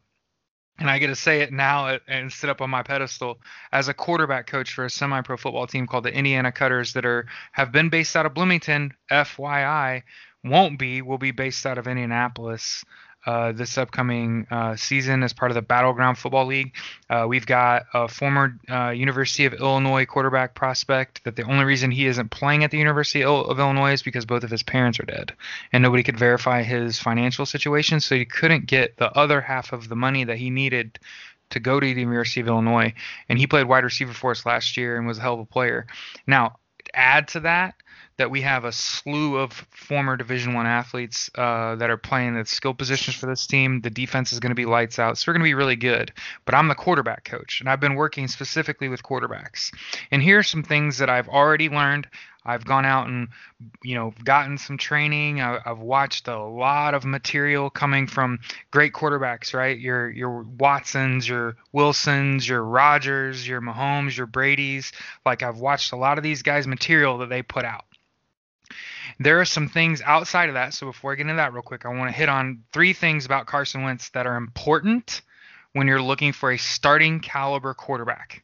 and 0.80 0.90
I 0.90 1.00
get 1.00 1.08
to 1.08 1.16
say 1.16 1.42
it 1.42 1.52
now 1.52 1.98
and 2.08 2.32
sit 2.32 2.50
up 2.50 2.62
on 2.62 2.70
my 2.70 2.84
pedestal 2.84 3.40
as 3.72 3.88
a 3.88 3.94
quarterback 3.94 4.48
coach 4.48 4.74
for 4.74 4.86
a 4.86 4.90
semi-pro 4.90 5.38
football 5.38 5.68
team 5.68 5.88
called 5.88 6.04
the 6.04 6.14
Indiana 6.14 6.52
Cutters 6.52 6.94
that 6.94 7.06
are 7.06 7.26
have 7.52 7.72
been 7.72 7.90
based 7.90 8.16
out 8.16 8.26
of 8.26 8.34
Bloomington. 8.34 8.94
FYI, 9.12 10.04
won't 10.44 10.78
be 10.78 11.02
will 11.02 11.18
be 11.18 11.32
based 11.32 11.66
out 11.66 11.78
of 11.78 11.88
Indianapolis 11.88 12.84
uh, 13.28 13.52
this 13.52 13.78
upcoming 13.78 14.48
uh, 14.50 14.74
season 14.78 15.22
as 15.22 15.34
part 15.34 15.52
of 15.52 15.56
the 15.56 15.62
Battleground 15.62 16.18
Football 16.18 16.46
League. 16.46 16.74
Uh, 17.10 17.26
we've 17.28 17.46
got 17.46 17.84
a 17.94 18.08
former 18.08 18.58
uh, 18.70 18.92
University 18.92 19.46
of 19.46 19.54
Illinois 19.54 20.06
quarterback 20.06 20.56
prospect 20.56 21.24
that 21.26 21.36
the 21.36 21.44
only 21.44 21.66
reason 21.66 21.92
he 21.92 22.06
isn't 22.06 22.32
playing 22.32 22.64
at 22.64 22.72
the 22.72 22.78
University 22.78 23.26
of 23.26 23.60
Illinois 23.60 23.92
is 23.92 24.02
because 24.02 24.26
both 24.26 24.46
of 24.46 24.50
his 24.50 24.64
parents 24.64 24.98
are 24.98 25.06
dead, 25.06 25.34
and 25.74 25.84
nobody 25.84 26.04
could 26.04 26.18
verify 26.18 26.64
his 26.64 26.98
financial 27.00 27.46
situation, 27.46 28.00
so 28.00 28.16
he 28.16 28.24
couldn't 28.24 28.66
get 28.66 28.96
the 28.96 29.12
other 29.12 29.42
half 29.42 29.74
of 29.74 29.90
the 29.90 29.96
money 29.96 30.24
that 30.24 30.38
he 30.38 30.50
needed 30.50 30.98
to 31.50 31.60
go 31.60 31.82
to 31.82 31.94
the 31.94 32.00
University 32.00 32.40
of 32.40 32.48
Illinois. 32.48 32.94
And 33.28 33.38
he 33.38 33.46
played 33.46 33.68
wide 33.68 33.84
receiver 33.84 34.14
for 34.14 34.32
us 34.32 34.46
last 34.46 34.78
year 34.78 34.98
and 34.98 35.06
was 35.06 35.18
a 35.18 35.22
hell 35.22 35.34
of 35.34 35.42
a 35.42 35.46
player. 35.46 35.86
Now, 36.26 36.60
add 36.94 37.28
to 37.30 37.42
that 37.42 37.76
that 38.18 38.32
we 38.32 38.42
have 38.42 38.66
a 38.66 38.72
slew 38.72 39.38
of 39.38 39.54
former 39.72 40.18
Division 40.18 40.54
One 40.54 40.66
athletes 40.66 41.30
uh, 41.36 41.76
that 41.76 41.90
are 41.90 41.98
playing 41.98 42.36
the 42.36 42.46
skill 42.46 42.74
positions 42.74 43.16
for 43.16 43.28
this 43.28 43.46
team. 43.46 43.82
The 43.82 43.90
defense 43.90 44.34
is 44.34 44.40
going 44.40 44.52
to 44.52 44.56
be 44.56 44.66
lights 44.66 45.00
out, 45.00 45.18
so 45.18 45.26
we're 45.28 45.34
going 45.34 45.44
to 45.44 45.50
be 45.50 45.54
really 45.54 45.76
good. 45.76 46.12
But 46.46 46.56
I'm 46.56 46.68
the 46.68 46.76
quarterback 46.76 47.24
coach, 47.24 47.60
and 47.60 47.70
I've 47.70 47.80
been 47.80 47.96
working 47.96 48.28
specifically 48.28 48.90
with 48.90 49.04
quarterbacks. 49.04 49.72
And 50.12 50.22
here 50.22 50.40
are 50.40 50.44
some 50.44 50.64
things 50.64 50.98
that 50.98 51.10
I've 51.10 51.30
already 51.30 51.70
learned. 51.70 52.08
I've 52.48 52.64
gone 52.64 52.86
out 52.86 53.08
and 53.08 53.28
you 53.84 53.94
know 53.94 54.14
gotten 54.24 54.58
some 54.58 54.78
training. 54.78 55.42
I've 55.42 55.80
watched 55.80 56.30
a 56.30 56.42
lot 56.42 56.94
of 56.94 57.04
material 57.04 57.70
coming 57.70 58.08
from 58.08 58.40
great 58.72 58.94
quarterbacks, 58.94 59.54
right? 59.54 59.78
Your 59.78 60.10
your 60.10 60.44
Watsons, 60.44 61.28
your 61.28 61.58
Wilsons, 61.74 62.48
your 62.48 62.64
Rodgers, 62.64 63.46
your 63.46 63.62
Mahomes, 63.62 64.16
your 64.16 64.28
Brady's. 64.28 64.94
Like 65.26 65.44
I've 65.44 65.60
watched 65.60 65.92
a 65.92 65.98
lot 65.98 66.18
of 66.18 66.24
these 66.24 66.42
guys' 66.42 66.68
material 66.68 67.18
that 67.18 67.30
they 67.30 67.44
put 67.44 67.66
out. 67.66 67.84
There 69.20 69.40
are 69.42 69.46
some 69.46 69.68
things 69.68 70.02
outside 70.02 70.50
of 70.50 70.56
that. 70.56 70.74
So 70.74 70.86
before 70.88 71.12
I 71.12 71.16
get 71.16 71.24
into 71.24 71.36
that 71.36 71.54
real 71.54 71.64
quick, 71.64 71.86
I 71.86 71.90
want 71.90 72.12
to 72.12 72.18
hit 72.18 72.30
on 72.30 72.64
three 72.72 72.94
things 72.94 73.26
about 73.26 73.48
Carson 73.48 73.84
Wentz 73.84 74.10
that 74.10 74.28
are 74.28 74.36
important 74.36 75.22
when 75.74 75.88
you're 75.88 76.02
looking 76.02 76.34
for 76.34 76.52
a 76.52 76.58
starting 76.58 77.20
caliber 77.20 77.74
quarterback. 77.74 78.44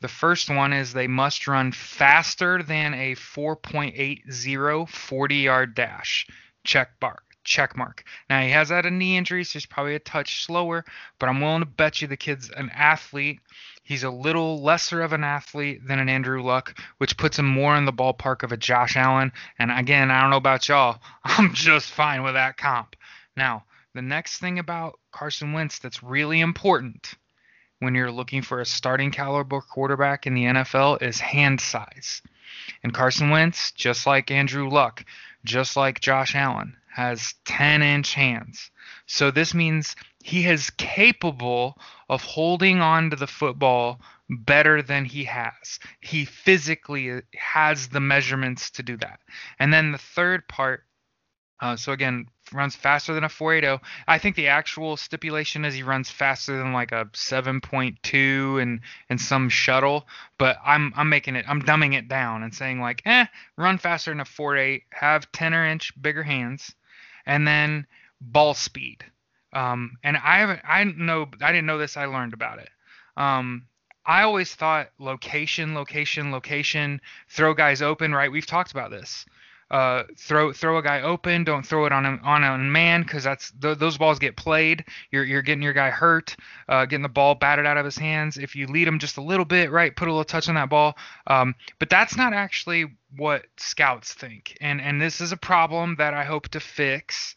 The 0.00 0.08
first 0.08 0.48
one 0.48 0.72
is 0.72 0.92
they 0.92 1.08
must 1.08 1.48
run 1.48 1.72
faster 1.72 2.62
than 2.62 2.94
a 2.94 3.16
4.80 3.16 4.88
40 4.88 5.36
yard 5.36 5.74
dash. 5.74 6.26
Check 6.64 7.00
bar. 7.00 7.18
Check 7.44 7.76
mark. 7.76 8.04
Now 8.28 8.40
he 8.42 8.50
has 8.50 8.68
had 8.68 8.86
a 8.86 8.90
knee 8.90 9.16
injury, 9.16 9.44
so 9.44 9.54
he's 9.54 9.66
probably 9.66 9.94
a 9.94 10.00
touch 10.00 10.44
slower, 10.44 10.84
but 11.18 11.28
I'm 11.28 11.40
willing 11.40 11.60
to 11.60 11.66
bet 11.66 12.02
you 12.02 12.08
the 12.08 12.16
kid's 12.16 12.50
an 12.50 12.70
athlete 12.74 13.40
He's 13.88 14.04
a 14.04 14.10
little 14.10 14.60
lesser 14.62 15.00
of 15.00 15.14
an 15.14 15.24
athlete 15.24 15.80
than 15.86 15.98
an 15.98 16.10
Andrew 16.10 16.42
Luck, 16.42 16.78
which 16.98 17.16
puts 17.16 17.38
him 17.38 17.46
more 17.46 17.74
in 17.74 17.86
the 17.86 17.92
ballpark 17.92 18.42
of 18.42 18.52
a 18.52 18.56
Josh 18.58 18.98
Allen. 18.98 19.32
And 19.58 19.70
again, 19.72 20.10
I 20.10 20.20
don't 20.20 20.28
know 20.28 20.36
about 20.36 20.68
y'all, 20.68 21.00
I'm 21.24 21.54
just 21.54 21.90
fine 21.90 22.22
with 22.22 22.34
that 22.34 22.58
comp. 22.58 22.96
Now, 23.34 23.64
the 23.94 24.02
next 24.02 24.40
thing 24.40 24.58
about 24.58 24.98
Carson 25.10 25.54
Wentz 25.54 25.78
that's 25.78 26.02
really 26.02 26.40
important 26.40 27.14
when 27.78 27.94
you're 27.94 28.12
looking 28.12 28.42
for 28.42 28.60
a 28.60 28.66
starting 28.66 29.10
caliber 29.10 29.62
quarterback 29.62 30.26
in 30.26 30.34
the 30.34 30.44
NFL 30.44 31.00
is 31.00 31.18
hand 31.18 31.58
size. 31.58 32.20
And 32.82 32.92
Carson 32.92 33.30
Wentz, 33.30 33.72
just 33.72 34.06
like 34.06 34.30
Andrew 34.30 34.68
Luck, 34.68 35.02
just 35.44 35.78
like 35.78 35.98
Josh 35.98 36.34
Allen, 36.34 36.76
has 36.98 37.32
10 37.44 37.80
inch 37.80 38.14
hands. 38.14 38.72
So 39.06 39.30
this 39.30 39.54
means 39.54 39.94
he 40.24 40.48
is 40.48 40.70
capable 40.70 41.78
of 42.08 42.24
holding 42.24 42.80
on 42.80 43.10
to 43.10 43.16
the 43.16 43.28
football 43.28 44.00
better 44.28 44.82
than 44.82 45.04
he 45.04 45.22
has. 45.22 45.78
He 46.00 46.24
physically 46.24 47.22
has 47.36 47.86
the 47.86 48.00
measurements 48.00 48.70
to 48.72 48.82
do 48.82 48.96
that. 48.96 49.20
And 49.60 49.72
then 49.72 49.92
the 49.92 49.98
third 49.98 50.48
part, 50.48 50.86
uh, 51.60 51.76
so 51.76 51.92
again, 51.92 52.26
runs 52.52 52.74
faster 52.74 53.14
than 53.14 53.22
a 53.22 53.28
480. 53.28 53.80
I 54.08 54.18
think 54.18 54.34
the 54.34 54.48
actual 54.48 54.96
stipulation 54.96 55.64
is 55.64 55.74
he 55.74 55.84
runs 55.84 56.10
faster 56.10 56.58
than 56.58 56.72
like 56.72 56.90
a 56.90 57.04
7.2 57.12 58.60
and 58.60 58.80
and 59.08 59.20
some 59.20 59.48
shuttle, 59.48 60.08
but 60.36 60.56
I'm 60.64 60.92
I'm 60.96 61.08
making 61.08 61.36
it 61.36 61.44
I'm 61.48 61.62
dumbing 61.62 61.94
it 61.94 62.08
down 62.08 62.42
and 62.42 62.52
saying 62.52 62.80
like, 62.80 63.02
eh, 63.06 63.26
run 63.56 63.78
faster 63.78 64.10
than 64.10 64.18
a 64.18 64.24
4.8, 64.24 64.82
have 64.90 65.30
10 65.30 65.54
inch 65.54 65.92
bigger 66.02 66.24
hands, 66.24 66.74
and 67.28 67.46
then 67.46 67.86
ball 68.20 68.54
speed. 68.54 69.04
Um, 69.52 69.96
and 70.02 70.16
I 70.16 70.38
haven't, 70.38 70.60
I 70.64 70.82
know, 70.84 71.28
I 71.40 71.52
didn't 71.52 71.66
know 71.66 71.78
this. 71.78 71.96
I 71.96 72.06
learned 72.06 72.32
about 72.32 72.58
it. 72.58 72.70
Um, 73.16 73.66
I 74.04 74.22
always 74.22 74.54
thought 74.54 74.88
location, 74.98 75.74
location, 75.74 76.32
location, 76.32 77.00
throw 77.28 77.54
guys 77.54 77.82
open. 77.82 78.12
Right? 78.12 78.32
We've 78.32 78.46
talked 78.46 78.72
about 78.72 78.90
this. 78.90 79.24
Uh, 79.70 80.04
throw 80.16 80.52
throw 80.52 80.78
a 80.78 80.82
guy 80.82 81.02
open. 81.02 81.44
Don't 81.44 81.66
throw 81.66 81.86
it 81.86 81.92
on 81.92 82.06
a, 82.06 82.18
on 82.22 82.44
a 82.44 82.58
man 82.58 83.02
because 83.02 83.24
that's 83.24 83.52
th- 83.60 83.78
those 83.78 83.98
balls 83.98 84.18
get 84.18 84.36
played. 84.36 84.84
You're 85.10 85.24
you're 85.24 85.42
getting 85.42 85.62
your 85.62 85.74
guy 85.74 85.90
hurt, 85.90 86.36
uh, 86.68 86.86
getting 86.86 87.02
the 87.02 87.08
ball 87.08 87.34
batted 87.34 87.66
out 87.66 87.76
of 87.76 87.84
his 87.84 87.98
hands. 87.98 88.38
If 88.38 88.56
you 88.56 88.66
lead 88.66 88.88
him 88.88 88.98
just 88.98 89.18
a 89.18 89.22
little 89.22 89.44
bit, 89.44 89.70
right, 89.70 89.94
put 89.94 90.08
a 90.08 90.10
little 90.12 90.24
touch 90.24 90.48
on 90.48 90.54
that 90.56 90.70
ball. 90.70 90.96
Um, 91.26 91.54
but 91.78 91.90
that's 91.90 92.16
not 92.16 92.32
actually 92.32 92.86
what 93.16 93.46
scouts 93.58 94.14
think, 94.14 94.56
and 94.60 94.80
and 94.80 95.00
this 95.00 95.20
is 95.20 95.32
a 95.32 95.36
problem 95.36 95.96
that 95.98 96.14
I 96.14 96.24
hope 96.24 96.48
to 96.50 96.60
fix 96.60 97.34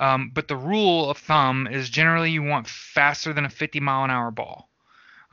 Um, 0.00 0.30
but 0.34 0.48
the 0.48 0.56
rule 0.56 1.10
of 1.10 1.18
thumb 1.18 1.66
is 1.66 1.90
generally 1.90 2.30
you 2.30 2.42
want 2.42 2.66
faster 2.68 3.32
than 3.32 3.44
a 3.44 3.50
50 3.50 3.80
mile 3.80 4.04
an 4.04 4.10
hour 4.10 4.30
ball. 4.30 4.68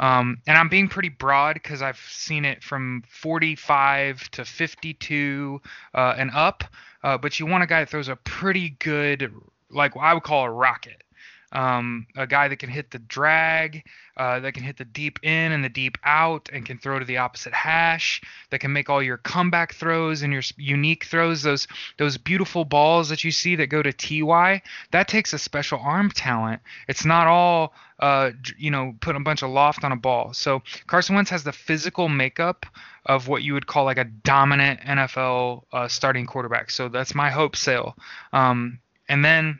Um, 0.02 0.40
and 0.48 0.58
I'm 0.58 0.68
being 0.68 0.90
pretty 0.90 1.10
broad 1.10 1.54
because 1.54 1.82
I've 1.82 2.02
seen 2.10 2.44
it 2.44 2.64
from 2.64 3.04
45 3.08 4.30
to 4.32 4.44
52 4.44 5.62
uh, 5.94 6.16
and 6.18 6.32
up. 6.34 6.64
Uh, 7.04 7.18
but 7.18 7.40
you 7.40 7.46
want 7.46 7.64
a 7.64 7.68
guy 7.68 7.82
that 7.82 7.90
throws 7.90 8.08
a 8.08 8.16
pretty 8.16 8.72
good, 8.80 9.32
like 9.70 9.96
what 9.96 10.04
I 10.04 10.14
would 10.14 10.24
call 10.24 10.44
a 10.44 10.50
rocket 10.50 11.04
um, 11.52 12.08
a 12.16 12.26
guy 12.26 12.48
that 12.48 12.58
can 12.58 12.70
hit 12.70 12.92
the 12.92 13.00
drag, 13.00 13.84
uh, 14.18 14.40
that 14.40 14.54
can 14.54 14.64
hit 14.64 14.78
the 14.78 14.86
deep 14.86 15.20
in 15.24 15.52
and 15.52 15.64
the 15.64 15.70
deep 15.70 15.98
out, 16.04 16.50
and 16.54 16.66
can 16.66 16.78
throw 16.78 17.00
to 17.00 17.06
the 17.06 17.18
opposite 17.18 17.54
hash. 17.54 18.22
That 18.50 18.60
can 18.60 18.74
make 18.74 18.90
all 18.90 19.02
your 19.02 19.18
comeback 19.18 19.74
throws 19.74 20.22
and 20.22 20.32
your 20.32 20.44
unique 20.58 21.06
throws. 21.06 21.44
Those 21.44 21.68
those 21.98 22.18
beautiful 22.18 22.66
balls 22.66 23.10
that 23.10 23.24
you 23.24 23.32
see 23.32 23.56
that 23.58 23.68
go 23.68 23.82
to 23.82 23.94
ty. 23.94 24.62
That 24.92 25.08
takes 25.08 25.34
a 25.34 25.40
special 25.40 25.80
arm 25.80 26.10
talent. 26.12 26.62
It's 26.88 27.06
not 27.06 27.28
all 27.28 27.74
uh, 28.02 28.32
you 28.58 28.72
know, 28.72 28.96
put 29.00 29.16
a 29.16 29.20
bunch 29.20 29.44
of 29.44 29.52
loft 29.52 29.84
on 29.84 29.92
a 29.92 29.96
ball. 29.96 30.34
So 30.34 30.64
Carson 30.88 31.16
Wentz 31.16 31.30
has 31.30 31.44
the 31.44 31.52
physical 31.52 32.10
makeup 32.10 32.66
of 33.06 33.28
what 33.28 33.44
you 33.44 33.54
would 33.54 33.68
call 33.68 33.86
like 33.86 34.00
a 34.00 34.06
dominant 34.06 34.80
NFL 34.82 35.64
uh, 35.72 35.88
starting 35.88 36.26
quarterback. 36.26 36.72
So 36.72 36.90
that's 36.90 37.14
my 37.14 37.30
hope 37.30 37.56
sale. 37.56 37.96
Um, 38.34 38.80
and 39.08 39.24
then 39.24 39.60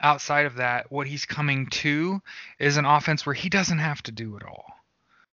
outside 0.00 0.46
of 0.46 0.56
that, 0.56 0.90
what 0.90 1.06
he's 1.06 1.26
coming 1.26 1.66
to 1.66 2.20
is 2.58 2.76
an 2.76 2.84
offense 2.84 3.26
where 3.26 3.34
he 3.34 3.48
doesn't 3.48 3.78
have 3.78 4.02
to 4.04 4.12
do 4.12 4.36
it 4.36 4.42
all. 4.44 4.64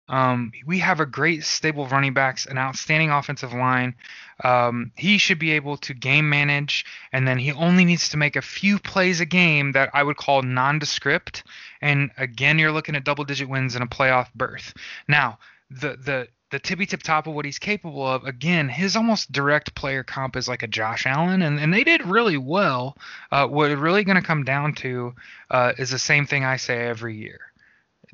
Um, 0.09 0.51
we 0.65 0.79
have 0.79 0.99
a 0.99 1.05
great 1.05 1.43
stable 1.45 1.87
running 1.87 2.13
backs, 2.13 2.45
an 2.45 2.57
outstanding 2.57 3.09
offensive 3.09 3.53
line. 3.53 3.95
Um, 4.43 4.91
he 4.97 5.17
should 5.17 5.39
be 5.39 5.51
able 5.51 5.77
to 5.77 5.93
game 5.93 6.29
manage, 6.29 6.85
and 7.13 7.25
then 7.25 7.37
he 7.37 7.53
only 7.53 7.85
needs 7.85 8.09
to 8.09 8.17
make 8.17 8.35
a 8.35 8.41
few 8.41 8.79
plays 8.79 9.21
a 9.21 9.25
game 9.25 9.71
that 9.71 9.89
I 9.93 10.03
would 10.03 10.17
call 10.17 10.41
nondescript. 10.41 11.43
And 11.81 12.11
again, 12.17 12.59
you're 12.59 12.73
looking 12.73 12.95
at 12.95 13.05
double-digit 13.05 13.47
wins 13.47 13.75
and 13.75 13.83
a 13.83 13.87
playoff 13.87 14.27
berth. 14.33 14.73
Now, 15.07 15.39
the 15.69 15.95
the 15.95 16.27
the 16.53 16.59
tippy 16.59 16.85
tip 16.85 17.01
top 17.01 17.25
of 17.25 17.33
what 17.33 17.45
he's 17.45 17.57
capable 17.57 18.07
of. 18.07 18.25
Again, 18.25 18.69
his 18.69 18.95
almost 18.95 19.31
direct 19.31 19.73
player 19.73 20.03
comp 20.03 20.35
is 20.35 20.47
like 20.47 20.61
a 20.61 20.67
Josh 20.67 21.07
Allen, 21.07 21.41
and, 21.41 21.59
and 21.59 21.73
they 21.73 21.83
did 21.83 22.05
really 22.05 22.37
well. 22.37 22.95
Uh, 23.31 23.47
what 23.47 23.75
really 23.75 24.03
going 24.03 24.21
to 24.21 24.27
come 24.27 24.43
down 24.43 24.75
to 24.75 25.15
uh, 25.49 25.73
is 25.79 25.89
the 25.89 25.97
same 25.97 26.27
thing 26.27 26.45
I 26.45 26.57
say 26.57 26.85
every 26.85 27.17
year: 27.17 27.39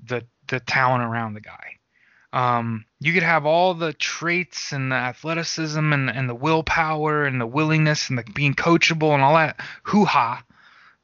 the 0.02 0.26
the 0.48 0.62
talent 0.62 1.04
around 1.04 1.34
the 1.34 1.42
guy. 1.42 1.76
Um, 2.32 2.86
you 3.02 3.12
could 3.12 3.24
have 3.24 3.46
all 3.46 3.74
the 3.74 3.92
traits 3.92 4.72
and 4.72 4.90
the 4.90 4.96
athleticism 4.96 5.92
and, 5.92 6.10
and 6.10 6.30
the 6.30 6.36
willpower 6.36 7.26
and 7.26 7.42
the 7.42 7.48
willingness 7.48 8.08
and 8.08 8.18
the 8.18 8.24
being 8.34 8.54
coachable 8.54 9.14
and 9.14 9.22
all 9.22 9.36
that 9.36 9.60
hoo 9.84 10.06
ha, 10.06 10.46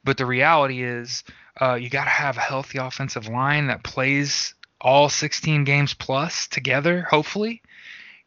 but 0.05 0.15
the 0.15 0.25
reality 0.25 0.83
is 0.83 1.25
uh, 1.59 1.73
you 1.73 1.89
got 1.89 2.05
to 2.05 2.09
have 2.11 2.37
a 2.37 2.41
healthy 2.41 2.77
offensive 2.77 3.27
line 3.27 3.67
that 3.67 3.83
plays 3.83 4.53
all 4.85 5.09
16 5.09 5.63
games 5.63 5.95
plus 5.95 6.47
together, 6.47 7.01
hopefully. 7.01 7.63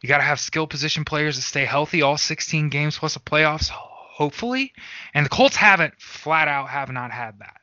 You 0.02 0.08
got 0.08 0.18
to 0.18 0.24
have 0.24 0.40
skill 0.40 0.66
position 0.66 1.04
players 1.04 1.36
to 1.36 1.42
stay 1.42 1.64
healthy 1.64 2.02
all 2.02 2.18
16 2.18 2.68
games 2.68 2.98
plus 2.98 3.14
the 3.14 3.20
playoffs, 3.20 3.68
hopefully. 3.68 4.72
And 5.14 5.24
the 5.24 5.30
Colts 5.30 5.54
haven't 5.54 5.94
flat 6.00 6.48
out 6.48 6.68
have 6.68 6.90
not 6.90 7.12
had 7.12 7.38
that. 7.38 7.60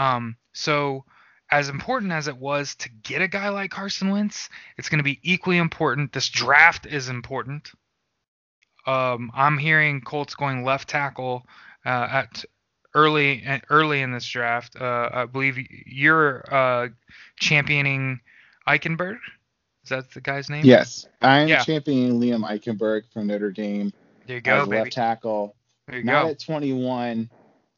Um, 0.00 0.36
so 0.52 1.04
as 1.50 1.68
important 1.68 2.12
as 2.12 2.28
it 2.28 2.36
was 2.36 2.76
to 2.76 2.88
get 3.02 3.20
a 3.20 3.26
guy 3.26 3.48
like 3.48 3.72
Carson 3.72 4.10
Wentz, 4.10 4.48
it's 4.78 4.88
going 4.88 5.00
to 5.00 5.04
be 5.04 5.18
equally 5.24 5.58
important. 5.58 6.12
This 6.12 6.28
draft 6.28 6.86
is 6.86 7.08
important. 7.08 7.72
Um, 8.86 9.32
I'm 9.34 9.58
hearing 9.58 10.02
Colts 10.02 10.36
going 10.36 10.64
left 10.64 10.88
tackle 10.88 11.44
uh, 11.84 12.06
at 12.10 12.44
early 12.94 13.44
early 13.68 14.02
in 14.02 14.12
this 14.12 14.28
draft. 14.28 14.76
Uh, 14.80 15.08
I 15.12 15.24
believe 15.26 15.56
you're 15.86 16.44
uh, 16.52 16.88
championing 17.38 18.20
Eichenberg. 18.68 19.18
Is 19.84 19.90
that 19.90 20.10
the 20.12 20.20
guy's 20.20 20.50
name? 20.50 20.64
Yes, 20.64 21.06
I'm 21.22 21.48
yeah. 21.48 21.62
championing 21.62 22.20
Liam 22.20 22.48
Eichenberg 22.48 23.02
from 23.12 23.26
Notre 23.26 23.50
Dame. 23.50 23.92
There 24.26 24.36
you 24.36 24.42
go, 24.42 24.62
as 24.62 24.68
baby. 24.68 24.78
left 24.82 24.92
tackle. 24.92 25.56
There 25.88 25.98
you 25.98 26.04
Not 26.04 26.24
go. 26.24 26.30
at 26.30 26.40
21. 26.40 27.30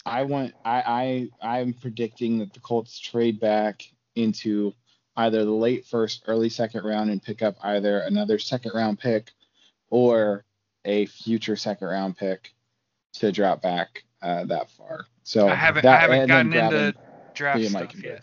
I 0.04 0.22
want. 0.24 0.54
I 0.64 1.28
I 1.40 1.56
I'm 1.58 1.72
predicting 1.74 2.38
that 2.38 2.52
the 2.52 2.60
Colts 2.60 2.98
trade 2.98 3.38
back 3.38 3.84
into 4.16 4.74
either 5.16 5.44
the 5.44 5.52
late 5.52 5.86
first, 5.86 6.24
early 6.26 6.48
second 6.48 6.84
round 6.84 7.10
and 7.10 7.22
pick 7.22 7.42
up 7.42 7.56
either 7.62 8.00
another 8.00 8.38
second 8.38 8.72
round 8.74 8.98
pick 8.98 9.30
or 9.90 10.44
a 10.84 11.06
future 11.06 11.56
second 11.56 11.86
round 11.86 12.16
pick 12.16 12.52
to 13.14 13.30
drop 13.30 13.62
back 13.62 14.04
uh, 14.22 14.44
that 14.44 14.70
far. 14.70 15.06
So 15.24 15.48
I 15.48 15.54
haven't 15.54 15.82
that, 15.82 15.98
I 15.98 16.02
haven't 16.02 16.28
gotten 16.28 16.52
into 16.52 16.94
draft 17.34 17.64
stuff 17.64 17.94
yet. 18.02 18.22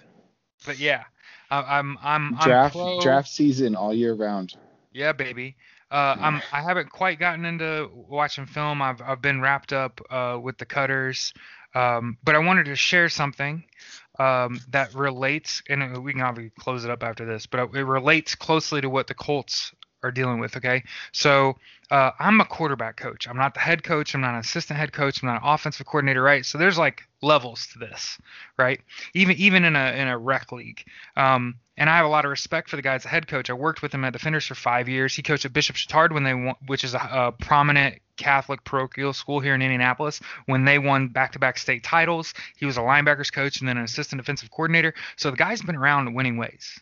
But 0.65 0.79
yeah, 0.79 1.03
I, 1.49 1.79
I'm 1.79 1.97
I'm 2.01 2.35
I'm 2.39 2.47
draft 2.47 2.73
pro- 2.73 3.01
draft 3.01 3.29
season 3.29 3.75
all 3.75 3.93
year 3.93 4.13
round. 4.13 4.55
Yeah, 4.91 5.13
baby. 5.13 5.55
Uh, 5.91 6.15
I'm 6.19 6.41
I 6.51 6.61
haven't 6.61 6.91
quite 6.91 7.19
gotten 7.19 7.45
into 7.45 7.89
watching 7.93 8.45
film. 8.45 8.81
I've 8.81 9.01
I've 9.01 9.21
been 9.21 9.41
wrapped 9.41 9.73
up 9.73 10.01
uh, 10.09 10.37
with 10.41 10.57
the 10.57 10.65
cutters, 10.65 11.33
um, 11.73 12.17
but 12.23 12.35
I 12.35 12.39
wanted 12.39 12.65
to 12.65 12.75
share 12.75 13.09
something 13.09 13.63
um, 14.19 14.59
that 14.69 14.93
relates, 14.93 15.63
and 15.67 16.03
we 16.03 16.13
can 16.13 16.21
obviously 16.21 16.51
close 16.59 16.85
it 16.85 16.91
up 16.91 17.03
after 17.03 17.25
this, 17.25 17.47
but 17.47 17.73
it 17.73 17.83
relates 17.83 18.35
closely 18.35 18.81
to 18.81 18.89
what 18.89 19.07
the 19.07 19.15
Colts 19.15 19.73
are 20.03 20.11
dealing 20.11 20.39
with. 20.39 20.55
Okay, 20.57 20.83
so 21.11 21.57
uh, 21.91 22.11
I'm 22.19 22.39
a 22.41 22.45
quarterback 22.45 22.97
coach. 22.97 23.27
I'm 23.27 23.37
not 23.37 23.53
the 23.53 23.59
head 23.59 23.83
coach. 23.83 24.13
I'm 24.13 24.21
not 24.21 24.33
an 24.33 24.39
assistant 24.39 24.79
head 24.79 24.93
coach. 24.93 25.21
I'm 25.21 25.27
not 25.27 25.41
an 25.41 25.47
offensive 25.47 25.85
coordinator, 25.85 26.21
right? 26.21 26.45
So 26.45 26.57
there's 26.57 26.77
like 26.77 27.03
levels 27.21 27.67
to 27.73 27.79
this, 27.79 28.17
right? 28.57 28.79
Even 29.13 29.35
even 29.37 29.65
in 29.65 29.75
a 29.75 29.91
in 29.93 30.07
a 30.07 30.17
rec 30.17 30.51
league. 30.51 30.83
Um, 31.15 31.55
and 31.77 31.89
I 31.89 31.95
have 31.95 32.05
a 32.05 32.09
lot 32.09 32.25
of 32.25 32.31
respect 32.31 32.69
for 32.69 32.75
the 32.75 32.81
guy 32.81 32.95
as 32.95 33.05
a 33.05 33.07
head 33.07 33.27
coach. 33.27 33.49
I 33.49 33.53
worked 33.53 33.81
with 33.81 33.93
him 33.93 34.03
at 34.03 34.11
Defenders 34.11 34.45
for 34.45 34.55
five 34.55 34.89
years. 34.89 35.15
He 35.15 35.21
coached 35.21 35.45
at 35.45 35.53
Bishop 35.53 35.77
Chatard 35.77 36.11
when 36.11 36.23
they 36.23 36.33
won, 36.33 36.55
which 36.67 36.83
is 36.83 36.93
a, 36.93 36.97
a 36.97 37.31
prominent 37.31 37.99
Catholic 38.17 38.65
parochial 38.65 39.13
school 39.13 39.39
here 39.39 39.55
in 39.55 39.61
Indianapolis. 39.61 40.19
When 40.45 40.65
they 40.65 40.77
won 40.77 41.07
back-to-back 41.07 41.57
state 41.57 41.83
titles, 41.83 42.33
he 42.57 42.65
was 42.65 42.75
a 42.75 42.81
linebackers 42.81 43.31
coach 43.31 43.61
and 43.61 43.67
then 43.67 43.77
an 43.77 43.85
assistant 43.85 44.19
defensive 44.19 44.51
coordinator. 44.51 44.93
So 45.15 45.31
the 45.31 45.37
guy's 45.37 45.61
been 45.61 45.77
around 45.77 46.13
winning 46.13 46.35
ways. 46.35 46.81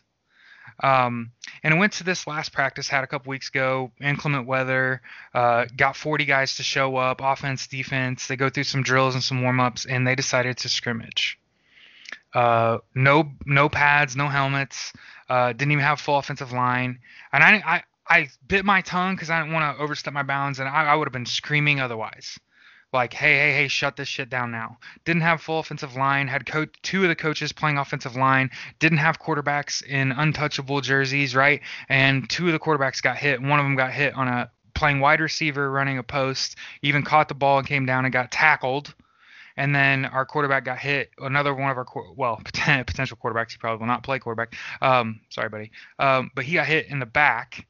Um, 0.80 1.32
and 1.62 1.74
I 1.74 1.76
went 1.76 1.94
to 1.94 2.04
this 2.04 2.26
last 2.26 2.52
practice, 2.52 2.88
had 2.88 3.04
a 3.04 3.06
couple 3.06 3.30
weeks 3.30 3.48
ago, 3.48 3.90
inclement 4.00 4.46
weather, 4.46 5.02
uh, 5.34 5.66
got 5.76 5.96
40 5.96 6.24
guys 6.24 6.56
to 6.56 6.62
show 6.62 6.96
up, 6.96 7.20
offense, 7.20 7.66
defense. 7.66 8.28
They 8.28 8.36
go 8.36 8.48
through 8.48 8.64
some 8.64 8.82
drills 8.82 9.14
and 9.14 9.22
some 9.22 9.42
warm-ups, 9.42 9.86
and 9.86 10.06
they 10.06 10.14
decided 10.14 10.58
to 10.58 10.68
scrimmage. 10.68 11.38
Uh, 12.34 12.78
no, 12.94 13.32
no 13.44 13.68
pads, 13.68 14.14
no 14.14 14.28
helmets. 14.28 14.92
Uh, 15.28 15.52
didn't 15.52 15.72
even 15.72 15.84
have 15.84 16.00
full 16.00 16.18
offensive 16.18 16.52
line, 16.52 17.00
and 17.32 17.44
I, 17.44 17.62
I, 17.66 17.82
I 18.08 18.28
bit 18.46 18.64
my 18.64 18.80
tongue 18.80 19.14
because 19.14 19.28
I 19.28 19.40
didn't 19.40 19.52
want 19.52 19.76
to 19.76 19.82
overstep 19.82 20.14
my 20.14 20.22
bounds, 20.22 20.58
and 20.58 20.68
I, 20.68 20.86
I 20.86 20.94
would 20.94 21.06
have 21.06 21.12
been 21.12 21.26
screaming 21.26 21.80
otherwise 21.80 22.38
like, 22.92 23.12
hey, 23.12 23.34
hey, 23.34 23.52
hey, 23.52 23.68
shut 23.68 23.96
this 23.96 24.08
shit 24.08 24.30
down 24.30 24.50
now. 24.50 24.78
Didn't 25.04 25.22
have 25.22 25.42
full 25.42 25.58
offensive 25.58 25.94
line, 25.96 26.26
had 26.26 26.46
co- 26.46 26.66
two 26.82 27.02
of 27.02 27.08
the 27.08 27.16
coaches 27.16 27.52
playing 27.52 27.78
offensive 27.78 28.16
line, 28.16 28.50
didn't 28.78 28.98
have 28.98 29.18
quarterbacks 29.18 29.82
in 29.82 30.12
untouchable 30.12 30.80
jerseys, 30.80 31.34
right? 31.34 31.60
And 31.88 32.28
two 32.28 32.46
of 32.46 32.52
the 32.52 32.58
quarterbacks 32.58 33.02
got 33.02 33.16
hit. 33.16 33.42
One 33.42 33.58
of 33.58 33.64
them 33.64 33.76
got 33.76 33.92
hit 33.92 34.14
on 34.14 34.28
a 34.28 34.50
playing 34.74 35.00
wide 35.00 35.20
receiver, 35.20 35.70
running 35.70 35.98
a 35.98 36.02
post, 36.02 36.56
even 36.82 37.02
caught 37.02 37.28
the 37.28 37.34
ball 37.34 37.58
and 37.58 37.66
came 37.66 37.84
down 37.84 38.04
and 38.04 38.12
got 38.12 38.30
tackled. 38.30 38.94
And 39.56 39.74
then 39.74 40.04
our 40.04 40.24
quarterback 40.24 40.64
got 40.64 40.78
hit. 40.78 41.10
Another 41.18 41.52
one 41.52 41.70
of 41.70 41.76
our 41.76 41.86
well 42.16 42.36
potential 42.44 43.18
quarterbacks. 43.22 43.50
He 43.50 43.58
probably 43.58 43.80
will 43.80 43.86
not 43.86 44.04
play 44.04 44.20
quarterback. 44.20 44.54
Um, 44.80 45.20
sorry, 45.30 45.48
buddy. 45.48 45.72
Um, 45.98 46.30
but 46.34 46.44
he 46.44 46.54
got 46.54 46.66
hit 46.66 46.86
in 46.86 47.00
the 47.00 47.06
back, 47.06 47.66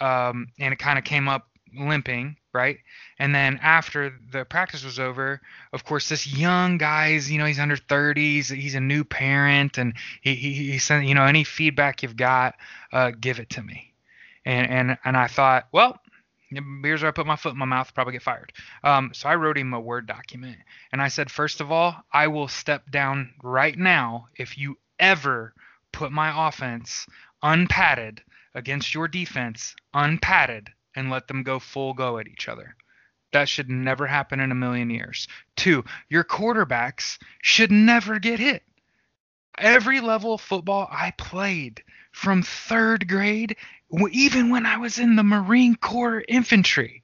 um, 0.00 0.48
and 0.58 0.72
it 0.72 0.78
kind 0.78 0.98
of 0.98 1.04
came 1.04 1.28
up 1.28 1.46
limping, 1.78 2.36
right? 2.52 2.78
And 3.18 3.34
then 3.34 3.58
after 3.62 4.12
the 4.30 4.44
practice 4.44 4.84
was 4.84 4.98
over, 4.98 5.40
of 5.72 5.84
course, 5.84 6.08
this 6.08 6.26
young 6.26 6.78
guy's, 6.78 7.30
you 7.30 7.38
know, 7.38 7.44
he's 7.44 7.58
under 7.58 7.76
30s, 7.76 8.54
he's 8.54 8.74
a 8.74 8.80
new 8.80 9.04
parent, 9.04 9.78
and 9.78 9.94
he 10.20 10.34
he, 10.34 10.78
he 10.78 10.94
you 11.06 11.14
know, 11.14 11.24
any 11.24 11.44
feedback 11.44 12.02
you've 12.02 12.16
got, 12.16 12.54
uh, 12.92 13.12
give 13.18 13.38
it 13.38 13.50
to 13.50 13.62
me. 13.62 13.92
And 14.44 14.70
and 14.70 14.98
and 15.04 15.16
I 15.16 15.26
thought, 15.26 15.68
well, 15.72 16.00
here's 16.82 17.02
where 17.02 17.08
I 17.08 17.12
put 17.12 17.26
my 17.26 17.36
foot 17.36 17.52
in 17.52 17.58
my 17.58 17.64
mouth, 17.64 17.94
probably 17.94 18.12
get 18.12 18.22
fired. 18.22 18.52
Um, 18.84 19.10
so 19.12 19.28
I 19.28 19.34
wrote 19.34 19.58
him 19.58 19.74
a 19.74 19.80
word 19.80 20.06
document, 20.06 20.58
and 20.92 21.02
I 21.02 21.08
said, 21.08 21.30
first 21.30 21.60
of 21.60 21.72
all, 21.72 21.96
I 22.12 22.28
will 22.28 22.48
step 22.48 22.90
down 22.90 23.34
right 23.42 23.76
now 23.76 24.28
if 24.36 24.56
you 24.56 24.78
ever 24.98 25.52
put 25.92 26.12
my 26.12 26.48
offense 26.48 27.06
unpadded 27.42 28.22
against 28.54 28.94
your 28.94 29.08
defense, 29.08 29.76
unpadded, 29.92 30.70
and 30.96 31.10
let 31.10 31.28
them 31.28 31.42
go 31.42 31.58
full 31.58 31.94
go 31.94 32.18
at 32.18 32.26
each 32.26 32.48
other. 32.48 32.74
That 33.32 33.48
should 33.48 33.68
never 33.68 34.06
happen 34.06 34.40
in 34.40 34.50
a 34.50 34.56
million 34.56 34.88
years. 34.90 35.28
Two, 35.56 35.84
your 36.08 36.24
quarterbacks 36.24 37.18
should 37.42 37.70
never 37.70 38.18
get 38.18 38.40
hit. 38.40 38.62
Every 39.58 40.00
level 40.00 40.34
of 40.34 40.40
football 40.40 40.88
I 40.90 41.12
played 41.12 41.82
from 42.12 42.42
third 42.42 43.08
grade, 43.08 43.56
even 44.10 44.50
when 44.50 44.64
I 44.64 44.78
was 44.78 44.98
in 44.98 45.16
the 45.16 45.22
Marine 45.22 45.76
Corps 45.76 46.24
infantry, 46.26 47.02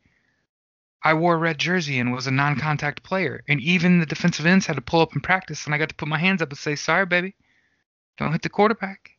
I 1.03 1.15
wore 1.15 1.35
a 1.35 1.39
red 1.39 1.59
jersey 1.59 1.99
and 1.99 2.13
was 2.13 2.27
a 2.27 2.31
non-contact 2.31 3.03
player, 3.03 3.43
and 3.49 3.61
even 3.61 3.99
the 3.99 4.07
defensive 4.07 4.47
ends 4.47 4.67
had 4.67 4.77
to 4.77 4.83
pull 4.83 5.01
up 5.01 5.15
in 5.15 5.21
practice, 5.21 5.65
and 5.67 5.75
I 5.75 5.79
got 5.79 5.89
to 5.89 5.95
put 5.95 6.09
my 6.09 6.19
hands 6.19 6.41
up 6.41 6.51
and 6.51 6.59
say, 6.59 6.77
"Sorry, 6.77 7.05
baby, 7.05 7.35
don't 8.17 8.33
hit 8.33 8.43
the 8.43 8.49
quarterback." 8.49 9.11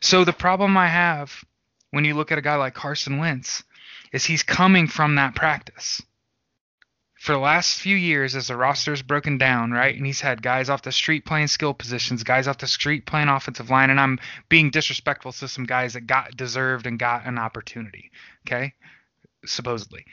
So 0.00 0.24
the 0.24 0.32
problem 0.32 0.76
I 0.76 0.86
have 0.86 1.44
when 1.90 2.04
you 2.04 2.14
look 2.14 2.30
at 2.30 2.38
a 2.38 2.42
guy 2.42 2.54
like 2.54 2.74
Carson 2.74 3.18
Wentz 3.18 3.64
is 4.12 4.24
he's 4.24 4.42
coming 4.42 4.86
from 4.86 5.16
that 5.16 5.34
practice. 5.34 6.02
For 7.18 7.32
the 7.32 7.38
last 7.38 7.78
few 7.78 7.96
years, 7.96 8.34
as 8.34 8.48
the 8.48 8.56
roster's 8.56 9.00
broken 9.00 9.38
down, 9.38 9.70
right, 9.70 9.94
and 9.94 10.04
he's 10.04 10.20
had 10.20 10.42
guys 10.42 10.68
off 10.68 10.82
the 10.82 10.90
street 10.90 11.24
playing 11.24 11.46
skill 11.46 11.72
positions, 11.72 12.24
guys 12.24 12.48
off 12.48 12.58
the 12.58 12.66
street 12.66 13.06
playing 13.06 13.28
offensive 13.28 13.70
line, 13.70 13.90
and 13.90 14.00
I'm 14.00 14.18
being 14.48 14.70
disrespectful 14.70 15.32
to 15.32 15.46
some 15.46 15.64
guys 15.64 15.92
that 15.92 16.08
got 16.08 16.36
deserved 16.36 16.86
and 16.86 16.98
got 16.98 17.24
an 17.26 17.38
opportunity, 17.38 18.10
okay, 18.44 18.74
supposedly. 19.46 20.04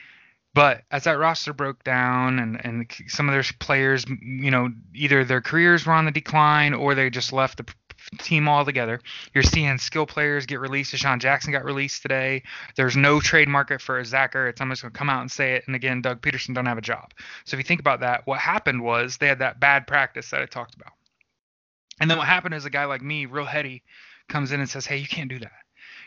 But 0.54 0.82
as 0.90 1.04
that 1.04 1.18
roster 1.18 1.52
broke 1.52 1.82
down 1.84 2.38
and, 2.38 2.64
and 2.64 2.92
some 3.06 3.28
of 3.28 3.32
their 3.32 3.44
players, 3.58 4.04
you 4.08 4.50
know, 4.50 4.70
either 4.94 5.24
their 5.24 5.40
careers 5.40 5.86
were 5.86 5.92
on 5.92 6.06
the 6.06 6.10
decline 6.10 6.74
or 6.74 6.94
they 6.94 7.10
just 7.10 7.32
left 7.32 7.56
the 7.58 7.66
team 8.18 8.48
all 8.48 8.64
together. 8.64 9.00
You're 9.34 9.42
seeing 9.42 9.78
skill 9.78 10.06
players 10.06 10.46
get 10.46 10.60
released. 10.60 10.94
DeSean 10.94 11.20
Jackson 11.20 11.52
got 11.52 11.64
released 11.64 12.02
today. 12.02 12.42
There's 12.76 12.96
no 12.96 13.20
trade 13.20 13.48
market 13.48 13.80
for 13.80 14.02
Zach 14.04 14.34
Ertz. 14.34 14.60
I'm 14.60 14.70
just 14.70 14.82
going 14.82 14.92
to 14.92 14.98
come 14.98 15.10
out 15.10 15.20
and 15.20 15.30
say 15.30 15.54
it. 15.54 15.64
And 15.66 15.76
again, 15.76 16.02
Doug 16.02 16.20
Pederson 16.20 16.54
don't 16.54 16.66
have 16.66 16.78
a 16.78 16.82
job. 16.82 17.12
So 17.44 17.56
if 17.56 17.58
you 17.58 17.64
think 17.64 17.80
about 17.80 18.00
that, 18.00 18.26
what 18.26 18.38
happened 18.38 18.82
was 18.82 19.16
they 19.16 19.28
had 19.28 19.40
that 19.40 19.60
bad 19.60 19.86
practice 19.86 20.30
that 20.30 20.42
I 20.42 20.46
talked 20.46 20.74
about. 20.74 20.92
And 22.00 22.10
then 22.10 22.18
what 22.18 22.26
happened 22.26 22.54
is 22.54 22.64
a 22.64 22.70
guy 22.70 22.86
like 22.86 23.02
me, 23.02 23.26
real 23.26 23.44
heady, 23.44 23.82
comes 24.28 24.52
in 24.52 24.60
and 24.60 24.68
says, 24.68 24.86
hey, 24.86 24.96
you 24.96 25.06
can't 25.06 25.28
do 25.28 25.38
that. 25.38 25.52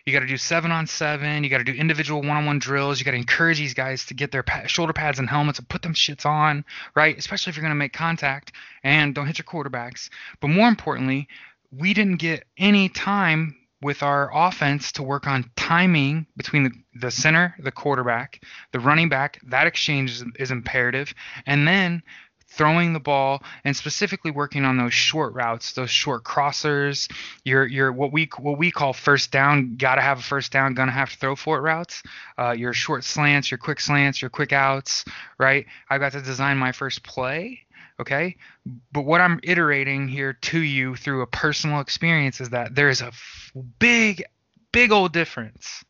You 0.05 0.11
got 0.11 0.19
to 0.19 0.27
do 0.27 0.37
seven 0.37 0.71
on 0.71 0.85
seven. 0.85 1.43
You 1.43 1.49
got 1.49 1.59
to 1.59 1.63
do 1.63 1.71
individual 1.71 2.21
one 2.21 2.35
on 2.35 2.45
one 2.45 2.59
drills. 2.59 2.99
You 2.99 3.05
got 3.05 3.11
to 3.11 3.17
encourage 3.17 3.57
these 3.57 3.73
guys 3.73 4.05
to 4.07 4.13
get 4.13 4.31
their 4.31 4.43
pa- 4.43 4.67
shoulder 4.67 4.91
pads 4.91 5.19
and 5.19 5.29
helmets 5.29 5.59
and 5.59 5.69
put 5.69 5.81
them 5.81 5.93
shits 5.93 6.25
on, 6.25 6.65
right? 6.93 7.17
Especially 7.17 7.51
if 7.51 7.55
you're 7.55 7.63
going 7.63 7.71
to 7.71 7.75
make 7.75 7.93
contact 7.93 8.51
and 8.83 9.15
don't 9.15 9.27
hit 9.27 9.37
your 9.37 9.45
quarterbacks. 9.45 10.09
But 10.41 10.49
more 10.49 10.67
importantly, 10.67 11.29
we 11.77 11.93
didn't 11.93 12.17
get 12.17 12.43
any 12.57 12.89
time 12.89 13.55
with 13.81 14.01
our 14.01 14.29
offense 14.33 14.93
to 14.93 15.03
work 15.03 15.27
on 15.27 15.51
timing 15.55 16.25
between 16.37 16.63
the, 16.63 16.71
the 17.01 17.11
center, 17.11 17.55
the 17.59 17.71
quarterback, 17.71 18.41
the 18.71 18.79
running 18.79 19.09
back. 19.09 19.39
That 19.47 19.67
exchange 19.67 20.11
is, 20.11 20.23
is 20.39 20.51
imperative. 20.51 21.13
And 21.45 21.67
then 21.67 22.01
throwing 22.47 22.93
the 22.93 22.99
ball 22.99 23.41
and 23.65 23.75
specifically 23.75 24.31
working 24.31 24.63
on 24.63 24.77
those 24.77 24.93
short 24.93 25.33
routes, 25.33 25.73
those 25.73 25.89
short 25.89 26.23
crossers, 26.23 27.11
your 27.43 27.65
your 27.65 27.91
what 27.91 28.11
we 28.11 28.29
what 28.39 28.57
we 28.57 28.71
call 28.71 28.93
first 28.93 29.31
down, 29.31 29.75
got 29.75 29.95
to 29.95 30.01
have 30.01 30.19
a 30.19 30.23
first 30.23 30.51
down, 30.51 30.73
gonna 30.75 30.91
have 30.91 31.11
to 31.11 31.17
throw 31.17 31.35
for 31.35 31.57
it 31.57 31.61
routes, 31.61 32.03
uh, 32.37 32.51
your 32.51 32.73
short 32.73 33.03
slants, 33.03 33.51
your 33.51 33.57
quick 33.57 33.79
slants, 33.79 34.21
your 34.21 34.29
quick 34.29 34.53
outs, 34.53 35.03
right? 35.39 35.65
I 35.89 35.97
got 35.97 36.11
to 36.13 36.21
design 36.21 36.57
my 36.57 36.71
first 36.71 37.03
play 37.03 37.62
okay? 37.99 38.35
But 38.91 39.05
what 39.05 39.21
i'm 39.21 39.39
iterating 39.43 40.07
here 40.07 40.33
to 40.33 40.59
you 40.59 40.95
through 40.95 41.21
a 41.21 41.27
personal 41.27 41.79
experience 41.79 42.41
is 42.41 42.49
that 42.49 42.75
there 42.75 42.89
is 42.89 43.01
a 43.01 43.07
f- 43.07 43.51
big 43.79 44.23
big 44.71 44.91
old 44.91 45.13
difference 45.13 45.83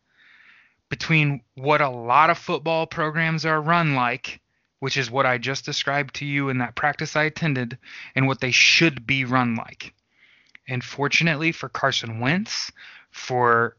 between 0.89 1.41
what 1.55 1.81
a 1.81 1.89
lot 1.89 2.29
of 2.29 2.37
football 2.37 2.85
programs 2.85 3.45
are 3.45 3.61
run 3.61 3.95
like 3.95 4.39
which 4.79 4.97
is 4.97 5.09
what 5.09 5.25
i 5.25 5.37
just 5.37 5.65
described 5.65 6.15
to 6.15 6.25
you 6.25 6.49
in 6.49 6.57
that 6.57 6.75
practice 6.75 7.15
i 7.15 7.23
attended 7.23 7.77
and 8.15 8.27
what 8.27 8.41
they 8.41 8.51
should 8.51 9.05
be 9.07 9.25
run 9.25 9.55
like. 9.55 9.93
And 10.67 10.83
fortunately 10.83 11.51
for 11.51 11.69
carson 11.69 12.19
wentz 12.19 12.71
for 13.11 13.75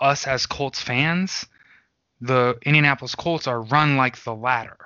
us 0.00 0.26
as 0.26 0.46
colts 0.46 0.80
fans 0.80 1.46
the 2.20 2.58
indianapolis 2.62 3.14
colts 3.14 3.46
are 3.46 3.62
run 3.62 3.96
like 3.96 4.22
the 4.24 4.34
latter 4.34 4.76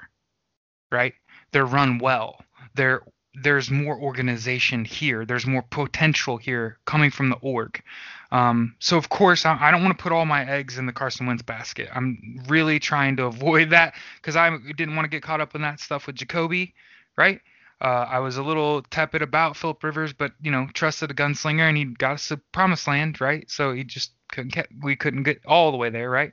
right? 0.93 1.15
They're 1.51 1.67
run 1.67 1.99
well 1.99 2.45
there 2.75 3.03
there's 3.35 3.71
more 3.71 3.99
organization 3.99 4.85
here. 4.85 5.25
There's 5.25 5.47
more 5.47 5.63
potential 5.63 6.37
here 6.37 6.79
coming 6.85 7.11
from 7.11 7.31
the 7.31 7.37
org. 7.37 7.83
Um, 8.31 8.75
so 8.79 8.97
of 8.97 9.09
course 9.09 9.47
I, 9.47 9.57
I 9.59 9.71
don't 9.71 9.83
want 9.83 9.97
to 9.97 10.03
put 10.03 10.13
all 10.13 10.27
my 10.27 10.45
eggs 10.49 10.79
in 10.79 10.87
the 10.87 10.93
Carson 10.93 11.27
Wentz 11.27 11.43
basket. 11.43 11.89
I'm 11.95 12.43
really 12.49 12.79
trying 12.79 13.17
to 13.17 13.25
avoid 13.27 13.71
that 13.71 13.95
because 14.17 14.37
I 14.37 14.57
didn't 14.77 14.97
want 14.97 15.07
to 15.07 15.11
get 15.11 15.23
caught 15.23 15.41
up 15.41 15.55
in 15.55 15.63
that 15.63 15.81
stuff 15.81 16.07
with 16.07 16.17
Jacoby, 16.17 16.75
right? 17.17 17.41
Uh, 17.81 18.07
I 18.09 18.21
was 18.21 18.37
a 18.37 18.43
little 18.43 18.83
tepid 18.83 19.23
about 19.23 19.57
Philip 19.57 19.83
Rivers, 19.83 20.13
but 20.13 20.33
you 20.41 20.53
know 20.53 20.69
trusted 20.73 21.11
a 21.11 21.15
gunslinger 21.15 21.69
and 21.69 21.77
he 21.77 21.85
got 21.85 22.13
us 22.13 22.29
to 22.29 22.37
promised 22.53 22.87
land, 22.87 23.21
right? 23.21 23.51
So 23.51 23.73
he 23.73 23.83
just 23.83 24.13
couldn't 24.31 24.53
get 24.53 24.69
we 24.83 24.95
couldn't 24.95 25.25
get 25.25 25.45
all 25.47 25.73
the 25.73 25.79
way 25.79 25.91
there, 25.91 26.09
right? 26.09 26.33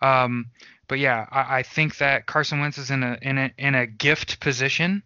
Um, 0.00 0.50
but 0.86 1.00
yeah, 1.00 1.26
I, 1.32 1.58
I 1.58 1.62
think 1.62 1.98
that 1.98 2.26
Carson 2.26 2.60
Wentz 2.60 2.78
is 2.78 2.92
in 2.92 3.02
a 3.02 3.18
in 3.22 3.38
a 3.38 3.50
in 3.58 3.74
a 3.74 3.86
gift 3.86 4.38
position 4.38 5.02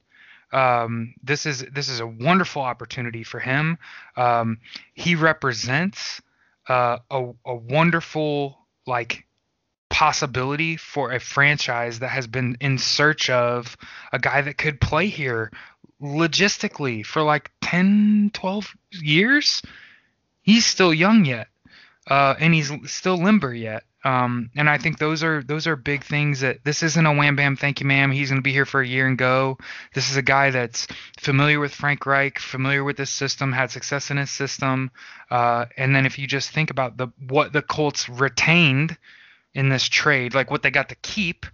um, 0.53 1.14
this 1.22 1.46
is 1.46 1.64
this 1.72 1.88
is 1.88 2.01
a 2.01 2.07
wonderful 2.07 2.62
opportunity 2.62 3.22
for 3.22 3.38
him. 3.38 3.78
Um, 4.16 4.59
he 4.94 5.14
represents 5.14 6.20
uh, 6.68 6.99
a, 7.11 7.30
a 7.44 7.55
wonderful 7.55 8.59
like 8.86 9.26
possibility 9.90 10.76
for 10.76 11.12
a 11.12 11.20
franchise 11.20 11.99
that 12.01 12.09
has 12.09 12.26
been 12.26 12.57
in 12.61 12.78
search 12.78 13.30
of 13.30 13.76
a 14.12 14.18
guy 14.18 14.42
that 14.42 14.59
could 14.59 14.80
play 14.80 15.09
here 15.09 15.51
logistically 16.01 17.05
for 17.05 17.22
like 17.22 17.51
10 17.62 18.30
12 18.32 18.76
years 19.03 19.62
he's 20.42 20.64
still 20.64 20.94
young 20.94 21.24
yet 21.24 21.49
uh, 22.07 22.34
and 22.38 22.55
he's 22.55 22.70
still 22.90 23.16
limber 23.16 23.53
yet 23.53 23.82
um, 24.09 24.50
and 24.56 24.70
I 24.70 24.78
think 24.78 24.98
those 24.98 25.22
are 25.22 25.42
those 25.42 25.66
are 25.66 25.76
big 25.76 26.02
things 26.02 26.40
that 26.40 26.64
this 26.64 26.82
isn't 26.82 27.04
a 27.04 27.12
wham 27.12 27.36
bam 27.36 27.56
thank 27.56 27.80
you 27.80 27.86
ma'am 27.86 28.11
he's 28.11 28.30
going 28.30 28.38
to 28.38 28.42
be 28.42 28.54
here 28.54 28.64
for 28.64 28.80
a 28.80 28.86
year 28.86 29.06
and 29.06 29.18
go. 29.18 29.59
This 29.92 30.11
is 30.11 30.16
a 30.16 30.22
guy 30.22 30.50
that's 30.50 30.86
familiar 31.20 31.61
with 31.61 31.74
Frank 31.74 32.06
Reich, 32.06 32.38
familiar 32.38 32.82
with 32.82 32.96
this 32.96 33.11
system, 33.11 33.52
had 33.52 33.70
success 33.70 34.11
in 34.11 34.16
his 34.16 34.30
system. 34.30 34.90
Uh, 35.30 35.66
and 35.76 35.94
then 35.94 36.06
if 36.06 36.18
you 36.18 36.26
just 36.26 36.52
think 36.52 36.70
about 36.70 36.96
the 36.96 37.09
what 37.28 37.52
the 37.52 37.61
Colts 37.61 38.09
retained 38.09 38.96
in 39.52 39.68
this 39.68 39.86
trade, 39.86 40.32
like 40.32 40.50
what 40.50 40.62
they 40.62 40.70
got 40.70 40.88
to 40.88 40.96
keep, 41.02 41.44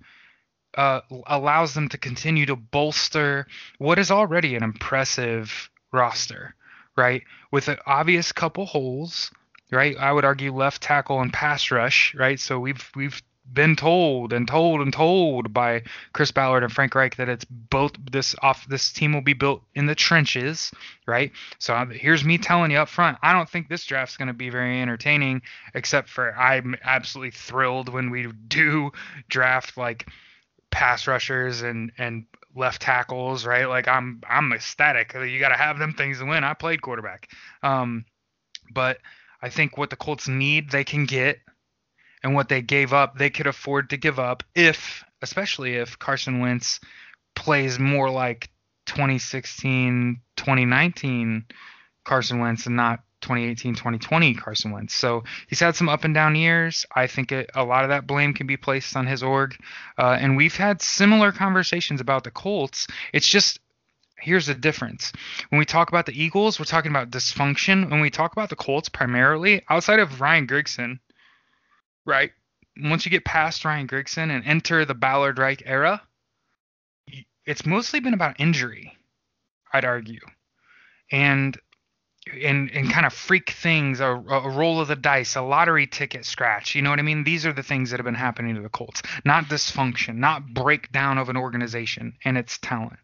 uh, 0.76 1.00
allows 1.26 1.74
them 1.74 1.88
to 1.88 1.98
continue 1.98 2.46
to 2.46 2.54
bolster 2.54 3.48
what 3.78 3.98
is 3.98 4.12
already 4.12 4.54
an 4.54 4.62
impressive 4.62 5.70
roster, 5.92 6.54
right? 6.96 7.24
With 7.50 7.66
an 7.66 7.78
obvious 7.84 8.30
couple 8.30 8.64
holes 8.64 9.32
right? 9.70 9.96
I 9.98 10.12
would 10.12 10.24
argue 10.24 10.54
left 10.54 10.82
tackle 10.82 11.20
and 11.20 11.32
pass 11.32 11.70
rush, 11.70 12.14
right? 12.14 12.38
So 12.38 12.58
we've 12.58 12.90
we've 12.94 13.22
been 13.52 13.76
told 13.76 14.32
and 14.32 14.48
told 14.48 14.80
and 14.80 14.92
told 14.92 15.52
by 15.52 15.82
Chris 16.12 16.30
Ballard 16.30 16.62
and 16.62 16.72
Frank 16.72 16.94
Reich 16.94 17.16
that 17.16 17.28
it's 17.28 17.44
both 17.44 17.92
this 18.10 18.34
off 18.40 18.66
this 18.68 18.92
team 18.92 19.12
will 19.12 19.20
be 19.20 19.34
built 19.34 19.62
in 19.74 19.86
the 19.86 19.94
trenches, 19.94 20.72
right? 21.06 21.30
So 21.58 21.86
here's 21.86 22.24
me 22.24 22.38
telling 22.38 22.70
you 22.70 22.78
up 22.78 22.88
front, 22.88 23.18
I 23.22 23.32
don't 23.32 23.48
think 23.48 23.68
this 23.68 23.84
draft's 23.84 24.16
going 24.16 24.28
to 24.28 24.34
be 24.34 24.48
very 24.48 24.80
entertaining, 24.80 25.42
except 25.74 26.08
for 26.08 26.34
I'm 26.36 26.74
absolutely 26.82 27.32
thrilled 27.32 27.90
when 27.90 28.10
we 28.10 28.28
do 28.48 28.92
draft 29.28 29.76
like 29.76 30.08
pass 30.70 31.06
rushers 31.06 31.62
and 31.62 31.92
and 31.98 32.24
left 32.56 32.82
tackles, 32.82 33.44
right? 33.44 33.68
Like 33.68 33.88
I'm 33.88 34.22
I'm 34.28 34.52
ecstatic. 34.52 35.12
You 35.14 35.38
got 35.38 35.50
to 35.50 35.56
have 35.56 35.78
them 35.78 35.92
things 35.92 36.18
to 36.18 36.24
win. 36.24 36.44
I 36.44 36.54
played 36.54 36.80
quarterback, 36.80 37.28
um, 37.62 38.06
but 38.72 38.98
I 39.44 39.50
think 39.50 39.76
what 39.76 39.90
the 39.90 39.96
Colts 39.96 40.26
need, 40.26 40.70
they 40.70 40.84
can 40.84 41.04
get, 41.04 41.38
and 42.22 42.34
what 42.34 42.48
they 42.48 42.62
gave 42.62 42.94
up, 42.94 43.18
they 43.18 43.28
could 43.28 43.46
afford 43.46 43.90
to 43.90 43.98
give 43.98 44.18
up 44.18 44.42
if, 44.54 45.04
especially 45.20 45.74
if 45.74 45.98
Carson 45.98 46.40
Wentz 46.40 46.80
plays 47.36 47.78
more 47.78 48.08
like 48.08 48.48
2016, 48.86 50.22
2019 50.36 51.44
Carson 52.04 52.38
Wentz 52.38 52.64
and 52.64 52.76
not 52.76 53.00
2018, 53.20 53.74
2020 53.74 54.32
Carson 54.32 54.70
Wentz. 54.70 54.94
So 54.94 55.24
he's 55.46 55.60
had 55.60 55.76
some 55.76 55.90
up 55.90 56.04
and 56.04 56.14
down 56.14 56.36
years. 56.36 56.86
I 56.94 57.06
think 57.06 57.30
it, 57.30 57.50
a 57.54 57.64
lot 57.64 57.84
of 57.84 57.90
that 57.90 58.06
blame 58.06 58.32
can 58.32 58.46
be 58.46 58.56
placed 58.56 58.96
on 58.96 59.06
his 59.06 59.22
org. 59.22 59.58
Uh, 59.98 60.16
and 60.18 60.38
we've 60.38 60.56
had 60.56 60.80
similar 60.80 61.32
conversations 61.32 62.00
about 62.00 62.24
the 62.24 62.30
Colts. 62.30 62.86
It's 63.12 63.28
just 63.28 63.60
here's 64.24 64.46
the 64.46 64.54
difference. 64.54 65.12
When 65.50 65.58
we 65.58 65.64
talk 65.64 65.90
about 65.90 66.06
the 66.06 66.20
Eagles, 66.20 66.58
we're 66.58 66.64
talking 66.64 66.90
about 66.90 67.10
dysfunction. 67.10 67.90
When 67.90 68.00
we 68.00 68.10
talk 68.10 68.32
about 68.32 68.48
the 68.48 68.56
Colts, 68.56 68.88
primarily 68.88 69.62
outside 69.68 70.00
of 70.00 70.20
Ryan 70.20 70.46
Grigson, 70.46 70.98
right? 72.06 72.32
Once 72.76 73.04
you 73.04 73.10
get 73.10 73.24
past 73.24 73.64
Ryan 73.64 73.86
Grigson 73.86 74.30
and 74.30 74.44
enter 74.44 74.84
the 74.84 74.94
Ballard 74.94 75.38
Reich 75.38 75.62
era, 75.66 76.02
it's 77.46 77.66
mostly 77.66 78.00
been 78.00 78.14
about 78.14 78.40
injury, 78.40 78.96
I'd 79.72 79.84
argue, 79.84 80.20
and 81.12 81.56
and 82.32 82.70
and 82.70 82.90
kind 82.90 83.04
of 83.04 83.12
freak 83.12 83.50
things, 83.50 84.00
a, 84.00 84.06
a 84.06 84.48
roll 84.48 84.80
of 84.80 84.88
the 84.88 84.96
dice, 84.96 85.36
a 85.36 85.42
lottery 85.42 85.86
ticket 85.86 86.24
scratch. 86.24 86.74
You 86.74 86.80
know 86.80 86.88
what 86.88 86.98
I 86.98 87.02
mean? 87.02 87.24
These 87.24 87.44
are 87.44 87.52
the 87.52 87.62
things 87.62 87.90
that 87.90 87.98
have 87.98 88.06
been 88.06 88.14
happening 88.14 88.54
to 88.54 88.62
the 88.62 88.70
Colts, 88.70 89.02
not 89.26 89.44
dysfunction, 89.44 90.16
not 90.16 90.54
breakdown 90.54 91.18
of 91.18 91.28
an 91.28 91.36
organization 91.36 92.14
and 92.24 92.38
its 92.38 92.56
talent. 92.58 92.98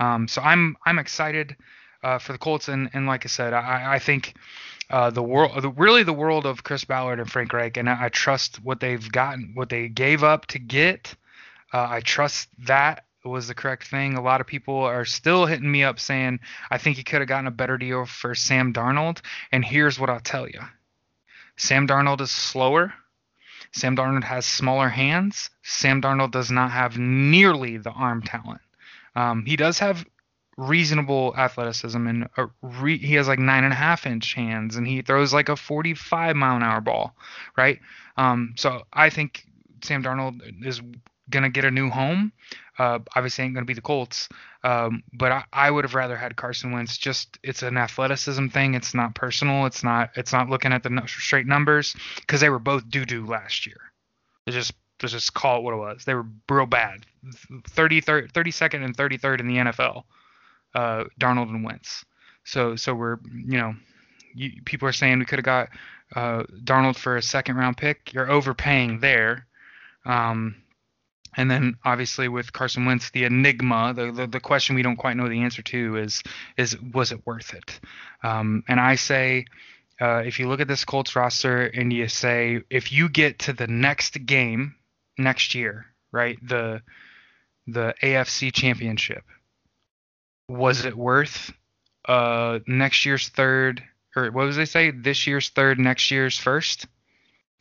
Um, 0.00 0.28
so 0.28 0.42
I'm 0.42 0.76
I'm 0.84 0.98
excited 0.98 1.56
uh, 2.04 2.18
for 2.18 2.32
the 2.32 2.38
Colts, 2.38 2.68
and, 2.68 2.90
and 2.92 3.06
like 3.06 3.24
I 3.24 3.28
said, 3.28 3.54
I, 3.54 3.94
I 3.94 3.98
think 3.98 4.34
uh, 4.90 5.10
the 5.10 5.22
world, 5.22 5.62
the, 5.62 5.70
really 5.70 6.02
the 6.02 6.12
world 6.12 6.44
of 6.44 6.62
Chris 6.62 6.84
Ballard 6.84 7.18
and 7.18 7.30
Frank 7.30 7.52
Reich, 7.52 7.76
and 7.78 7.88
I, 7.88 8.04
I, 8.04 8.08
trust 8.10 8.62
what 8.62 8.80
they've 8.80 9.10
gotten, 9.10 9.52
what 9.54 9.70
they 9.70 9.88
gave 9.88 10.22
up 10.22 10.46
to 10.46 10.58
get. 10.58 11.14
Uh, 11.72 11.86
I 11.88 12.00
trust 12.00 12.48
that 12.66 13.06
was 13.24 13.48
the 13.48 13.54
correct 13.54 13.86
thing. 13.88 14.14
A 14.14 14.22
lot 14.22 14.42
of 14.42 14.46
people 14.46 14.76
are 14.76 15.06
still 15.06 15.46
hitting 15.46 15.70
me 15.70 15.82
up 15.82 15.98
saying 15.98 16.40
I 16.70 16.76
think 16.76 16.98
he 16.98 17.02
could 17.02 17.20
have 17.20 17.28
gotten 17.28 17.46
a 17.46 17.50
better 17.50 17.78
deal 17.78 18.04
for 18.04 18.34
Sam 18.34 18.74
Darnold. 18.74 19.22
And 19.50 19.64
here's 19.64 19.98
what 19.98 20.10
I'll 20.10 20.20
tell 20.20 20.46
you: 20.46 20.60
Sam 21.56 21.88
Darnold 21.88 22.20
is 22.20 22.30
slower. 22.30 22.92
Sam 23.72 23.96
Darnold 23.96 24.24
has 24.24 24.44
smaller 24.44 24.90
hands. 24.90 25.50
Sam 25.62 26.02
Darnold 26.02 26.30
does 26.30 26.50
not 26.50 26.70
have 26.70 26.98
nearly 26.98 27.78
the 27.78 27.90
arm 27.90 28.22
talent. 28.22 28.60
Um, 29.16 29.44
he 29.46 29.56
does 29.56 29.78
have 29.78 30.04
reasonable 30.56 31.34
athleticism 31.36 32.06
and 32.06 32.28
re- 32.62 32.98
he 32.98 33.14
has 33.14 33.26
like 33.26 33.38
nine 33.38 33.64
and 33.64 33.72
a 33.72 33.76
half 33.76 34.06
inch 34.06 34.34
hands 34.34 34.76
and 34.76 34.86
he 34.86 35.02
throws 35.02 35.32
like 35.32 35.48
a 35.48 35.56
45 35.56 36.36
mile 36.36 36.56
an 36.56 36.62
hour 36.62 36.80
ball, 36.80 37.14
right? 37.56 37.80
Um, 38.16 38.54
so 38.56 38.82
I 38.92 39.10
think 39.10 39.46
Sam 39.82 40.02
Darnold 40.02 40.40
is 40.64 40.80
gonna 41.30 41.50
get 41.50 41.64
a 41.64 41.70
new 41.70 41.90
home. 41.90 42.32
Uh, 42.78 42.98
obviously, 43.14 43.44
ain't 43.44 43.54
gonna 43.54 43.66
be 43.66 43.74
the 43.74 43.80
Colts, 43.80 44.28
um, 44.62 45.02
but 45.12 45.32
I, 45.32 45.44
I 45.52 45.70
would 45.70 45.84
have 45.84 45.94
rather 45.94 46.16
had 46.16 46.36
Carson 46.36 46.72
Wentz. 46.72 46.98
Just 46.98 47.38
it's 47.42 47.62
an 47.62 47.76
athleticism 47.76 48.48
thing. 48.48 48.74
It's 48.74 48.94
not 48.94 49.14
personal. 49.14 49.66
It's 49.66 49.84
not. 49.84 50.10
It's 50.16 50.32
not 50.32 50.48
looking 50.48 50.72
at 50.72 50.82
the 50.82 51.02
straight 51.06 51.46
numbers 51.46 51.94
because 52.16 52.40
they 52.40 52.50
were 52.50 52.58
both 52.58 52.88
doo 52.88 53.04
doo 53.04 53.26
last 53.26 53.66
year. 53.66 53.76
Let's 54.46 54.56
just 54.56 54.74
let's 55.04 55.12
just 55.12 55.34
call 55.34 55.58
it 55.58 55.62
what 55.62 55.74
it 55.74 55.78
was. 55.78 56.04
They 56.04 56.14
were 56.14 56.26
real 56.48 56.66
bad. 56.66 57.06
30, 57.68 58.00
30 58.00 58.28
32nd 58.28 58.84
and 58.84 58.96
33rd 58.96 59.40
in 59.40 59.48
the 59.48 59.56
NFL. 59.56 60.04
Uh, 60.74 61.04
Darnold 61.20 61.48
and 61.50 61.64
Wentz. 61.64 62.04
So 62.44 62.76
so 62.76 62.94
we're 62.94 63.18
you 63.32 63.58
know 63.58 63.74
you, 64.34 64.62
people 64.64 64.88
are 64.88 64.92
saying 64.92 65.18
we 65.18 65.24
could 65.24 65.38
have 65.38 65.44
got 65.44 65.68
uh, 66.14 66.44
Darnold 66.64 66.96
for 66.96 67.16
a 67.16 67.22
second 67.22 67.56
round 67.56 67.76
pick. 67.76 68.12
You're 68.12 68.30
overpaying 68.30 69.00
there. 69.00 69.46
Um, 70.04 70.56
and 71.36 71.50
then 71.50 71.76
obviously 71.84 72.28
with 72.28 72.52
Carson 72.52 72.84
Wentz, 72.84 73.10
the 73.10 73.24
enigma, 73.24 73.92
the, 73.94 74.12
the, 74.12 74.26
the 74.26 74.40
question 74.40 74.76
we 74.76 74.82
don't 74.82 74.96
quite 74.96 75.16
know 75.16 75.28
the 75.28 75.42
answer 75.42 75.62
to 75.62 75.96
is 75.96 76.22
is 76.56 76.80
was 76.80 77.12
it 77.12 77.26
worth 77.26 77.54
it? 77.54 77.80
Um, 78.22 78.62
and 78.68 78.78
I 78.78 78.94
say, 78.94 79.46
uh, 80.00 80.22
if 80.24 80.38
you 80.38 80.48
look 80.48 80.60
at 80.60 80.68
this 80.68 80.84
Colts 80.84 81.16
roster 81.16 81.62
and 81.62 81.92
you 81.92 82.08
say 82.08 82.62
if 82.70 82.92
you 82.92 83.08
get 83.08 83.40
to 83.40 83.52
the 83.52 83.66
next 83.66 84.26
game 84.26 84.74
next 85.18 85.54
year, 85.54 85.86
right, 86.12 86.38
the 86.46 86.82
the 87.66 87.94
AFC 88.02 88.52
Championship, 88.52 89.24
was 90.48 90.84
it 90.84 90.96
worth 90.96 91.52
uh, 92.06 92.58
next 92.66 93.06
year's 93.06 93.28
third 93.28 93.82
or 94.16 94.30
what 94.30 94.46
was 94.46 94.56
they 94.56 94.64
say? 94.64 94.90
This 94.90 95.26
year's 95.26 95.48
third, 95.48 95.78
next 95.78 96.10
year's 96.10 96.38
first? 96.38 96.86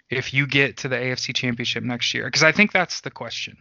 if 0.10 0.34
you 0.34 0.47
get 0.47 0.78
to 0.78 0.88
the 0.88 0.95
AFC 0.95 1.36
Championship 1.36 1.84
next 1.84 2.14
year? 2.14 2.26
Because 2.26 2.43
I 2.43 2.51
think 2.51 2.72
that's 2.72 3.01
the 3.01 3.12
question. 3.12 3.58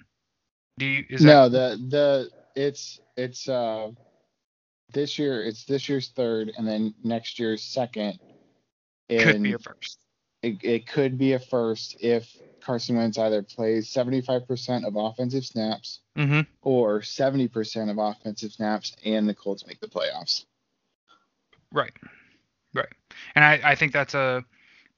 Do 0.79 0.87
you? 0.87 1.05
Is 1.09 1.23
no, 1.23 1.49
that... 1.49 1.79
the 1.79 1.87
the 1.89 2.31
it's 2.61 3.01
it's 3.17 3.49
uh 3.49 3.91
this 4.93 5.19
year 5.19 5.43
it's 5.43 5.65
this 5.65 5.89
year's 5.89 6.11
third, 6.11 6.53
and 6.57 6.67
then 6.67 6.95
next 7.03 7.39
year's 7.39 7.63
second. 7.63 8.19
Could 9.09 9.43
be 9.43 9.53
a 9.53 9.59
first. 9.59 9.99
It, 10.43 10.59
it 10.63 10.87
could 10.87 11.19
be 11.19 11.33
a 11.35 11.39
first 11.39 11.97
if 12.01 12.37
Carson 12.61 12.97
Wentz 12.97 13.19
either 13.19 13.43
plays 13.43 13.89
75% 13.93 14.87
of 14.87 14.97
offensive 14.97 15.45
snaps 15.45 16.01
mm-hmm. 16.17 16.41
or 16.63 17.01
70% 17.01 17.91
of 17.91 17.99
offensive 17.99 18.53
snaps, 18.53 18.97
and 19.05 19.29
the 19.29 19.35
Colts 19.35 19.67
make 19.67 19.81
the 19.81 19.89
playoffs. 19.89 20.45
Right, 21.73 21.93
right, 22.75 22.89
and 23.35 23.45
I, 23.45 23.61
I 23.65 23.75
think 23.77 23.93
that's 23.93 24.15
a 24.15 24.45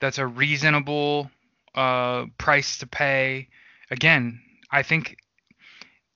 that's 0.01 0.19
a 0.19 0.27
reasonable 0.27 1.31
uh, 1.75 2.27
price 2.37 2.79
to 2.79 2.87
pay. 2.87 3.49
Again, 3.91 4.41
I 4.73 4.83
think 4.83 5.17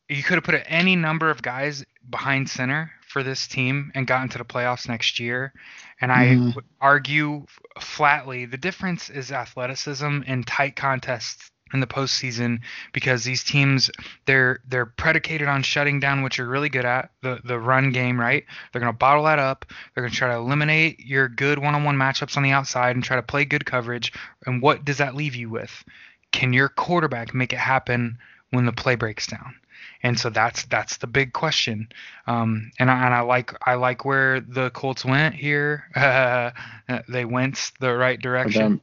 you 0.09 0.23
could 0.23 0.35
have 0.35 0.45
put 0.45 0.61
any 0.67 0.97
number 0.97 1.31
of 1.31 1.43
guys 1.43 1.85
behind 2.11 2.51
center 2.51 2.91
for 3.09 3.23
this 3.23 3.47
team 3.47 3.91
and 3.95 4.07
got 4.07 4.23
into 4.23 4.39
the 4.39 4.45
playoffs 4.45 4.89
next 4.89 5.19
year. 5.19 5.53
And 6.01 6.13
I 6.13 6.27
mm. 6.27 6.55
would 6.55 6.65
argue 6.81 7.47
flatly 7.81 8.45
the 8.45 8.57
difference 8.57 9.11
is 9.11 9.33
athleticism 9.33 10.23
in 10.27 10.45
tight 10.45 10.77
contests 10.77 11.51
in 11.73 11.81
the 11.81 11.87
postseason 11.87 12.61
because 12.93 13.25
these 13.25 13.45
teams 13.45 13.91
they're 14.27 14.61
they're 14.69 14.87
predicated 14.87 15.49
on 15.49 15.63
shutting 15.63 16.01
down 16.01 16.23
what 16.23 16.39
you're 16.39 16.49
really 16.49 16.71
good 16.71 16.85
at 16.85 17.11
the 17.23 17.41
the 17.45 17.59
run 17.59 17.93
game 17.93 18.19
right? 18.19 18.45
They're 18.73 18.81
going 18.81 18.93
to 18.93 18.99
bottle 18.99 19.25
that 19.25 19.39
up. 19.39 19.67
They're 19.95 20.03
going 20.03 20.13
to 20.13 20.17
try 20.17 20.29
to 20.29 20.39
eliminate 20.39 21.01
your 21.01 21.29
good 21.29 21.59
one-on-one 21.59 21.97
matchups 21.97 22.37
on 22.37 22.43
the 22.43 22.53
outside 22.53 22.97
and 22.97 23.05
try 23.05 23.17
to 23.17 23.23
play 23.23 23.45
good 23.45 23.67
coverage. 23.67 24.13
And 24.47 24.63
what 24.63 24.85
does 24.85 24.99
that 24.99 25.15
leave 25.15 25.35
you 25.35 25.51
with? 25.51 25.85
Can 26.31 26.53
your 26.53 26.69
quarterback 26.69 27.35
make 27.35 27.53
it 27.53 27.59
happen 27.59 28.19
when 28.51 28.67
the 28.67 28.73
play 28.73 28.95
breaks 28.95 29.27
down 29.27 29.55
and 30.03 30.19
so 30.19 30.31
that's 30.31 30.65
that's 30.67 30.99
the 30.99 31.07
big 31.07 31.33
question. 31.33 31.89
Um, 32.27 32.71
and, 32.79 32.91
I, 32.91 33.05
and 33.07 33.15
I 33.15 33.21
like 33.21 33.55
I 33.67 33.75
like 33.75 34.05
where 34.05 34.41
the 34.41 34.71
Colts 34.71 35.05
went 35.05 35.35
here. 35.35 35.85
Uh, 35.95 36.51
they 37.09 37.25
went 37.25 37.73
the 37.81 37.95
right 37.95 38.21
direction. 38.21 38.81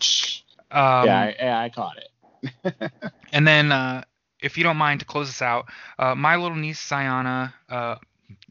Um, 0.72 1.05
yeah, 1.05 1.34
I, 1.39 1.66
I 1.66 1.70
caught 1.70 1.97
it. 1.97 2.91
and 3.34 3.47
then, 3.47 3.72
uh, 3.72 4.03
if 4.41 4.57
you 4.57 4.63
don't 4.63 4.78
mind 4.78 4.99
to 4.99 5.05
close 5.05 5.28
this 5.28 5.41
out, 5.41 5.66
uh, 5.97 6.13
my 6.13 6.36
little 6.36 6.57
niece 6.57 6.80
Ziana, 6.88 7.53
uh, 7.70 7.95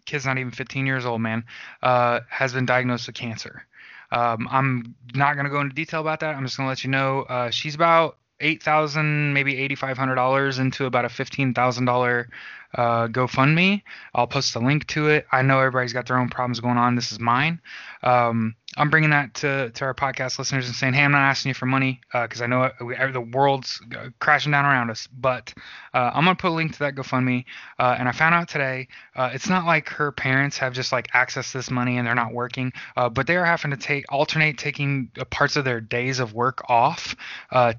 kid's 0.06 0.26
not 0.26 0.38
even 0.38 0.50
15 0.50 0.86
years 0.86 1.04
old, 1.04 1.20
man, 1.20 1.44
uh, 1.82 2.20
has 2.28 2.52
been 2.52 2.66
diagnosed 2.66 3.06
with 3.06 3.16
cancer. 3.16 3.66
Um, 4.10 4.48
I'm 4.50 4.94
not 5.14 5.36
gonna 5.36 5.50
go 5.50 5.60
into 5.60 5.74
detail 5.74 6.00
about 6.00 6.20
that. 6.20 6.34
I'm 6.34 6.44
just 6.44 6.56
gonna 6.56 6.68
let 6.68 6.84
you 6.84 6.90
know 6.90 7.22
uh, 7.22 7.50
she's 7.50 7.74
about 7.74 8.16
eight 8.44 8.62
thousand, 8.62 9.32
maybe 9.32 9.56
eighty 9.56 9.74
five 9.74 9.98
hundred 9.98 10.16
dollars 10.16 10.58
into 10.58 10.86
about 10.86 11.04
a 11.04 11.08
fifteen 11.08 11.54
thousand 11.54 11.86
dollar 11.86 12.28
uh, 12.74 13.08
GoFundMe. 13.08 13.82
I'll 14.14 14.26
post 14.26 14.54
a 14.56 14.60
link 14.60 14.86
to 14.88 15.08
it. 15.08 15.26
I 15.32 15.42
know 15.42 15.58
everybody's 15.58 15.92
got 15.92 16.06
their 16.06 16.18
own 16.18 16.28
problems 16.28 16.60
going 16.60 16.76
on. 16.76 16.94
This 16.94 17.12
is 17.12 17.18
mine. 17.18 17.60
Um, 18.02 18.54
I'm 18.76 18.90
bringing 18.90 19.10
that 19.10 19.34
to, 19.34 19.70
to 19.70 19.84
our 19.84 19.94
podcast 19.94 20.38
listeners 20.38 20.66
and 20.66 20.74
saying, 20.74 20.94
hey, 20.94 21.04
I'm 21.04 21.12
not 21.12 21.22
asking 21.22 21.50
you 21.50 21.54
for 21.54 21.66
money 21.66 22.00
because 22.12 22.40
uh, 22.40 22.44
I 22.44 22.46
know 22.46 22.70
we, 22.80 22.96
the 23.12 23.20
world's 23.20 23.80
uh, 23.96 24.08
crashing 24.18 24.52
down 24.52 24.64
around 24.64 24.90
us. 24.90 25.06
But 25.06 25.54
uh, 25.92 26.10
I'm 26.12 26.24
going 26.24 26.36
to 26.36 26.40
put 26.40 26.48
a 26.48 26.54
link 26.54 26.72
to 26.72 26.78
that 26.80 26.94
GoFundMe. 26.94 27.44
Uh, 27.78 27.96
and 27.98 28.08
I 28.08 28.12
found 28.12 28.34
out 28.34 28.48
today 28.48 28.88
uh, 29.14 29.30
it's 29.32 29.48
not 29.48 29.64
like 29.64 29.88
her 29.90 30.10
parents 30.10 30.58
have 30.58 30.72
just 30.72 30.90
like 30.90 31.08
access 31.14 31.52
to 31.52 31.58
this 31.58 31.70
money 31.70 31.98
and 31.98 32.06
they're 32.06 32.14
not 32.14 32.32
working, 32.32 32.72
uh, 32.96 33.08
but 33.08 33.26
they 33.26 33.36
are 33.36 33.44
having 33.44 33.70
to 33.70 33.76
take 33.76 34.10
alternate 34.10 34.58
taking 34.58 35.10
parts 35.30 35.56
of 35.56 35.64
their 35.64 35.80
days 35.80 36.18
of 36.18 36.34
work 36.34 36.68
off 36.68 37.14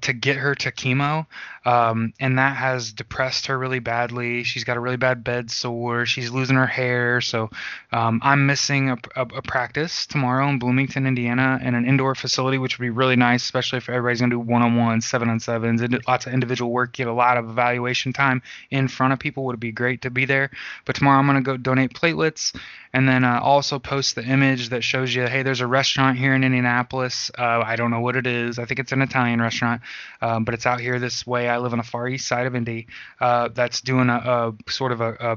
to 0.00 0.12
get 0.12 0.36
her 0.36 0.54
to 0.54 0.72
chemo. 0.72 1.26
Um, 1.64 2.14
and 2.20 2.38
that 2.38 2.56
has 2.56 2.92
depressed 2.92 3.46
her 3.46 3.58
really 3.58 3.80
badly. 3.80 4.44
She's 4.44 4.64
got 4.64 4.76
a 4.76 4.80
really 4.80 4.96
bad 4.96 5.24
bed 5.24 5.50
sore. 5.50 6.06
She's 6.06 6.30
losing 6.30 6.56
her 6.56 6.66
hair. 6.66 7.20
So 7.20 7.50
um, 7.92 8.20
I'm 8.22 8.46
missing 8.46 8.90
a, 8.90 8.98
a, 9.16 9.22
a 9.22 9.42
practice 9.42 10.06
tomorrow 10.06 10.48
in 10.48 10.58
Bloomington. 10.58 10.85
Bloomington, 10.86 11.06
Indiana, 11.06 11.58
in 11.62 11.74
an 11.74 11.84
indoor 11.84 12.14
facility, 12.14 12.58
which 12.58 12.78
would 12.78 12.84
be 12.84 12.90
really 12.90 13.16
nice, 13.16 13.42
especially 13.42 13.78
if 13.78 13.88
everybody's 13.88 14.20
going 14.20 14.30
to 14.30 14.36
do 14.36 14.40
one 14.40 14.62
on 14.62 14.76
ones, 14.76 15.04
seven 15.04 15.28
on 15.28 15.40
sevens, 15.40 15.80
and 15.82 16.00
lots 16.06 16.26
of 16.26 16.32
individual 16.32 16.70
work, 16.70 16.92
get 16.92 17.08
a 17.08 17.12
lot 17.12 17.36
of 17.36 17.50
evaluation 17.50 18.12
time 18.12 18.40
in 18.70 18.86
front 18.86 19.12
of 19.12 19.18
people. 19.18 19.44
Would 19.46 19.58
be 19.58 19.72
great 19.72 20.02
to 20.02 20.10
be 20.10 20.26
there. 20.26 20.50
But 20.84 20.94
tomorrow 20.94 21.18
I'm 21.18 21.26
going 21.26 21.42
to 21.42 21.42
go 21.42 21.56
donate 21.56 21.92
platelets 21.92 22.56
and 22.92 23.08
then 23.08 23.24
uh, 23.24 23.40
also 23.42 23.80
post 23.80 24.14
the 24.14 24.24
image 24.24 24.68
that 24.68 24.84
shows 24.84 25.12
you, 25.12 25.26
hey, 25.26 25.42
there's 25.42 25.60
a 25.60 25.66
restaurant 25.66 26.18
here 26.18 26.34
in 26.34 26.44
Indianapolis. 26.44 27.30
Uh, 27.36 27.62
I 27.66 27.74
don't 27.74 27.90
know 27.90 28.00
what 28.00 28.14
it 28.14 28.26
is. 28.26 28.60
I 28.60 28.64
think 28.64 28.78
it's 28.78 28.92
an 28.92 29.02
Italian 29.02 29.40
restaurant, 29.40 29.82
um, 30.22 30.44
but 30.44 30.54
it's 30.54 30.66
out 30.66 30.80
here 30.80 31.00
this 31.00 31.26
way. 31.26 31.48
I 31.48 31.58
live 31.58 31.72
on 31.72 31.78
the 31.78 31.84
far 31.84 32.08
east 32.08 32.28
side 32.28 32.46
of 32.46 32.54
Indy. 32.54 32.86
Uh, 33.20 33.48
that's 33.48 33.80
doing 33.80 34.08
a, 34.08 34.54
a 34.66 34.70
sort 34.70 34.92
of 34.92 35.00
a, 35.00 35.14
a 35.14 35.36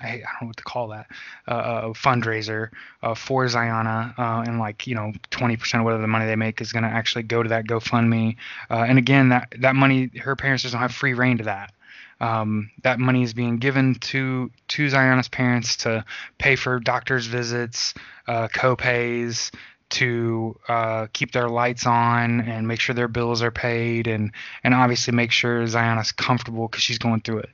I, 0.00 0.10
don't 0.10 0.42
know 0.42 0.46
what 0.48 0.56
to 0.58 0.64
call 0.64 0.88
that, 0.88 1.06
uh, 1.48 1.80
a 1.84 1.88
fundraiser 1.90 2.70
uh, 3.02 3.14
for 3.14 3.46
Ziana, 3.46 4.18
uh, 4.18 4.44
and 4.46 4.58
like 4.58 4.86
you 4.86 4.94
know, 4.94 5.12
20% 5.30 5.78
of 5.78 5.84
whatever 5.84 6.02
the 6.02 6.08
money 6.08 6.26
they 6.26 6.36
make 6.36 6.60
is 6.60 6.72
going 6.72 6.82
to 6.82 6.88
actually 6.88 7.22
go 7.22 7.42
to 7.42 7.48
that 7.50 7.66
GoFundMe. 7.66 8.36
Uh, 8.70 8.84
and 8.86 8.98
again, 8.98 9.30
that 9.30 9.54
that 9.58 9.74
money, 9.74 10.10
her 10.20 10.36
parents 10.36 10.62
just 10.62 10.72
don't 10.72 10.82
have 10.82 10.92
free 10.92 11.14
reign 11.14 11.38
to 11.38 11.44
that. 11.44 11.72
Um, 12.20 12.70
that 12.82 12.98
money 12.98 13.22
is 13.22 13.34
being 13.34 13.58
given 13.58 13.94
to 13.94 14.50
to 14.68 14.86
Ziana's 14.86 15.28
parents 15.28 15.76
to 15.78 16.04
pay 16.38 16.56
for 16.56 16.80
doctor's 16.80 17.26
visits, 17.26 17.94
uh, 18.26 18.48
co-pays, 18.48 19.50
to 19.88 20.58
uh, 20.68 21.06
keep 21.12 21.32
their 21.32 21.48
lights 21.48 21.86
on 21.86 22.40
and 22.40 22.66
make 22.66 22.80
sure 22.80 22.94
their 22.94 23.08
bills 23.08 23.42
are 23.42 23.50
paid, 23.50 24.06
and 24.06 24.32
and 24.64 24.74
obviously 24.74 25.14
make 25.14 25.30
sure 25.30 25.64
Ziana's 25.64 26.12
comfortable 26.12 26.68
because 26.68 26.82
she's 26.82 26.98
going 26.98 27.20
through 27.20 27.40
it. 27.40 27.50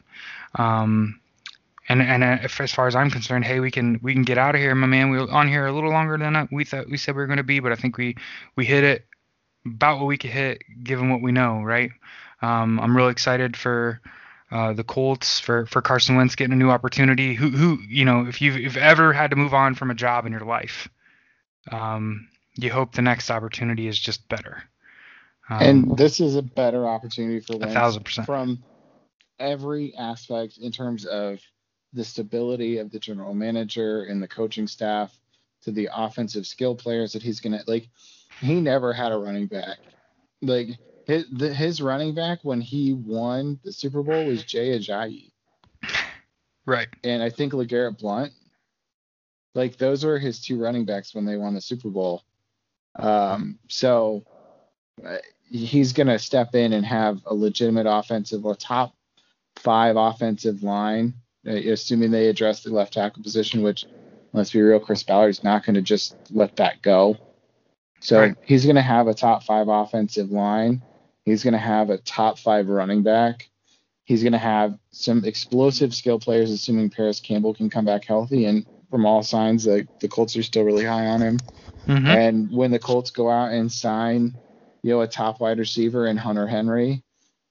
Um, 0.54 1.20
and 1.88 2.00
and 2.02 2.22
uh, 2.22 2.38
if, 2.42 2.60
as 2.60 2.72
far 2.72 2.86
as 2.86 2.94
I'm 2.94 3.10
concerned, 3.10 3.44
hey, 3.44 3.60
we 3.60 3.70
can 3.70 3.98
we 4.02 4.12
can 4.12 4.22
get 4.22 4.38
out 4.38 4.54
of 4.54 4.60
here, 4.60 4.74
my 4.74 4.86
man. 4.86 5.10
We 5.10 5.18
were 5.18 5.30
on 5.30 5.48
here 5.48 5.66
a 5.66 5.72
little 5.72 5.90
longer 5.90 6.16
than 6.16 6.48
we 6.52 6.64
thought 6.64 6.88
we 6.88 6.96
said 6.96 7.14
we 7.14 7.22
were 7.22 7.26
going 7.26 7.38
to 7.38 7.42
be, 7.42 7.60
but 7.60 7.72
I 7.72 7.76
think 7.76 7.96
we 7.96 8.16
we 8.56 8.64
hit 8.64 8.84
it 8.84 9.06
about 9.66 9.98
what 9.98 10.06
we 10.06 10.18
could 10.18 10.30
hit 10.30 10.62
given 10.82 11.10
what 11.10 11.22
we 11.22 11.32
know, 11.32 11.62
right? 11.62 11.90
Um, 12.40 12.80
I'm 12.80 12.96
really 12.96 13.12
excited 13.12 13.56
for 13.56 14.00
uh, 14.50 14.72
the 14.72 14.84
Colts 14.84 15.40
for 15.40 15.66
for 15.66 15.82
Carson 15.82 16.16
Wentz 16.16 16.36
getting 16.36 16.52
a 16.52 16.56
new 16.56 16.70
opportunity. 16.70 17.34
Who 17.34 17.50
who 17.50 17.78
you 17.88 18.04
know 18.04 18.26
if 18.26 18.40
you've 18.40 18.56
if 18.56 18.76
ever 18.76 19.12
had 19.12 19.30
to 19.30 19.36
move 19.36 19.54
on 19.54 19.74
from 19.74 19.90
a 19.90 19.94
job 19.94 20.26
in 20.26 20.32
your 20.32 20.44
life, 20.44 20.88
um, 21.70 22.28
you 22.54 22.70
hope 22.70 22.92
the 22.92 23.02
next 23.02 23.30
opportunity 23.30 23.88
is 23.88 23.98
just 23.98 24.28
better. 24.28 24.62
Um, 25.50 25.62
and 25.62 25.96
this 25.96 26.20
is 26.20 26.36
a 26.36 26.42
better 26.42 26.86
opportunity 26.86 27.40
for 27.40 27.56
Wentz 27.56 27.72
a 27.72 27.74
thousand 27.74 28.04
percent 28.04 28.26
from 28.26 28.62
every 29.38 29.94
aspect 29.96 30.58
in 30.58 30.70
terms 30.70 31.04
of 31.04 31.40
the 31.92 32.04
stability 32.04 32.78
of 32.78 32.90
the 32.90 32.98
general 32.98 33.34
manager 33.34 34.04
and 34.04 34.22
the 34.22 34.28
coaching 34.28 34.66
staff 34.66 35.16
to 35.62 35.70
the 35.70 35.88
offensive 35.94 36.46
skill 36.46 36.74
players 36.74 37.12
that 37.12 37.22
he's 37.22 37.40
gonna 37.40 37.62
like. 37.66 37.88
He 38.40 38.60
never 38.60 38.92
had 38.92 39.12
a 39.12 39.16
running 39.16 39.46
back. 39.46 39.78
Like 40.40 40.70
his 41.06 41.26
the, 41.30 41.52
his 41.52 41.80
running 41.80 42.14
back 42.14 42.40
when 42.42 42.60
he 42.60 42.92
won 42.94 43.60
the 43.64 43.72
Super 43.72 44.02
Bowl 44.02 44.26
was 44.26 44.42
Jay 44.44 44.76
Ajayi, 44.78 45.30
Right. 46.66 46.88
and 47.04 47.22
I 47.22 47.30
think 47.30 47.52
LeGarrette 47.52 47.98
Blount. 47.98 48.32
Like 49.54 49.76
those 49.76 50.04
were 50.04 50.18
his 50.18 50.40
two 50.40 50.60
running 50.60 50.84
backs 50.84 51.14
when 51.14 51.24
they 51.26 51.36
won 51.36 51.54
the 51.54 51.60
Super 51.60 51.90
Bowl. 51.90 52.22
Um, 52.96 53.58
so 53.68 54.24
uh, 55.06 55.18
he's 55.50 55.92
gonna 55.92 56.18
step 56.18 56.54
in 56.54 56.72
and 56.72 56.84
have 56.86 57.20
a 57.26 57.34
legitimate 57.34 57.86
offensive 57.86 58.44
or 58.46 58.54
top 58.54 58.94
five 59.56 59.96
offensive 59.96 60.62
line, 60.62 61.14
assuming 61.44 62.10
they 62.10 62.28
address 62.28 62.62
the 62.62 62.70
left 62.70 62.92
tackle 62.94 63.22
position, 63.22 63.62
which 63.62 63.86
let's 64.32 64.50
be 64.50 64.60
real, 64.60 64.80
Chris 64.80 65.02
Ballard's 65.02 65.44
not 65.44 65.64
going 65.64 65.74
to 65.74 65.82
just 65.82 66.16
let 66.30 66.56
that 66.56 66.82
go. 66.82 67.16
So 68.00 68.20
Right. 68.20 68.34
he's 68.44 68.64
going 68.64 68.76
to 68.76 68.82
have 68.82 69.06
a 69.06 69.14
top 69.14 69.44
five 69.44 69.68
offensive 69.68 70.30
line. 70.30 70.82
He's 71.24 71.44
going 71.44 71.52
to 71.52 71.58
have 71.58 71.90
a 71.90 71.98
top 71.98 72.38
five 72.38 72.68
running 72.68 73.02
back. 73.02 73.48
He's 74.04 74.22
going 74.22 74.32
to 74.32 74.38
have 74.38 74.76
some 74.90 75.24
explosive 75.24 75.94
skill 75.94 76.18
players, 76.18 76.50
assuming 76.50 76.90
Parris 76.90 77.20
Campbell 77.20 77.54
can 77.54 77.70
come 77.70 77.84
back 77.84 78.04
healthy. 78.04 78.46
And 78.46 78.66
from 78.90 79.06
all 79.06 79.22
signs, 79.22 79.64
the, 79.64 79.86
the 80.00 80.08
Colts 80.08 80.36
are 80.36 80.42
still 80.42 80.64
really 80.64 80.84
high 80.84 81.06
on 81.06 81.20
him. 81.22 81.38
Mm-hmm. 81.86 82.06
And 82.06 82.50
when 82.50 82.72
the 82.72 82.78
Colts 82.80 83.10
go 83.10 83.30
out 83.30 83.52
and 83.52 83.70
sign, 83.70 84.36
you 84.82 84.90
know, 84.90 85.00
a 85.00 85.06
top 85.06 85.40
wide 85.40 85.58
receiver 85.58 86.06
and 86.06 86.18
Hunter 86.18 86.46
Henry, 86.46 87.02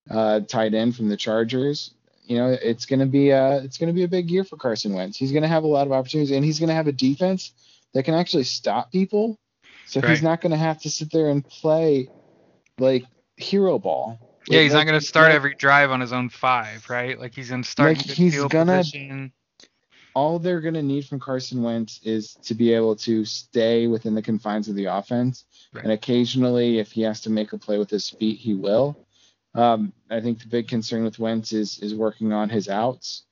uh, 0.10 0.42
tight 0.42 0.74
end 0.74 0.96
from 0.96 1.08
the 1.08 1.18
Chargers, 1.18 1.94
you 2.24 2.38
know, 2.38 2.50
it's 2.62 2.86
gonna 2.86 3.06
be 3.06 3.30
a 3.32 3.58
it's 3.58 3.78
gonna 3.78 3.94
be 3.94 4.04
a 4.04 4.08
big 4.08 4.30
year 4.32 4.44
for 4.44 4.58
Carson 4.58 4.94
Wentz. 4.94 5.18
He's 5.18 5.32
gonna 5.32 5.48
have 5.48 5.64
a 5.64 5.68
lot 5.68 5.88
of 5.88 5.94
opportunities, 5.94 6.32
and 6.32 6.44
he's 6.46 6.60
gonna 6.60 6.74
have 6.74 6.88
a 6.88 6.92
defense 6.92 7.54
that 7.94 8.04
can 8.04 8.14
actually 8.14 8.44
stop 8.44 8.92
people. 8.92 9.38
So 9.86 10.00
he's 10.02 10.24
not 10.24 10.40
gonna 10.42 10.58
have 10.58 10.82
to 10.84 10.90
sit 10.90 11.12
there 11.12 11.30
and 11.30 11.44
play 11.46 12.08
like 12.80 13.06
hero 13.38 13.78
ball. 13.80 14.20
Yeah, 14.48 14.58
Like- 14.58 14.64
he's 14.64 14.74
not 14.74 14.86
going 14.88 15.00
to 15.00 15.06
start 15.06 15.28
like, 15.28 15.36
every 15.36 15.54
drive 15.56 15.92
on 15.92 16.00
his 16.02 16.12
own 16.14 16.30
five, 16.30 16.90
right? 16.90 17.20
Like 17.20 17.36
he's 17.36 17.50
going 17.50 17.62
to 17.62 17.70
start 17.70 17.96
Like, 17.98 18.10
in 18.10 18.16
he's 18.16 18.44
gonna- 18.46 18.78
position. 18.80 19.32
all 20.16 20.40
they're 20.40 20.62
going 20.62 20.74
to 20.74 20.82
need 20.82 21.06
from 21.06 21.20
Carson 21.20 21.62
Wentz 21.62 22.00
is 22.04 22.34
to 22.44 22.56
be 22.56 22.74
able 22.74 22.96
to 22.98 23.24
stay 23.24 23.86
within 23.86 24.16
the 24.16 24.22
confines 24.22 24.68
of 24.68 24.74
the 24.76 24.86
offense. 24.86 25.46
Right. 25.74 25.84
And 25.84 25.94
occasionally, 25.94 26.80
if 26.80 26.92
he 26.92 27.02
has 27.04 27.22
to 27.22 27.30
make 27.30 27.54
a 27.54 27.58
play 27.60 27.78
with 27.78 27.90
his 27.92 28.10
feet, 28.10 28.40
he 28.40 28.56
will. 28.56 28.98
Um, 29.54 29.94
I 30.10 30.22
think 30.22 30.40
the 30.40 30.48
big 30.48 30.68
concern 30.68 31.04
with 31.04 31.20
Wentz 31.20 31.52
is 31.54 31.80
is 31.80 31.94
working 31.94 32.32
on 32.34 32.50
his 32.50 32.70
outs, 32.70 33.24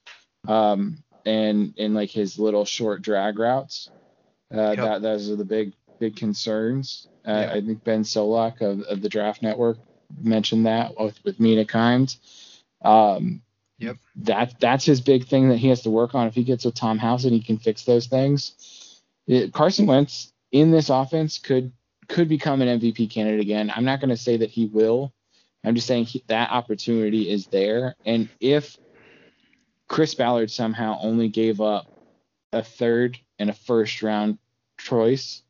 um, 0.47 0.97
and 1.25 1.73
and 1.77 1.93
like 1.93 2.09
his 2.09 2.37
little 2.37 2.65
short 2.65 3.01
drag 3.01 3.39
routes. 3.39 3.89
Uh, 4.53 4.73
Yep. 4.75 4.77
That 4.77 5.01
those 5.01 5.29
are 5.29 5.35
the 5.35 5.45
big 5.45 5.73
big 5.99 6.15
concerns. 6.15 7.07
Uh, 7.27 7.31
Yeah. 7.31 7.53
I 7.53 7.61
think 7.61 7.83
Ben 7.83 8.03
Solak 8.03 8.61
of, 8.61 8.81
of 8.81 9.01
the 9.01 9.09
Draft 9.09 9.41
Network 9.41 9.77
mentioned 10.21 10.65
that 10.65 10.99
with, 10.99 11.23
with 11.23 11.39
Mina 11.39 11.65
Kimes. 11.65 12.17
Um, 12.81 13.41
Yep. 13.77 13.97
That 14.17 14.59
that's 14.59 14.83
his 14.85 14.99
big 14.99 15.25
thing 15.27 15.49
that 15.49 15.57
he 15.57 15.69
has 15.69 15.83
to 15.83 15.89
work 15.89 16.15
on. 16.15 16.27
If 16.27 16.35
he 16.35 16.43
gets 16.43 16.65
with 16.65 16.75
Tom 16.75 16.97
House 16.97 17.23
and 17.23 17.33
he 17.33 17.41
can 17.41 17.57
fix 17.57 17.83
those 17.85 18.07
things, 18.07 19.01
it, 19.25 19.53
Carson 19.53 19.85
Wentz 19.85 20.33
in 20.51 20.71
this 20.71 20.89
offense 20.89 21.37
could 21.37 21.71
could 22.09 22.27
become 22.27 22.61
an 22.61 22.79
MVP 22.79 23.09
candidate 23.09 23.39
again. 23.39 23.71
I'm 23.73 23.85
not 23.85 24.01
going 24.01 24.09
to 24.09 24.17
say 24.17 24.35
that 24.37 24.49
he 24.49 24.65
will. 24.65 25.13
I'm 25.63 25.75
just 25.75 25.87
saying 25.87 26.05
he, 26.05 26.23
that 26.27 26.51
opportunity 26.51 27.29
is 27.29 27.47
there. 27.47 27.95
And 28.05 28.29
if 28.39 28.77
Chris 29.87 30.15
Ballard 30.15 30.51
somehow 30.51 30.97
only 31.01 31.27
gave 31.27 31.59
up 31.59 31.87
a 32.53 32.63
third 32.63 33.19
and 33.37 33.49
a 33.49 33.53
first 33.53 34.01
round 34.01 34.37
choice 34.79 35.43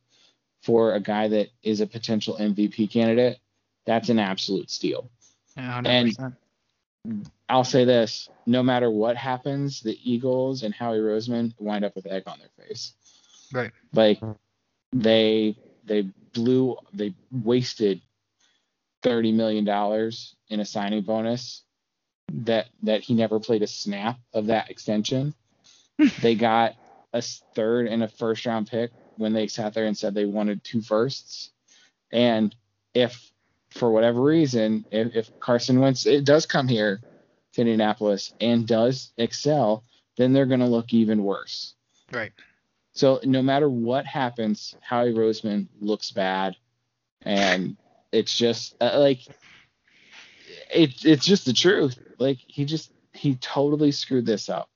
for 0.63 0.93
a 0.93 0.99
guy 0.99 1.27
that 1.27 1.49
is 1.63 1.81
a 1.81 1.87
potential 1.87 2.37
MVP 2.39 2.91
candidate, 2.91 3.39
that's 3.85 4.09
an 4.09 4.19
absolute 4.19 4.69
steal. 4.69 5.09
Yeah, 5.55 5.81
100%. 5.81 6.35
I'll 7.47 7.63
say 7.63 7.85
this: 7.85 8.29
no 8.45 8.61
matter 8.61 8.89
what 8.91 9.15
happens, 9.15 9.81
the 9.81 9.97
Eagles 10.03 10.63
and 10.63 10.73
Howie 10.73 10.99
Roseman 10.99 11.53
wind 11.59 11.85
up 11.85 11.95
with 11.95 12.05
egg 12.05 12.23
on 12.27 12.39
their 12.39 12.67
face. 12.67 12.93
Right. 13.51 13.71
Like 13.93 14.21
they 14.91 15.57
they 15.85 16.09
blew 16.33 16.77
they 16.93 17.13
wasted 17.31 18.01
thirty 19.03 19.31
million 19.31 19.65
dollars 19.65 20.35
in 20.49 20.59
a 20.59 20.65
signing 20.65 21.03
bonus 21.03 21.63
that 22.33 22.67
that 22.83 23.01
he 23.01 23.13
never 23.13 23.39
played 23.39 23.63
a 23.63 23.67
snap 23.67 24.19
of 24.33 24.47
that 24.47 24.69
extension. 24.69 25.33
they 26.21 26.35
got 26.35 26.75
a 27.13 27.21
third 27.21 27.87
and 27.87 28.03
a 28.03 28.07
first 28.07 28.45
round 28.45 28.67
pick 28.67 28.91
when 29.17 29.33
they 29.33 29.47
sat 29.47 29.73
there 29.73 29.85
and 29.85 29.97
said 29.97 30.13
they 30.13 30.25
wanted 30.25 30.63
two 30.63 30.81
firsts. 30.81 31.51
And 32.11 32.55
if 32.93 33.31
for 33.71 33.91
whatever 33.91 34.21
reason, 34.21 34.85
if, 34.91 35.15
if 35.15 35.39
Carson 35.39 35.79
Wentz 35.79 36.05
it 36.05 36.25
does 36.25 36.45
come 36.45 36.67
here 36.67 37.01
to 37.53 37.61
Indianapolis 37.61 38.33
and 38.39 38.67
does 38.67 39.11
excel, 39.17 39.83
then 40.17 40.33
they're 40.33 40.45
going 40.45 40.59
to 40.59 40.65
look 40.65 40.93
even 40.93 41.23
worse. 41.23 41.75
Right. 42.11 42.31
So 42.93 43.19
no 43.23 43.41
matter 43.41 43.69
what 43.69 44.05
happens, 44.05 44.75
Howie 44.81 45.13
Roseman 45.13 45.67
looks 45.79 46.11
bad, 46.11 46.55
and 47.21 47.77
it's 48.11 48.35
just 48.35 48.75
uh, 48.81 48.99
like 48.99 49.19
it, 50.73 51.05
it's 51.05 51.25
just 51.25 51.45
the 51.45 51.53
truth. 51.53 51.97
Like 52.19 52.37
he 52.47 52.65
just 52.65 52.91
he 53.13 53.35
totally 53.35 53.91
screwed 53.91 54.25
this 54.25 54.49
up. 54.49 54.69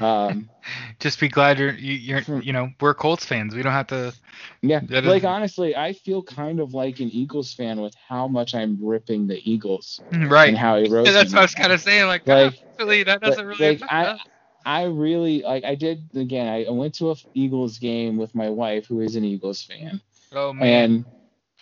Um, 0.00 0.50
Just 0.98 1.18
be 1.18 1.28
glad 1.28 1.58
you're 1.58 1.72
you, 1.72 1.92
you're 1.94 2.20
Hmm. 2.20 2.40
you 2.42 2.52
know 2.52 2.68
we're 2.80 2.92
Colts 2.92 3.24
fans. 3.24 3.54
We 3.54 3.62
don't 3.62 3.72
have 3.72 3.86
to. 3.86 4.12
yeah, 4.60 4.80
That 4.82 5.04
like 5.04 5.24
honestly, 5.24 5.74
I 5.76 5.94
feel 5.94 6.22
kind 6.22 6.60
of 6.60 6.74
like 6.74 7.00
an 7.00 7.08
Eagles 7.08 7.54
fan 7.54 7.80
with 7.80 7.94
how 8.06 8.28
much 8.28 8.54
I'm 8.54 8.76
ripping 8.82 9.26
the 9.28 9.40
Eagles 9.50 10.00
Right. 10.12 10.50
and 10.50 10.58
Howie 10.58 10.88
Roseman. 10.88 11.12
That's 11.14 11.32
what 11.32 11.38
I 11.38 11.42
was 11.42 11.54
kind 11.54 11.72
of 11.72 11.80
saying. 11.80 12.06
Like, 12.06 12.26
Like- 12.26 12.54
ah, 12.60 12.66
really, 12.78 13.02
that 13.04 13.22
doesn't 13.22 13.46
really. 13.46 13.78
like, 13.78 13.82
I- 13.90 14.18
I 14.66 14.82
really 14.84 15.40
like 15.42 15.64
I 15.64 15.74
did 15.74 16.02
again. 16.14 16.48
I 16.48 16.64
I 16.64 16.70
went 16.70 16.94
to 16.96 17.12
a 17.12 17.14
Eagles 17.32 17.78
game 17.78 18.18
with 18.18 18.34
my 18.34 18.50
wife, 18.50 18.86
who 18.86 19.00
is 19.00 19.16
an 19.16 19.24
Eagles 19.24 19.62
fan, 19.62 20.02
oh 20.32 20.52
man. 20.52 20.66
and 20.68 21.04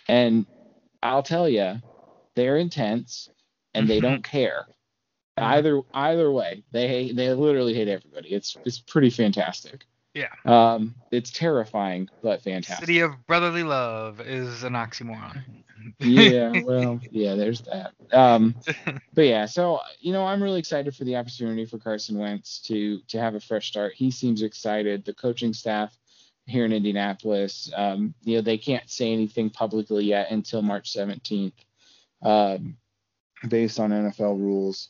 and 0.09 0.45
I'll 1.07 1.23
tell 1.23 1.47
you, 1.49 1.81
they're 2.35 2.57
intense 2.57 3.29
and 3.73 3.87
they 3.89 3.99
Mhm. 3.99 4.03
don't 4.03 4.23
care. 4.23 4.67
Either 5.39 5.81
either 5.93 6.31
way, 6.31 6.63
they 6.71 6.87
hate, 6.87 7.15
they 7.15 7.31
literally 7.31 7.73
hate 7.75 7.87
everybody. 7.87 8.29
It's 8.29 8.57
it's 8.65 8.79
pretty 8.79 9.11
fantastic. 9.11 9.85
Yeah. 10.15 10.29
Um, 10.45 10.95
it's 11.11 11.29
terrifying 11.29 12.09
but 12.23 12.41
fantastic. 12.41 12.87
City 12.87 12.99
of 13.01 13.11
brotherly 13.27 13.61
love 13.63 14.19
is 14.19 14.63
an 14.63 14.73
oxymoron. 14.73 15.43
yeah, 15.99 16.51
well, 16.65 16.99
yeah, 17.11 17.35
there's 17.35 17.61
that. 17.61 17.93
Um, 18.11 18.55
but 19.13 19.25
yeah, 19.25 19.45
so 19.45 19.79
you 19.99 20.11
know, 20.11 20.25
I'm 20.25 20.41
really 20.41 20.57
excited 20.59 20.95
for 20.95 21.03
the 21.03 21.15
opportunity 21.17 21.65
for 21.65 21.77
Carson 21.77 22.17
Wentz 22.17 22.59
to 22.63 22.99
to 23.09 23.19
have 23.19 23.35
a 23.35 23.39
fresh 23.39 23.67
start. 23.67 23.93
He 23.93 24.09
seems 24.09 24.41
excited. 24.41 25.05
The 25.05 25.13
coaching 25.13 25.53
staff 25.53 25.95
here 26.47 26.65
in 26.65 26.73
Indianapolis, 26.73 27.71
um, 27.75 28.13
you 28.23 28.35
know, 28.35 28.41
they 28.41 28.57
can't 28.57 28.89
say 28.89 29.11
anything 29.11 29.49
publicly 29.49 30.05
yet 30.05 30.31
until 30.31 30.61
March 30.61 30.93
17th, 30.93 31.53
um, 32.23 32.77
based 33.47 33.79
on 33.79 33.91
NFL 33.91 34.39
rules. 34.39 34.89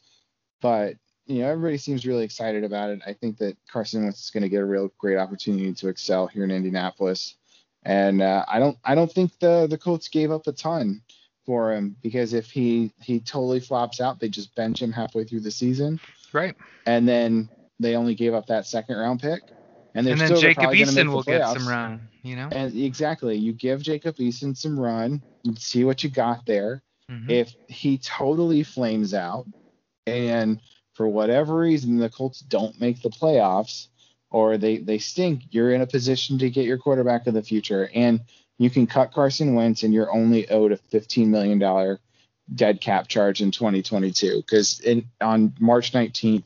But 0.61 0.95
you 1.25 1.41
know, 1.41 1.49
everybody 1.49 1.77
seems 1.77 2.05
really 2.05 2.23
excited 2.23 2.63
about 2.63 2.89
it. 2.89 3.01
I 3.05 3.13
think 3.13 3.37
that 3.39 3.57
Carson 3.69 4.03
Wentz 4.03 4.23
is 4.23 4.31
going 4.31 4.43
to 4.43 4.49
get 4.49 4.61
a 4.61 4.65
real 4.65 4.91
great 4.97 5.17
opportunity 5.17 5.73
to 5.73 5.89
excel 5.89 6.27
here 6.27 6.45
in 6.45 6.51
Indianapolis. 6.51 7.35
And 7.83 8.21
uh, 8.21 8.45
I 8.47 8.59
don't 8.59 8.77
I 8.83 8.95
don't 8.95 9.11
think 9.11 9.37
the 9.39 9.67
the 9.69 9.77
Colts 9.77 10.07
gave 10.07 10.31
up 10.31 10.47
a 10.47 10.51
ton 10.51 11.01
for 11.45 11.73
him 11.73 11.95
because 12.01 12.33
if 12.33 12.51
he 12.51 12.91
he 13.01 13.19
totally 13.19 13.59
flops 13.59 14.01
out, 14.01 14.19
they 14.19 14.29
just 14.29 14.55
bench 14.55 14.81
him 14.81 14.91
halfway 14.91 15.23
through 15.23 15.41
the 15.41 15.51
season, 15.51 15.99
right. 16.33 16.55
and 16.85 17.07
then 17.07 17.49
they 17.79 17.95
only 17.95 18.15
gave 18.15 18.33
up 18.33 18.47
that 18.47 18.67
second 18.67 18.97
round 18.97 19.21
pick, 19.21 19.43
and 19.97 20.07
And 20.07 20.21
then 20.21 20.35
Jacob 20.39 20.63
probably 20.63 20.79
gonna 20.79 20.91
make 20.91 21.05
Eason 21.05 21.11
will 21.11 21.23
get 21.23 21.47
some 21.47 21.67
run. 21.67 22.07
You 22.21 22.35
know. 22.35 22.49
And 22.51 22.75
exactly, 22.75 23.35
you 23.35 23.51
give 23.53 23.81
Jacob 23.81 24.15
Eason 24.17 24.55
some 24.55 24.79
run, 24.79 25.23
and 25.43 25.57
see 25.57 25.83
what 25.83 26.03
you 26.03 26.09
got 26.09 26.45
there. 26.45 26.83
Mhm. 27.09 27.29
If 27.29 27.55
he 27.67 27.97
totally 27.97 28.63
flames 28.63 29.13
out, 29.13 29.47
and 30.05 30.59
for 30.93 31.07
whatever 31.07 31.55
reason 31.55 31.97
the 31.97 32.09
Colts 32.09 32.41
don't 32.41 32.79
make 32.79 33.01
the 33.01 33.09
playoffs, 33.09 33.87
or 34.29 34.57
they 34.57 34.77
they 34.77 34.99
stink, 34.99 35.43
you're 35.51 35.71
in 35.71 35.81
a 35.81 35.87
position 35.87 36.37
to 36.39 36.49
get 36.49 36.65
your 36.65 36.77
quarterback 36.77 37.25
of 37.25 37.33
the 37.33 37.41
future, 37.41 37.89
and 37.95 38.21
you 38.59 38.69
can 38.69 38.85
cut 38.85 39.13
Carson 39.13 39.55
Wentz, 39.55 39.83
and 39.83 39.93
you're 39.93 40.11
only 40.11 40.49
owed 40.49 40.73
a 40.73 40.77
15 40.77 41.31
million 41.31 41.57
dollar 41.57 41.99
dead 42.53 42.81
cap 42.81 43.07
charge 43.07 43.41
in 43.41 43.51
2022 43.51 44.37
because 44.37 44.81
on 45.21 45.53
March 45.59 45.91
19th. 45.91 46.43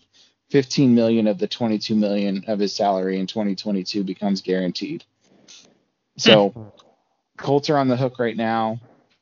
15 0.52 0.94
million 0.94 1.28
of 1.28 1.38
the 1.40 1.48
22 1.48 1.96
million 1.96 2.44
of 2.48 2.60
his 2.60 2.76
salary 2.76 3.20
in 3.20 3.26
2022 3.28 4.04
becomes 4.04 4.42
guaranteed. 4.42 5.04
So 6.18 6.74
Colts 7.38 7.70
are 7.70 7.78
on 7.78 7.88
the 7.88 7.98
hook 7.98 8.20
right 8.20 8.36
now 8.36 8.80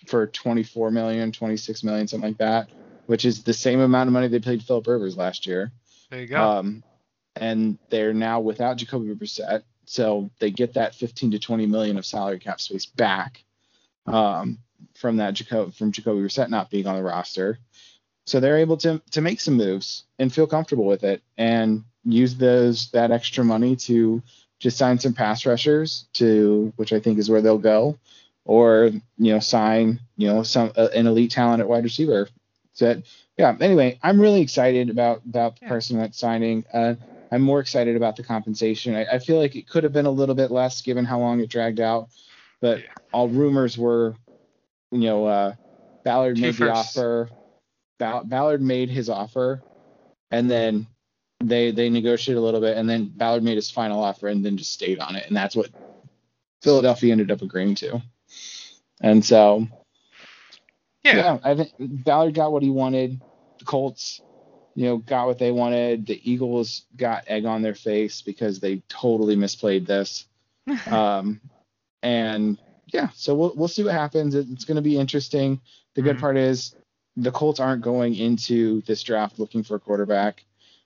for 0.07 0.27
24 0.27 0.91
million, 0.91 1.31
26 1.31 1.83
million, 1.83 2.07
something 2.07 2.31
like 2.31 2.37
that. 2.39 2.69
which 3.05 3.25
is 3.25 3.43
the 3.43 3.53
same 3.53 3.79
amount 3.79 4.07
of 4.07 4.13
money 4.13 4.27
they 4.27 4.39
paid 4.39 4.61
Philip 4.61 4.85
Rivers 4.85 5.17
last 5.17 5.47
year. 5.47 5.71
There 6.11 6.21
you 6.21 6.27
go. 6.27 6.41
Um, 6.41 6.83
and 7.35 7.77
they're 7.89 8.13
now 8.13 8.39
without 8.39 8.77
Jacoby 8.77 9.15
Brissett, 9.15 9.63
so 9.85 10.29
they 10.39 10.51
get 10.51 10.73
that 10.73 10.93
15 10.93 11.31
to 11.31 11.39
20 11.39 11.65
million 11.65 11.97
of 11.97 12.05
salary 12.05 12.37
cap 12.39 12.59
space 12.61 12.85
back 12.85 13.43
um, 14.05 14.59
from 14.95 15.17
that 15.17 15.33
Jacob 15.33 15.73
from 15.73 15.91
Jacoby 15.91 16.21
Brissett 16.21 16.49
not 16.49 16.69
being 16.69 16.85
on 16.87 16.97
the 16.97 17.03
roster. 17.03 17.59
So 18.29 18.39
they're 18.39 18.59
able 18.59 18.77
to 18.77 19.01
to 19.11 19.21
make 19.21 19.41
some 19.41 19.55
moves 19.55 20.03
and 20.19 20.31
feel 20.31 20.45
comfortable 20.45 20.85
with 20.85 21.03
it 21.03 21.23
and 21.35 21.83
use 22.05 22.35
those 22.35 22.91
that 22.91 23.09
extra 23.09 23.43
money 23.43 23.75
to 23.75 24.21
just 24.59 24.77
sign 24.77 24.99
some 24.99 25.13
pass 25.13 25.47
rushers 25.47 26.05
to 26.13 26.71
which 26.75 26.93
I 26.93 26.99
think 26.99 27.17
is 27.17 27.27
where 27.27 27.41
they'll 27.41 27.57
go, 27.57 27.97
or 28.45 28.91
you 29.17 29.33
know 29.33 29.39
sign 29.39 29.99
you 30.15 30.27
know 30.27 30.43
some 30.43 30.71
uh, 30.77 30.89
an 30.93 31.07
elite 31.07 31.31
talent 31.31 31.61
at 31.61 31.67
wide 31.67 31.83
receiver. 31.83 32.29
So 32.73 33.01
yeah. 33.35 33.57
Anyway, 33.59 33.97
I'm 34.03 34.21
really 34.21 34.41
excited 34.41 34.91
about 34.91 35.23
about 35.27 35.59
the 35.59 35.65
person 35.65 35.97
that's 35.97 36.19
signing. 36.19 36.65
Uh, 36.71 36.95
I'm 37.31 37.41
more 37.41 37.59
excited 37.59 37.95
about 37.95 38.15
the 38.15 38.23
compensation. 38.23 38.93
I, 38.95 39.05
I 39.13 39.19
feel 39.19 39.39
like 39.39 39.55
it 39.55 39.67
could 39.67 39.83
have 39.83 39.93
been 39.93 40.05
a 40.05 40.11
little 40.11 40.35
bit 40.35 40.51
less 40.51 40.83
given 40.83 41.03
how 41.03 41.19
long 41.19 41.39
it 41.39 41.49
dragged 41.49 41.79
out, 41.79 42.09
but 42.61 42.83
all 43.11 43.27
rumors 43.27 43.75
were, 43.75 44.15
you 44.91 44.99
know, 44.99 45.25
uh, 45.25 45.55
Ballard 46.03 46.35
Two 46.35 46.43
made 46.43 46.55
the 46.55 46.71
offer. 46.71 47.29
Ball- 47.99 48.23
Ballard 48.23 48.61
made 48.61 48.89
his 48.89 49.09
offer, 49.09 49.61
and 50.31 50.49
then 50.49 50.87
they 51.43 51.71
they 51.71 51.89
negotiated 51.89 52.39
a 52.41 52.43
little 52.43 52.61
bit, 52.61 52.77
and 52.77 52.89
then 52.89 53.05
Ballard 53.15 53.43
made 53.43 53.55
his 53.55 53.69
final 53.71 54.03
offer, 54.03 54.27
and 54.27 54.43
then 54.43 54.57
just 54.57 54.71
stayed 54.71 54.99
on 54.99 55.15
it, 55.15 55.27
and 55.27 55.35
that's 55.35 55.55
what 55.55 55.69
Philadelphia 56.61 57.11
ended 57.11 57.31
up 57.31 57.41
agreeing 57.41 57.75
to. 57.75 58.01
And 59.01 59.23
so, 59.23 59.67
yeah. 61.03 61.37
I 61.43 61.55
think 61.55 61.71
Ballard 61.79 62.33
got 62.33 62.51
what 62.51 62.63
he 62.63 62.69
wanted. 62.69 63.19
The 63.59 63.65
Colts, 63.65 64.21
you 64.75 64.85
know, 64.85 64.97
got 64.97 65.27
what 65.27 65.39
they 65.39 65.51
wanted. 65.51 66.05
The 66.05 66.19
Eagles 66.29 66.83
got 66.95 67.23
egg 67.27 67.45
on 67.45 67.61
their 67.61 67.75
face 67.75 68.21
because 68.21 68.59
they 68.59 68.81
totally 68.89 69.35
misplayed 69.35 69.85
this. 69.87 70.25
um, 70.87 71.39
and 72.03 72.57
yeah, 72.87 73.09
so 73.15 73.35
we'll 73.35 73.53
we'll 73.55 73.67
see 73.67 73.83
what 73.83 73.93
happens. 73.93 74.35
It- 74.35 74.47
It's 74.51 74.65
going 74.65 74.75
to 74.75 74.81
be 74.81 74.97
interesting. 74.97 75.61
The 75.95 76.01
good 76.01 76.17
Mhm. 76.17 76.21
part 76.21 76.37
is 76.37 76.75
the 77.21 77.31
Colts 77.31 77.59
aren't 77.59 77.81
going 77.81 78.15
into 78.15 78.81
this 78.81 79.03
draft 79.03 79.39
looking 79.39 79.63
for 79.63 79.75
a 79.75 79.79
quarterback. 79.79 80.43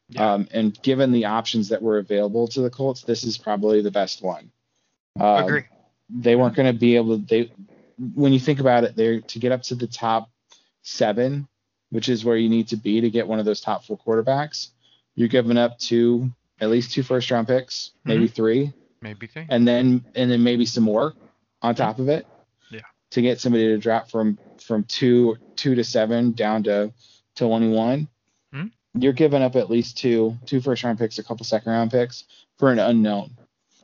Yeah. 0.09 0.33
Um, 0.33 0.47
and 0.51 0.79
given 0.81 1.11
the 1.11 1.25
options 1.25 1.69
that 1.69 1.81
were 1.81 1.97
available 1.97 2.47
to 2.49 2.61
the 2.61 2.69
Colts, 2.69 3.01
this 3.03 3.23
is 3.23 3.37
probably 3.37 3.81
the 3.81 3.91
best 3.91 4.21
one. 4.21 4.51
Um, 5.19 5.43
Agree. 5.45 5.63
they 6.09 6.35
weren't 6.35 6.55
going 6.55 6.71
to 6.71 6.77
be 6.77 6.95
able 6.95 7.19
to 7.19 7.25
they 7.25 7.51
when 8.15 8.33
you 8.33 8.39
think 8.39 8.59
about 8.59 8.83
it 8.83 8.95
they're 8.95 9.21
to 9.21 9.39
get 9.39 9.51
up 9.51 9.61
to 9.63 9.75
the 9.75 9.85
top 9.87 10.29
seven 10.81 11.47
which 11.91 12.09
is 12.09 12.25
where 12.25 12.35
you 12.35 12.49
need 12.49 12.67
to 12.69 12.75
be 12.75 12.99
to 12.99 13.11
get 13.11 13.27
one 13.27 13.37
of 13.37 13.45
those 13.45 13.61
top 13.61 13.85
four 13.85 13.97
quarterbacks 13.97 14.69
you're 15.13 15.27
giving 15.27 15.55
up 15.57 15.77
two 15.77 16.31
at 16.59 16.71
least 16.71 16.91
two 16.91 17.03
first 17.03 17.29
round 17.29 17.47
picks 17.47 17.91
maybe 18.03 18.27
three 18.27 18.73
Maybe 19.01 19.27
three. 19.27 19.45
and 19.49 19.67
then 19.67 20.03
and 20.15 20.31
then 20.31 20.41
maybe 20.43 20.65
some 20.65 20.83
more 20.85 21.13
on 21.61 21.75
top 21.75 21.99
of 21.99 22.09
it. 22.09 22.25
To 23.13 23.21
get 23.21 23.39
somebody 23.39 23.65
to 23.65 23.77
drop 23.77 24.09
from 24.09 24.37
from 24.59 24.83
two 24.85 25.37
two 25.55 25.75
to 25.75 25.83
seven 25.83 26.31
down 26.31 26.63
to 26.63 26.91
to 27.35 27.45
21 27.45 28.07
Mhm. 28.53 28.71
you're 28.95 29.13
giving 29.13 29.41
up 29.41 29.55
at 29.55 29.69
least 29.69 29.97
two 29.97 30.37
two 30.45 30.59
first 30.61 30.83
round 30.83 30.97
picks 30.99 31.17
a 31.19 31.23
couple 31.23 31.45
second 31.45 31.71
round 31.71 31.91
picks 31.91 32.25
for 32.57 32.71
an 32.71 32.79
unknown 32.79 33.31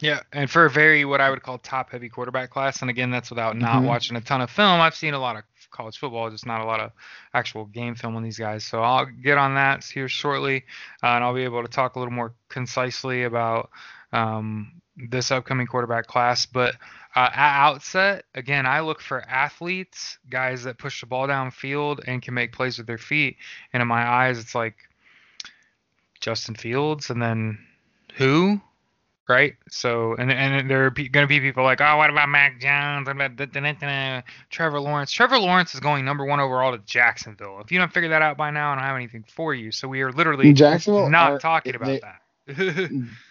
Yeah, 0.02 0.22
and 0.32 0.50
for 0.50 0.66
a 0.66 0.70
very 0.70 1.04
what 1.06 1.20
I 1.22 1.30
would 1.30 1.44
call 1.44 1.58
top 1.58 1.92
heavy 1.92 2.08
quarterback 2.08 2.50
class, 2.50 2.82
and 2.82 2.90
again, 2.90 3.12
that's 3.12 3.30
without 3.30 3.58
not 3.58 3.82
Mhm. 3.84 3.88
watching 3.88 4.16
a 4.16 4.22
ton 4.22 4.40
of 4.40 4.50
film. 4.50 4.80
I've 4.80 4.96
seen 4.96 5.14
a 5.14 5.20
lot 5.20 5.36
of 5.36 5.44
college 5.72 5.98
football, 5.98 6.30
just 6.32 6.46
not 6.46 6.62
a 6.62 6.64
lot 6.64 6.80
of 6.80 6.92
actual 7.34 7.66
game 7.66 7.96
film 7.96 8.16
on 8.16 8.24
these 8.24 8.40
guys. 8.40 8.64
So 8.64 8.82
I'll 8.82 9.06
get 9.06 9.38
on 9.38 9.56
that 9.56 9.84
here 9.84 10.08
shortly, 10.08 10.64
uh, 11.04 11.08
and 11.08 11.24
I'll 11.24 11.34
be 11.36 11.44
able 11.44 11.64
to 11.64 11.68
talk 11.68 11.96
a 11.96 12.00
little 12.00 12.14
more 12.14 12.34
concisely 12.48 13.24
about 13.24 13.70
um, 14.14 14.72
this 15.10 15.32
upcoming 15.32 15.68
quarterback 15.68 16.08
class. 16.08 16.46
But 16.46 16.76
uh, 17.16 17.30
at 17.34 17.66
outset, 17.66 18.26
again, 18.36 18.66
I 18.66 18.82
look 18.82 19.02
for 19.02 19.22
athletes, 19.22 20.18
guys 20.30 20.64
that 20.64 20.78
push 20.78 21.02
the 21.02 21.08
ball 21.08 21.28
downfield 21.28 22.02
and 22.08 22.22
can 22.22 22.34
make 22.34 22.52
plays 22.52 22.78
with 22.78 22.88
their 22.88 22.98
feet. 22.98 23.38
And 23.74 23.82
in 23.82 23.88
my 23.88 24.08
eyes, 24.08 24.40
it's 24.40 24.56
like 24.56 24.76
Justin 26.20 26.56
Fields, 26.56 27.10
and 27.10 27.22
then 27.22 27.60
who? 28.16 28.62
right? 29.30 29.56
So, 29.70 30.16
and 30.16 30.32
and 30.32 30.70
there 30.70 30.88
are 30.88 30.90
going 30.90 31.12
to 31.12 31.28
be 31.28 31.40
people 31.40 31.64
like, 31.64 31.80
oh, 31.80 31.98
what 31.98 32.10
about 32.10 32.28
Mac 32.28 32.60
Jones? 32.60 33.06
What 33.06 33.16
about 33.16 33.36
da- 33.36 33.46
da- 33.46 33.74
da- 33.74 34.22
Trevor 34.50 34.80
Lawrence? 34.82 35.12
Trevor 35.12 35.38
Lawrence 35.38 35.74
is 35.76 35.80
going 35.80 36.04
number 36.04 36.26
one 36.26 36.40
overall 36.40 36.72
to 36.72 36.80
Jacksonville. 36.80 37.62
If 37.62 37.72
you 37.72 37.78
don't 37.78 37.94
figure 37.94 38.10
that 38.10 38.24
out 38.24 38.36
by 38.36 38.50
now, 38.50 38.72
I 38.72 38.76
don't 38.76 38.84
have 38.84 38.96
anything 38.96 39.24
for 39.28 39.54
you. 39.54 39.72
So 39.72 39.88
we 39.88 40.02
are 40.02 40.12
literally 40.12 40.52
Jacksonville 40.52 41.10
not 41.10 41.30
aren't- 41.30 41.42
talking 41.42 41.76
about 41.76 41.86
they, 41.86 42.00
that. 42.00 42.22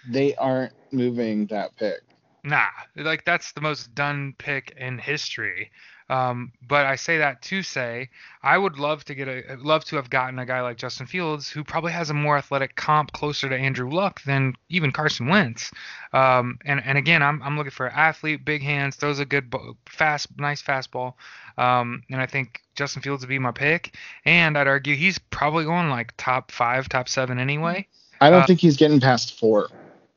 They 0.08 0.34
aren't 0.36 0.72
moving 0.92 1.46
that 1.46 1.76
pick. 1.76 2.00
nah, 2.44 2.68
like 2.96 3.24
that's 3.24 3.52
the 3.52 3.60
most 3.60 3.94
done 3.94 4.34
pick 4.38 4.74
in 4.76 4.98
history. 4.98 5.70
Um, 6.10 6.52
but 6.66 6.86
I 6.86 6.96
say 6.96 7.18
that 7.18 7.42
to 7.42 7.62
say 7.62 8.08
I 8.42 8.56
would 8.56 8.78
love 8.78 9.04
to 9.04 9.14
get 9.14 9.28
a 9.28 9.58
love 9.60 9.84
to 9.86 9.96
have 9.96 10.08
gotten 10.08 10.38
a 10.38 10.46
guy 10.46 10.62
like 10.62 10.78
Justin 10.78 11.06
Fields 11.06 11.50
who 11.50 11.62
probably 11.62 11.92
has 11.92 12.08
a 12.08 12.14
more 12.14 12.38
athletic 12.38 12.76
comp 12.76 13.12
closer 13.12 13.48
to 13.48 13.54
Andrew 13.54 13.90
Luck 13.90 14.22
than 14.22 14.54
even 14.70 14.90
Carson 14.90 15.26
Wentz. 15.26 15.70
Um, 16.14 16.58
and 16.64 16.82
and 16.82 16.96
again, 16.96 17.22
I'm 17.22 17.42
I'm 17.42 17.58
looking 17.58 17.72
for 17.72 17.86
an 17.86 17.92
athlete, 17.94 18.44
big 18.44 18.62
hands, 18.62 18.96
throws 18.96 19.18
a 19.18 19.26
good 19.26 19.54
fast, 19.86 20.28
nice 20.38 20.62
fastball. 20.62 21.14
Um, 21.58 22.02
and 22.10 22.22
I 22.22 22.26
think 22.26 22.62
Justin 22.74 23.02
Fields 23.02 23.22
would 23.22 23.28
be 23.28 23.38
my 23.38 23.52
pick. 23.52 23.94
And 24.24 24.56
I'd 24.56 24.68
argue 24.68 24.96
he's 24.96 25.18
probably 25.18 25.64
going 25.64 25.90
like 25.90 26.14
top 26.16 26.52
five, 26.52 26.88
top 26.88 27.10
seven 27.10 27.38
anyway. 27.38 27.86
I 28.20 28.30
don't 28.30 28.42
Uh, 28.42 28.46
think 28.46 28.60
he's 28.60 28.76
getting 28.76 29.00
past 29.00 29.38
four. 29.38 29.68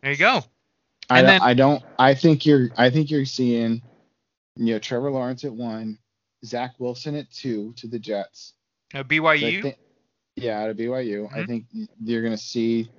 There 0.02 0.12
you 0.12 0.18
go. 0.18 0.44
I 1.10 1.20
and 1.20 1.28
don't, 1.28 1.40
then- 1.40 1.42
I 1.42 1.54
don't. 1.54 1.84
I 2.00 2.14
think 2.16 2.46
you're. 2.46 2.70
I 2.78 2.90
think 2.90 3.12
you're 3.12 3.26
seeing, 3.26 3.82
you 4.56 4.74
know, 4.74 4.80
Trevor 4.80 5.12
Lawrence 5.12 5.44
at 5.44 5.54
one, 5.54 5.98
Zach 6.46 6.72
Wilson 6.80 7.16
at 7.16 7.30
two 7.32 7.74
to 7.78 7.88
the 7.88 8.00
Jets. 8.00 8.54
Uh, 8.94 9.00
So 9.00 9.04
BYU. 9.04 9.62
think- 9.62 9.78
yeah, 10.36 10.64
of 10.64 10.78
BYU. 10.78 11.28
I 11.32 11.40
Mhm. 11.42 11.48
think 11.48 11.66
you're 12.04 12.24
gonna 12.24 12.38
see 12.38 12.90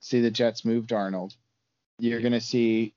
see 0.00 0.20
the 0.22 0.30
Jets 0.30 0.64
move 0.64 0.86
Darnold. 0.86 1.36
You're 1.98 2.20
gonna 2.22 2.40
see 2.40 2.94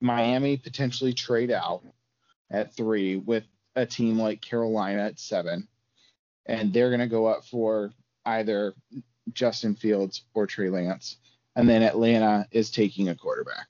Miami 0.00 0.56
potentially 0.58 1.14
trade 1.14 1.50
out 1.50 1.82
at 2.50 2.74
three 2.74 3.16
with 3.16 3.44
a 3.74 3.86
team 3.86 4.18
like 4.18 4.42
Carolina 4.42 5.02
at 5.04 5.18
seven, 5.18 5.66
and 6.44 6.72
they're 6.72 6.90
gonna 6.90 7.08
go 7.08 7.24
up 7.26 7.46
for 7.46 7.92
either 8.26 8.74
Justin 9.34 9.74
Fields 9.74 10.22
or 10.34 10.46
Trey 10.46 10.70
Lance, 10.70 11.16
and 11.56 11.68
then 11.68 11.82
Atlanta 11.82 12.46
is 12.50 12.70
taking 12.70 13.08
a 13.08 13.14
quarterback. 13.14 13.68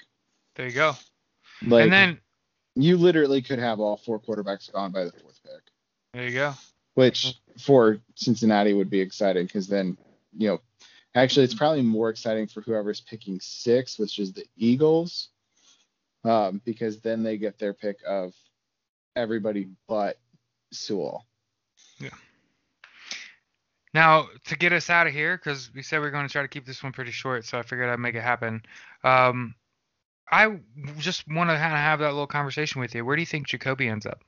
there 0.57 0.67
you 0.69 0.75
go. 0.75 0.95
Like, 1.67 1.85
and 1.85 1.93
then 1.93 2.21
you 2.75 2.97
literally 2.97 3.43
could 3.43 3.59
have 3.59 3.81
all 3.81 3.97
four 3.97 4.19
quarterbacks 4.19 4.73
gone 4.73 4.93
by 4.93 5.05
the 5.05 5.13
fourth 5.13 5.41
pick, 5.45 5.63
there 6.15 6.25
you 6.25 6.33
go. 6.33 6.55
which 6.95 7.39
for 7.59 7.99
Cincinnati 8.15 8.73
would 8.75 8.91
be 8.91 9.01
exciting 9.01 9.47
because 9.47 9.69
then, 9.69 9.97
you 10.37 10.49
know, 10.49 10.61
actually 11.15 11.45
it's 11.45 11.55
probably 11.55 11.83
more 11.83 12.09
exciting 12.09 12.47
for 12.47 12.63
whoever's 12.63 13.01
picking 13.01 13.39
six, 13.41 13.99
which 13.99 14.19
is 14.19 14.33
the 14.33 14.47
Eagles, 14.57 15.29
um, 16.25 16.61
because 16.65 17.01
then 17.01 17.23
they 17.23 17.37
get 17.37 17.59
their 17.59 17.75
pick 17.75 17.99
of 18.07 18.33
everybody 19.15 19.69
but 19.89 20.19
Sewell. 20.73 21.27
Now, 23.95 24.27
to 24.47 24.57
get 24.57 24.73
us 24.73 24.89
out 24.89 25.07
of 25.07 25.13
here, 25.13 25.37
because 25.37 25.71
we 25.75 25.83
said 25.83 26.01
we 26.01 26.07
are 26.07 26.11
going 26.11 26.27
to 26.27 26.33
try 26.33 26.43
to 26.43 26.49
keep 26.49 26.65
this 26.65 26.83
one 26.83 26.93
pretty 26.93 27.11
short, 27.11 27.45
so 27.45 27.59
I 27.59 27.63
figured 27.63 27.91
I'd 27.91 27.99
make 27.99 28.15
it 28.15 28.23
happen. 28.23 28.63
Um, 29.05 29.55
I 30.31 30.59
just 30.99 31.29
want 31.29 31.51
to 31.51 31.57
kind 31.57 31.75
of 31.75 31.79
have 31.79 31.99
that 31.99 32.11
little 32.13 32.27
conversation 32.27 32.81
with 32.81 32.95
you. 32.95 33.05
Where 33.05 33.17
do 33.17 33.23
you 33.23 33.27
think 33.27 33.49
Jacoby 33.49 33.89
ends 33.89 34.07
up? 34.07 34.23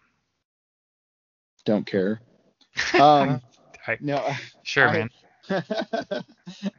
Don't 1.64 1.86
care. 1.86 2.20
Um, 2.94 3.40
I- 3.86 3.98
no, 4.00 4.32
sure, 4.64 4.88
I- 4.88 4.92
man. 4.92 5.10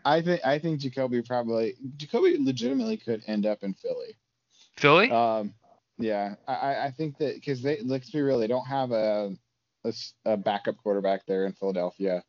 I 0.05 0.21
think 0.21 0.41
I 0.43 0.59
think 0.59 0.79
Jacoby 0.79 1.21
probably 1.21 1.75
Jacoby 1.97 2.37
legitimately 2.39 2.97
could 2.97 3.23
end 3.27 3.45
up 3.45 3.63
in 3.63 3.73
Philly. 3.75 4.17
Philly? 4.75 5.11
Um, 5.11 5.53
yeah, 5.97 6.35
I- 6.47 6.53
I, 6.55 6.85
I 6.87 6.91
think 6.91 7.17
that 7.19 7.35
because 7.35 7.61
they 7.61 7.79
let's 7.83 8.09
be 8.09 8.21
real, 8.21 8.39
they 8.39 8.47
don't 8.47 8.65
have 8.65 8.91
a 8.91 9.35
a 10.25 10.35
backup 10.35 10.77
quarterback 10.77 11.25
there 11.27 11.45
in 11.45 11.53
Philadelphia. 11.53 12.23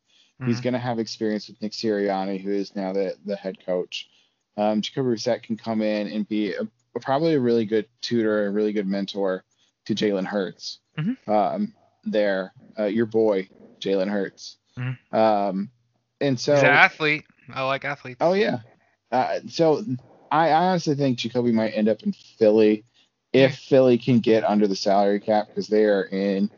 He's 0.44 0.60
Mhm. 0.60 0.64
going 0.64 0.72
to 0.74 0.78
have 0.80 0.98
experience 0.98 1.48
with 1.48 1.60
Nick 1.62 1.72
Sirianni, 1.72 2.40
who 2.40 2.50
is 2.50 2.74
now 2.76 2.92
the 2.92 3.16
the 3.24 3.36
head 3.36 3.58
coach. 3.64 4.08
Um, 4.56 4.80
Jacoby 4.82 5.10
Brissett 5.16 5.42
can 5.42 5.56
come 5.56 5.82
in 5.82 6.08
and 6.08 6.28
be 6.28 6.54
a, 6.54 6.66
probably 7.00 7.34
a 7.34 7.40
really 7.40 7.64
good 7.66 7.86
tutor, 8.00 8.46
a 8.46 8.50
really 8.50 8.72
good 8.72 8.86
mentor 8.86 9.44
to 9.86 9.94
Jalen 9.94 10.26
Hurts. 10.26 10.78
Mhm. 10.98 11.16
Um, 11.28 11.74
there, 12.04 12.52
uh, 12.78 12.84
your 12.84 13.06
boy 13.06 13.48
Jalen 13.80 14.08
Hurts. 14.08 14.56
Mhm. 14.78 14.96
Um, 15.12 15.70
and 16.20 16.38
so 16.40 16.54
He's 16.54 16.62
an 16.62 16.68
athlete. 16.70 17.24
I 17.52 17.62
like 17.62 17.84
athletes. 17.84 18.18
Oh 18.20 18.32
yeah. 18.32 18.58
Uh, 19.12 19.40
so 19.48 19.84
I, 20.30 20.50
I 20.50 20.64
honestly 20.68 20.94
think 20.96 21.18
Jacoby 21.18 21.52
might 21.52 21.70
end 21.70 21.88
up 21.88 22.02
in 22.02 22.12
Philly 22.12 22.84
if 23.32 23.56
Philly 23.56 23.98
can 23.98 24.20
get 24.20 24.44
under 24.44 24.66
the 24.66 24.76
salary 24.76 25.20
cap 25.20 25.48
because 25.48 25.68
they 25.68 25.84
are 25.84 26.02
in 26.02 26.50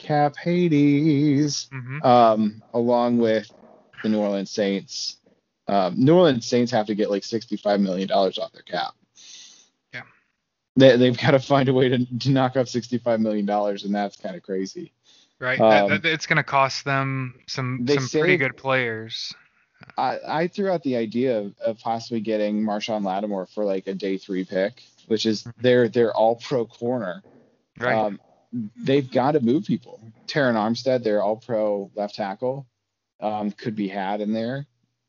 cap 0.00 0.36
Hades. 0.36 1.68
hmm 1.70 2.02
Um, 2.02 2.62
along 2.74 3.18
with 3.18 3.50
the 4.02 4.08
New 4.08 4.18
Orleans 4.18 4.50
Saints. 4.50 5.18
Um, 5.68 5.94
New 5.96 6.16
Orleans 6.16 6.46
Saints 6.46 6.72
have 6.72 6.86
to 6.86 6.94
get 6.94 7.10
like 7.10 7.22
sixty-five 7.22 7.80
million 7.80 8.08
dollars 8.08 8.38
off 8.38 8.52
their 8.52 8.62
cap. 8.62 8.94
Yeah. 9.94 10.02
They 10.76 10.96
they've 10.96 11.16
got 11.18 11.32
to 11.32 11.38
find 11.38 11.68
a 11.68 11.72
way 11.74 11.88
to, 11.90 12.04
to 12.18 12.30
knock 12.30 12.56
off 12.56 12.68
sixty-five 12.68 13.20
million 13.20 13.46
dollars, 13.46 13.84
and 13.84 13.94
that's 13.94 14.16
kind 14.16 14.34
of 14.34 14.42
crazy. 14.42 14.92
Right. 15.38 15.60
Um, 15.60 15.90
That- 15.90 16.02
that- 16.02 16.12
it's 16.12 16.26
going 16.26 16.38
to 16.38 16.42
cost 16.42 16.84
them 16.84 17.34
some 17.46 17.86
some 17.86 18.08
pretty 18.08 18.36
good 18.36 18.56
players. 18.56 19.32
I, 19.96 20.18
I 20.28 20.48
threw 20.48 20.70
out 20.70 20.82
the 20.82 20.96
idea 20.96 21.38
of, 21.38 21.54
of 21.64 21.78
possibly 21.78 22.20
getting 22.20 22.62
Marshon 22.62 23.02
Lattimore 23.02 23.46
for 23.46 23.64
like 23.64 23.86
a 23.86 23.94
day 23.94 24.18
three 24.18 24.44
pick, 24.44 24.82
which 25.06 25.24
is 25.24 25.46
their 25.58 25.88
their 25.88 26.12
all 26.14 26.36
pro 26.36 26.66
corner. 26.66 27.22
Right. 27.78 27.94
Um, 27.96 28.20
they've 28.76 29.10
got 29.10 29.32
to 29.32 29.40
move 29.40 29.64
people. 29.64 30.00
Terron 30.26 30.54
Armstead, 30.54 31.02
their 31.02 31.22
all 31.22 31.36
pro 31.36 31.90
left 31.94 32.14
tackle, 32.16 32.66
um, 33.20 33.50
could 33.52 33.76
be 33.76 33.88
had 33.88 34.20
in 34.20 34.32
there. 34.32 34.66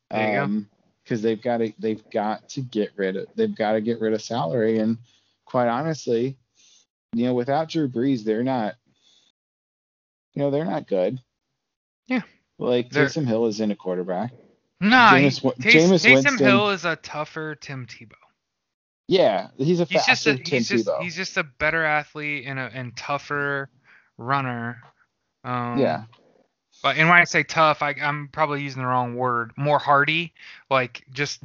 There 0.09 0.27
you 0.27 0.35
go. 0.37 0.43
um, 0.43 0.69
Because 1.03 1.21
they've 1.21 1.41
got 1.41 1.57
to 1.57 1.73
they've 1.79 2.03
got 2.11 2.47
to 2.49 2.61
get 2.61 2.91
rid 2.95 3.15
of 3.17 3.27
they've 3.35 3.55
got 3.55 3.73
to 3.73 3.81
get 3.81 3.99
rid 4.01 4.13
of 4.13 4.21
salary. 4.21 4.79
And 4.79 4.97
quite 5.45 5.67
honestly, 5.67 6.37
you 7.13 7.25
know, 7.25 7.33
without 7.33 7.69
Drew 7.69 7.87
Brees, 7.89 8.23
they're 8.23 8.43
not 8.43 8.75
you 10.33 10.41
know, 10.41 10.51
they're 10.51 10.63
not 10.65 10.87
good. 10.87 11.19
Yeah. 12.07 12.21
Like 12.57 12.89
They're- 12.89 13.07
Taysom 13.07 13.25
Hill 13.27 13.47
is 13.47 13.59
in 13.59 13.71
a 13.71 13.75
quarterback. 13.75 14.31
nah, 14.79 15.11
Jameis 15.13 15.41
Jameis 15.41 16.05
Taysom 16.05 16.13
Winston- 16.13 16.37
Hill 16.37 16.69
is 16.69 16.85
a 16.85 16.95
tougher 16.97 17.55
Tim 17.55 17.85
Tebow. 17.85 18.13
Yeah, 19.11 19.49
he's 19.57 19.81
a 19.81 19.83
He's 19.83 20.05
just 20.05 20.25
a, 20.25 20.35
he's 20.35 20.69
just 20.69 20.87
Tebow. 20.87 21.01
he's 21.01 21.17
just 21.17 21.35
a 21.35 21.43
better 21.43 21.83
athlete 21.83 22.45
and 22.47 22.57
a 22.57 22.71
and 22.73 22.95
tougher 22.95 23.69
runner. 24.17 24.81
Um, 25.43 25.79
yeah, 25.79 26.03
But 26.81 26.95
and 26.95 27.09
when 27.09 27.17
I 27.17 27.25
say 27.25 27.43
tough, 27.43 27.81
I, 27.81 27.93
I'm 28.01 28.29
probably 28.29 28.61
using 28.61 28.81
the 28.81 28.87
wrong 28.87 29.15
word. 29.15 29.51
More 29.57 29.79
hardy, 29.79 30.33
like 30.69 31.03
just 31.11 31.41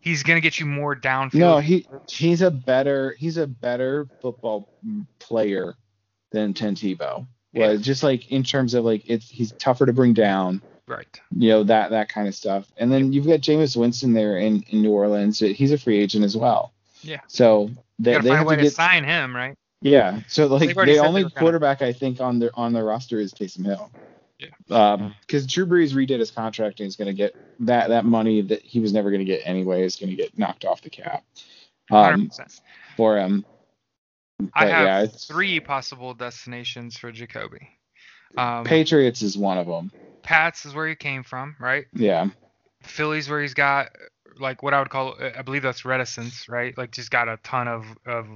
he's 0.00 0.22
gonna 0.22 0.40
get 0.40 0.58
you 0.58 0.64
more 0.64 0.96
downfield. 0.96 1.34
no, 1.34 1.58
he 1.58 1.86
he's 2.08 2.40
a 2.40 2.50
better 2.50 3.14
he's 3.18 3.36
a 3.36 3.46
better 3.46 4.08
football 4.22 4.70
player 5.18 5.74
than 6.30 6.54
Tim 6.54 6.74
Tebow. 6.74 7.26
Well, 7.52 7.76
just 7.76 8.02
like 8.02 8.32
in 8.32 8.42
terms 8.42 8.72
of 8.72 8.86
like 8.86 9.02
it's 9.04 9.28
he's 9.28 9.52
tougher 9.52 9.84
to 9.84 9.92
bring 9.92 10.14
down, 10.14 10.62
right. 10.86 11.20
you 11.36 11.50
know 11.50 11.62
that 11.64 11.90
that 11.90 12.08
kind 12.08 12.26
of 12.26 12.34
stuff. 12.34 12.72
And 12.78 12.90
then 12.90 13.12
you've 13.12 13.26
got 13.26 13.40
Jameis 13.40 13.76
Winston 13.76 14.14
there 14.14 14.38
in 14.38 14.62
in 14.70 14.80
New 14.80 14.92
Orleans. 14.92 15.40
He's 15.40 15.72
a 15.72 15.76
free 15.76 15.98
agent 15.98 16.24
as 16.24 16.38
well. 16.38 16.72
Yeah. 17.02 17.20
So 17.26 17.70
they, 17.98 18.18
they 18.18 18.30
have 18.30 18.48
to 18.48 18.56
to 18.56 18.70
sign 18.70 19.04
him, 19.04 19.34
right? 19.34 19.56
Yeah. 19.80 20.20
So 20.28 20.46
like 20.46 20.74
the 20.74 20.98
only 20.98 21.22
gonna- 21.22 21.34
quarterback 21.34 21.82
I 21.82 21.92
think 21.92 22.20
on 22.20 22.38
their 22.38 22.50
on 22.54 22.72
their 22.72 22.84
roster 22.84 23.18
is 23.18 23.32
Taysom 23.32 23.64
Hill. 23.64 23.90
Yeah. 24.38 24.48
Um, 24.70 25.14
because 25.20 25.46
Drew 25.46 25.66
Brees 25.66 25.92
redid 25.92 26.18
his 26.18 26.30
contract 26.30 26.80
and 26.80 26.86
he's 26.86 26.96
going 26.96 27.06
to 27.06 27.14
get 27.14 27.36
that 27.60 27.88
that 27.90 28.04
money 28.04 28.42
that 28.42 28.62
he 28.62 28.80
was 28.80 28.92
never 28.92 29.10
going 29.10 29.20
to 29.20 29.24
get 29.24 29.42
anyway 29.44 29.82
is 29.84 29.96
going 29.96 30.10
to 30.10 30.16
get 30.16 30.36
knocked 30.36 30.64
off 30.64 30.82
the 30.82 30.90
cap. 30.90 31.22
Um, 31.90 32.28
100%. 32.28 32.60
for 32.96 33.18
him. 33.18 33.44
I 34.54 34.66
have 34.66 34.84
yeah, 34.84 35.06
three 35.06 35.60
possible 35.60 36.14
destinations 36.14 36.96
for 36.96 37.12
Jacoby. 37.12 37.68
Um, 38.36 38.64
Patriots 38.64 39.22
is 39.22 39.38
one 39.38 39.58
of 39.58 39.66
them. 39.66 39.92
Pats 40.22 40.64
is 40.64 40.74
where 40.74 40.88
he 40.88 40.96
came 40.96 41.22
from, 41.22 41.54
right? 41.60 41.86
Yeah. 41.92 42.28
Philly's 42.82 43.28
where 43.28 43.40
he's 43.40 43.54
got 43.54 43.90
like 44.38 44.62
what 44.62 44.74
I 44.74 44.78
would 44.78 44.90
call, 44.90 45.16
I 45.20 45.42
believe 45.42 45.62
that's 45.62 45.84
reticence, 45.84 46.48
right? 46.48 46.76
Like 46.76 46.90
just 46.92 47.10
got 47.10 47.28
a 47.28 47.38
ton 47.42 47.68
of 47.68 47.84
of 48.06 48.26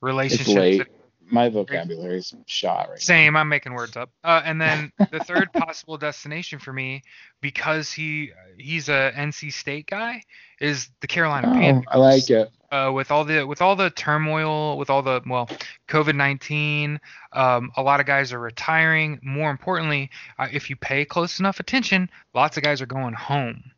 relationships. 0.00 0.48
It's 0.48 0.58
late. 0.58 0.86
My 1.26 1.48
vocabulary 1.48 2.18
is 2.18 2.34
shot 2.46 2.90
right 2.90 3.00
Same, 3.00 3.34
I'm 3.34 3.48
making 3.48 3.72
words 3.72 3.96
up. 3.96 4.10
Uh, 4.22 4.42
and 4.44 4.60
then 4.60 4.92
the 5.10 5.20
third 5.20 5.52
possible 5.54 5.96
destination 5.96 6.58
for 6.58 6.70
me, 6.70 7.02
because 7.40 7.90
he 7.90 8.30
he's 8.58 8.90
a 8.90 9.10
NC 9.16 9.52
State 9.52 9.86
guy, 9.86 10.22
is 10.60 10.90
the 11.00 11.06
Carolina 11.06 11.46
now. 11.46 11.54
Oh, 11.54 11.60
Panthers. 11.60 11.84
I 11.88 11.96
like 11.98 12.28
it. 12.28 12.50
uh, 12.70 12.90
with 12.92 13.10
all 13.10 13.24
the 13.24 13.46
with 13.46 13.62
all 13.62 13.74
the 13.74 13.88
turmoil, 13.90 14.76
with 14.76 14.90
all 14.90 15.00
the 15.00 15.22
well, 15.26 15.48
COVID 15.88 16.14
nineteen, 16.14 17.00
um, 17.32 17.70
a 17.76 17.82
lot 17.82 18.00
of 18.00 18.06
guys 18.06 18.32
are 18.32 18.38
retiring. 18.40 19.18
More 19.22 19.50
importantly, 19.50 20.10
uh, 20.38 20.48
if 20.52 20.68
you 20.68 20.76
pay 20.76 21.04
close 21.06 21.38
enough 21.38 21.58
attention, 21.58 22.10
lots 22.34 22.56
of 22.58 22.62
guys 22.62 22.82
are 22.82 22.86
going 22.86 23.14
home, 23.14 23.70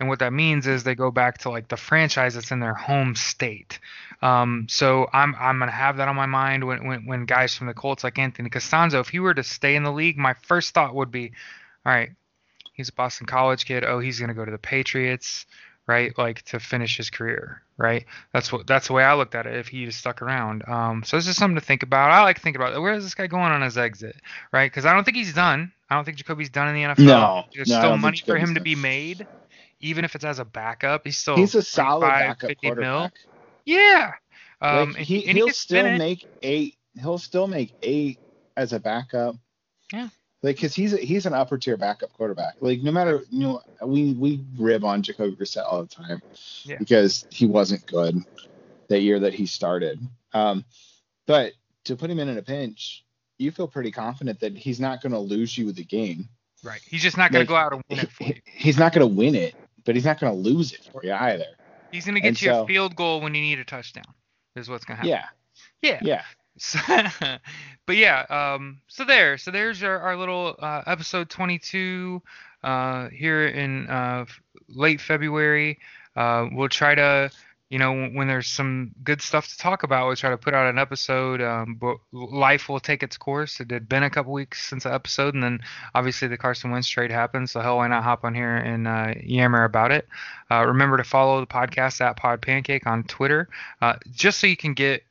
and 0.00 0.08
what 0.08 0.20
that 0.20 0.32
means 0.32 0.66
is 0.66 0.84
they 0.84 0.94
go 0.94 1.10
back 1.10 1.38
to 1.38 1.50
like 1.50 1.68
the 1.68 1.76
franchise 1.76 2.34
that's 2.34 2.50
in 2.50 2.60
their 2.60 2.74
home 2.74 3.14
state. 3.16 3.80
Um, 4.22 4.66
so 4.68 5.08
I'm 5.12 5.34
I'm 5.38 5.58
gonna 5.58 5.72
have 5.72 5.96
that 5.96 6.08
on 6.08 6.16
my 6.16 6.26
mind 6.26 6.64
when, 6.64 6.86
when 6.86 7.06
when 7.06 7.24
guys 7.24 7.54
from 7.54 7.66
the 7.66 7.74
Colts 7.74 8.04
like 8.04 8.18
Anthony 8.18 8.50
Castonzo, 8.50 9.00
if 9.00 9.08
he 9.08 9.20
were 9.20 9.34
to 9.34 9.42
stay 9.42 9.74
in 9.76 9.82
the 9.82 9.92
league, 9.92 10.16
my 10.16 10.34
first 10.42 10.74
thought 10.74 10.94
would 10.94 11.10
be, 11.10 11.32
all 11.84 11.92
right, 11.92 12.10
he's 12.72 12.88
a 12.88 12.92
Boston 12.92 13.26
College 13.26 13.64
kid. 13.64 13.84
Oh, 13.84 13.98
he's 13.98 14.20
gonna 14.20 14.34
go 14.34 14.44
to 14.44 14.50
the 14.50 14.58
Patriots 14.58 15.46
right? 15.88 16.16
Like 16.16 16.42
to 16.42 16.60
finish 16.60 16.96
his 16.98 17.10
career, 17.10 17.62
right? 17.76 18.04
That's 18.32 18.52
what 18.52 18.68
that's 18.68 18.86
the 18.86 18.92
way 18.92 19.02
I 19.02 19.14
looked 19.14 19.34
at 19.34 19.46
it. 19.46 19.56
If 19.56 19.68
he 19.68 19.86
just 19.86 19.98
stuck 19.98 20.22
around, 20.22 20.62
um, 20.68 21.02
so 21.02 21.16
it's 21.16 21.26
just 21.26 21.38
something 21.38 21.56
to 21.56 21.64
think 21.64 21.82
about. 21.82 22.12
I 22.12 22.22
like 22.22 22.36
to 22.36 22.42
think 22.42 22.54
about 22.54 22.80
where 22.80 22.92
is 22.92 23.02
this 23.02 23.14
guy 23.14 23.26
going 23.26 23.50
on 23.50 23.62
his 23.62 23.76
exit, 23.76 24.14
right? 24.52 24.70
Because 24.70 24.84
I 24.84 24.92
don't 24.92 25.02
think 25.02 25.16
he's 25.16 25.34
done. 25.34 25.72
I 25.90 25.96
don't 25.96 26.04
think 26.04 26.18
Jacoby's 26.18 26.50
done 26.50 26.68
in 26.68 26.74
the 26.74 26.94
NFL. 26.94 27.06
No, 27.06 27.44
there's 27.54 27.68
no, 27.68 27.78
still 27.78 27.96
money 27.96 28.22
for 28.24 28.36
him 28.36 28.54
to 28.54 28.60
be 28.60 28.76
made, 28.76 29.26
even 29.80 30.04
if 30.04 30.14
it's 30.14 30.24
as 30.24 30.38
a 30.38 30.44
backup. 30.44 31.02
He's 31.04 31.16
still 31.18 31.36
He's 31.36 31.54
a 31.54 31.62
solid 31.62 32.06
45, 32.06 32.20
backup 32.28 32.48
50 32.50 32.66
mil. 32.66 32.74
quarterback. 32.74 33.12
Yeah. 33.64 34.12
Um, 34.60 34.92
like, 34.92 35.02
he 35.02 35.26
and 35.28 35.36
he'll 35.36 35.46
can 35.46 35.54
still 35.54 35.96
make 35.98 36.26
eight. 36.42 36.76
He'll 37.00 37.18
still 37.18 37.46
make 37.46 37.74
eight 37.82 38.18
as 38.56 38.72
a 38.72 38.80
backup. 38.80 39.36
Yeah. 39.92 40.08
Like, 40.42 40.60
cause 40.60 40.74
he's 40.74 40.92
a, 40.92 40.98
he's 40.98 41.26
an 41.26 41.34
upper 41.34 41.58
tier 41.58 41.76
backup 41.76 42.12
quarterback. 42.12 42.54
Like, 42.60 42.82
no 42.82 42.92
matter 42.92 43.22
you 43.30 43.40
know, 43.40 43.62
we 43.84 44.12
we 44.14 44.44
rib 44.56 44.84
on 44.84 45.02
Jacoby 45.02 45.34
Brissett 45.36 45.64
all 45.64 45.82
the 45.82 45.88
time 45.88 46.22
Yeah. 46.64 46.76
because 46.78 47.26
he 47.30 47.46
wasn't 47.46 47.84
good 47.86 48.16
that 48.88 49.00
year 49.00 49.18
that 49.20 49.34
he 49.34 49.46
started. 49.46 50.00
Um, 50.32 50.64
but 51.26 51.52
to 51.84 51.96
put 51.96 52.10
him 52.10 52.18
in 52.20 52.28
in 52.28 52.38
a 52.38 52.42
pinch, 52.42 53.04
you 53.38 53.50
feel 53.50 53.68
pretty 53.68 53.90
confident 53.90 54.40
that 54.40 54.56
he's 54.56 54.80
not 54.80 55.02
going 55.02 55.12
to 55.12 55.18
lose 55.18 55.56
you 55.58 55.70
the 55.72 55.84
game. 55.84 56.28
Right. 56.64 56.80
He's 56.88 57.02
just 57.02 57.16
not 57.16 57.30
going 57.32 57.40
Like, 57.42 57.48
to 57.48 57.52
go 57.52 57.56
out 57.56 57.72
and 57.72 57.82
win 57.88 57.98
He- 57.98 58.24
it 58.32 58.42
he- 58.46 58.52
he's 58.52 58.78
not 58.78 58.92
going 58.92 59.08
to 59.08 59.14
win 59.14 59.34
it, 59.34 59.54
but 59.88 59.94
he's 59.96 60.04
not 60.04 60.20
going 60.20 60.30
to 60.30 60.38
lose 60.38 60.74
it 60.74 60.86
for 60.92 61.02
you 61.02 61.14
either. 61.14 61.46
He's 61.90 62.04
going 62.04 62.16
to 62.16 62.20
get 62.20 62.28
and 62.28 62.42
you 62.42 62.48
so- 62.50 62.64
a 62.64 62.66
field 62.66 62.94
goal 62.94 63.22
when 63.22 63.34
you 63.34 63.40
need 63.40 63.58
a 63.58 63.64
touchdown. 63.64 64.04
Is 64.54 64.68
what's 64.68 64.84
going 64.84 65.00
to 65.00 65.08
happen. 65.08 65.24
Yeah, 65.82 65.98
Yeah. 65.98 65.98
yeah. 66.02 66.22
So, 66.60 66.78
but 67.86 67.96
yeah, 67.96 68.26
um, 68.28 68.80
so 68.88 69.04
there, 69.04 69.38
so 69.38 69.50
there's 69.52 69.80
our, 69.82 69.98
our 70.00 70.16
little 70.16 70.56
uh, 70.58 70.82
episode 70.86 71.30
22 71.30 72.20
uh, 72.64 73.08
here 73.10 73.46
in 73.46 73.88
uh, 73.88 74.26
late 74.68 75.00
February. 75.00 75.78
Uh, 76.16 76.48
we'll 76.52 76.68
try 76.68 76.94
to, 76.96 77.30
you 77.70 77.78
know, 77.78 78.08
when, 78.08 78.28
there's 78.28 78.46
some 78.46 78.92
good 79.04 79.20
stuff 79.20 79.48
to 79.48 79.58
talk 79.58 79.82
about, 79.82 80.06
we'll 80.06 80.16
try 80.16 80.30
to 80.30 80.38
put 80.38 80.54
out 80.54 80.70
an 80.70 80.78
episode. 80.78 81.42
Um, 81.42 81.74
but 81.74 81.96
life 82.12 82.68
will 82.68 82.80
take 82.80 83.02
its 83.02 83.18
course. 83.18 83.60
It 83.60 83.70
had 83.70 83.88
been 83.88 84.02
a 84.02 84.10
couple 84.10 84.32
weeks 84.32 84.66
since 84.66 84.84
the 84.84 84.92
episode, 84.92 85.34
and 85.34 85.42
then 85.42 85.60
obviously 85.94 86.28
the 86.28 86.38
Carson 86.38 86.70
Wentz 86.70 86.88
trade 86.88 87.10
happened. 87.10 87.50
So 87.50 87.60
hell, 87.60 87.76
why 87.76 87.88
not 87.88 88.04
hop 88.04 88.24
on 88.24 88.34
here 88.34 88.56
and 88.56 88.88
uh, 88.88 89.14
yammer 89.22 89.64
about 89.64 89.92
it? 89.92 90.08
Uh, 90.50 90.64
remember 90.66 90.96
to 90.96 91.04
follow 91.04 91.40
the 91.40 91.46
podcast 91.46 92.00
at 92.00 92.16
Pod 92.16 92.40
Pancake 92.40 92.86
on 92.86 93.04
Twitter, 93.04 93.48
uh, 93.82 93.96
just 94.10 94.38
so 94.38 94.46
you 94.46 94.56
can 94.56 94.72
get 94.72 95.02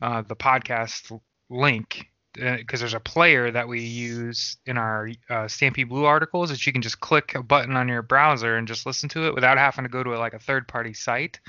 uh, 0.00 0.22
the 0.22 0.36
podcast 0.36 1.20
link 1.50 2.08
because 2.34 2.80
there's 2.80 2.94
a 2.94 3.00
player 3.00 3.50
that 3.50 3.68
we 3.68 3.80
use 3.80 4.56
in 4.66 4.76
our 4.76 5.10
uh, 5.30 5.48
Stampede 5.48 5.88
Blue 5.88 6.04
articles 6.04 6.50
that 6.50 6.66
you 6.66 6.72
can 6.72 6.82
just 6.82 7.00
click 7.00 7.34
a 7.34 7.42
button 7.42 7.76
on 7.76 7.88
your 7.88 8.02
browser 8.02 8.56
and 8.56 8.68
just 8.68 8.86
listen 8.86 9.08
to 9.10 9.26
it 9.26 9.34
without 9.34 9.58
having 9.58 9.84
to 9.84 9.88
go 9.88 10.02
to 10.02 10.18
like 10.18 10.34
a 10.34 10.38
third 10.38 10.68
party 10.68 10.94
site. 10.94 11.40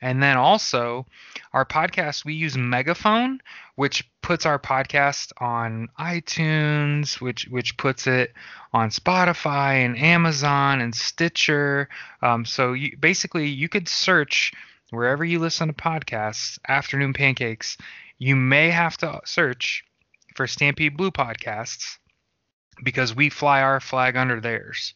And 0.00 0.22
then 0.22 0.36
also, 0.36 1.06
our 1.54 1.64
podcast, 1.64 2.24
we 2.24 2.34
use 2.34 2.58
Megaphone, 2.58 3.40
which 3.76 4.06
puts 4.20 4.44
our 4.44 4.58
podcast 4.58 5.32
on 5.38 5.88
iTunes, 5.98 7.20
which 7.20 7.46
which 7.48 7.76
puts 7.78 8.06
it 8.06 8.34
on 8.72 8.90
Spotify 8.90 9.84
and 9.84 9.96
Amazon 9.96 10.80
and 10.80 10.94
Stitcher. 10.94 11.88
Um, 12.20 12.44
so 12.44 12.74
you, 12.74 12.96
basically, 12.98 13.48
you 13.48 13.68
could 13.68 13.88
search 13.88 14.52
wherever 14.90 15.24
you 15.24 15.38
listen 15.38 15.68
to 15.68 15.74
podcasts, 15.74 16.58
Afternoon 16.68 17.14
Pancakes. 17.14 17.78
You 18.18 18.36
may 18.36 18.70
have 18.70 18.96
to 18.98 19.20
search 19.24 19.84
for 20.34 20.46
Stampede 20.46 20.96
Blue 20.96 21.10
podcasts 21.10 21.98
because 22.82 23.14
we 23.14 23.30
fly 23.30 23.62
our 23.62 23.80
flag 23.80 24.16
under 24.16 24.40
theirs. 24.40 24.94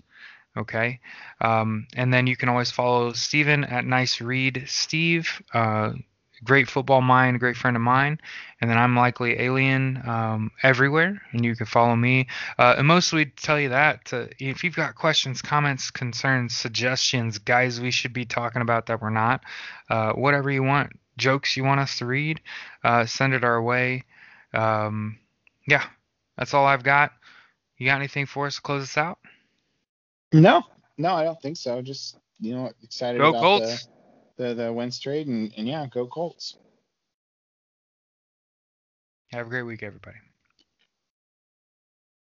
Okay. 0.56 1.00
Um, 1.40 1.86
and 1.94 2.12
then 2.12 2.26
you 2.26 2.36
can 2.36 2.48
always 2.48 2.70
follow 2.70 3.12
Stephen 3.12 3.64
at 3.64 3.84
Nice 3.84 4.20
Reed 4.20 4.64
Steve. 4.66 5.40
Uh, 5.54 5.92
great 6.44 6.68
football 6.68 7.00
mind, 7.00 7.40
great 7.40 7.56
friend 7.56 7.76
of 7.76 7.82
mine. 7.82 8.18
And 8.60 8.70
then 8.70 8.78
I'm 8.78 8.96
likely 8.96 9.40
alien 9.40 10.02
um, 10.06 10.50
everywhere, 10.62 11.20
and 11.32 11.44
you 11.44 11.54
can 11.54 11.66
follow 11.66 11.94
me. 11.94 12.26
Uh, 12.58 12.76
and 12.78 12.86
mostly 12.86 13.26
tell 13.26 13.58
you 13.58 13.68
that 13.68 14.04
to, 14.06 14.28
if 14.38 14.64
you've 14.64 14.76
got 14.76 14.94
questions, 14.94 15.42
comments, 15.42 15.90
concerns, 15.90 16.56
suggestions, 16.56 17.38
guys 17.38 17.80
we 17.80 17.90
should 17.90 18.12
be 18.12 18.24
talking 18.24 18.62
about 18.62 18.86
that 18.86 19.00
we're 19.00 19.10
not, 19.10 19.42
uh, 19.90 20.12
whatever 20.12 20.50
you 20.50 20.62
want, 20.62 20.92
jokes 21.16 21.56
you 21.56 21.64
want 21.64 21.80
us 21.80 21.98
to 21.98 22.06
read, 22.06 22.40
uh, 22.84 23.06
send 23.06 23.34
it 23.34 23.44
our 23.44 23.62
way. 23.62 24.04
Um, 24.54 25.18
yeah, 25.68 25.84
that's 26.38 26.54
all 26.54 26.66
I've 26.66 26.84
got. 26.84 27.12
You 27.78 27.86
got 27.88 27.98
anything 27.98 28.26
for 28.26 28.46
us 28.46 28.56
to 28.56 28.62
close 28.62 28.84
us 28.84 28.98
out? 28.98 29.18
No, 30.32 30.62
no, 30.98 31.14
I 31.14 31.24
don't 31.24 31.40
think 31.42 31.56
so. 31.58 31.82
Just 31.82 32.18
you 32.40 32.54
know, 32.54 32.72
excited 32.82 33.22
Go 33.22 33.24
about 33.24 33.40
Colts. 33.42 33.54
the 33.54 33.80
the 34.38 34.54
the 34.54 34.72
Wentz 34.72 35.00
trade 35.00 35.28
and 35.28 35.52
and 35.56 35.68
yeah, 35.68 35.86
go 35.88 36.06
Colts. 36.06 36.58
Have 39.32 39.46
a 39.46 39.50
great 39.50 39.64
week, 39.64 39.82
everybody. 39.82 40.18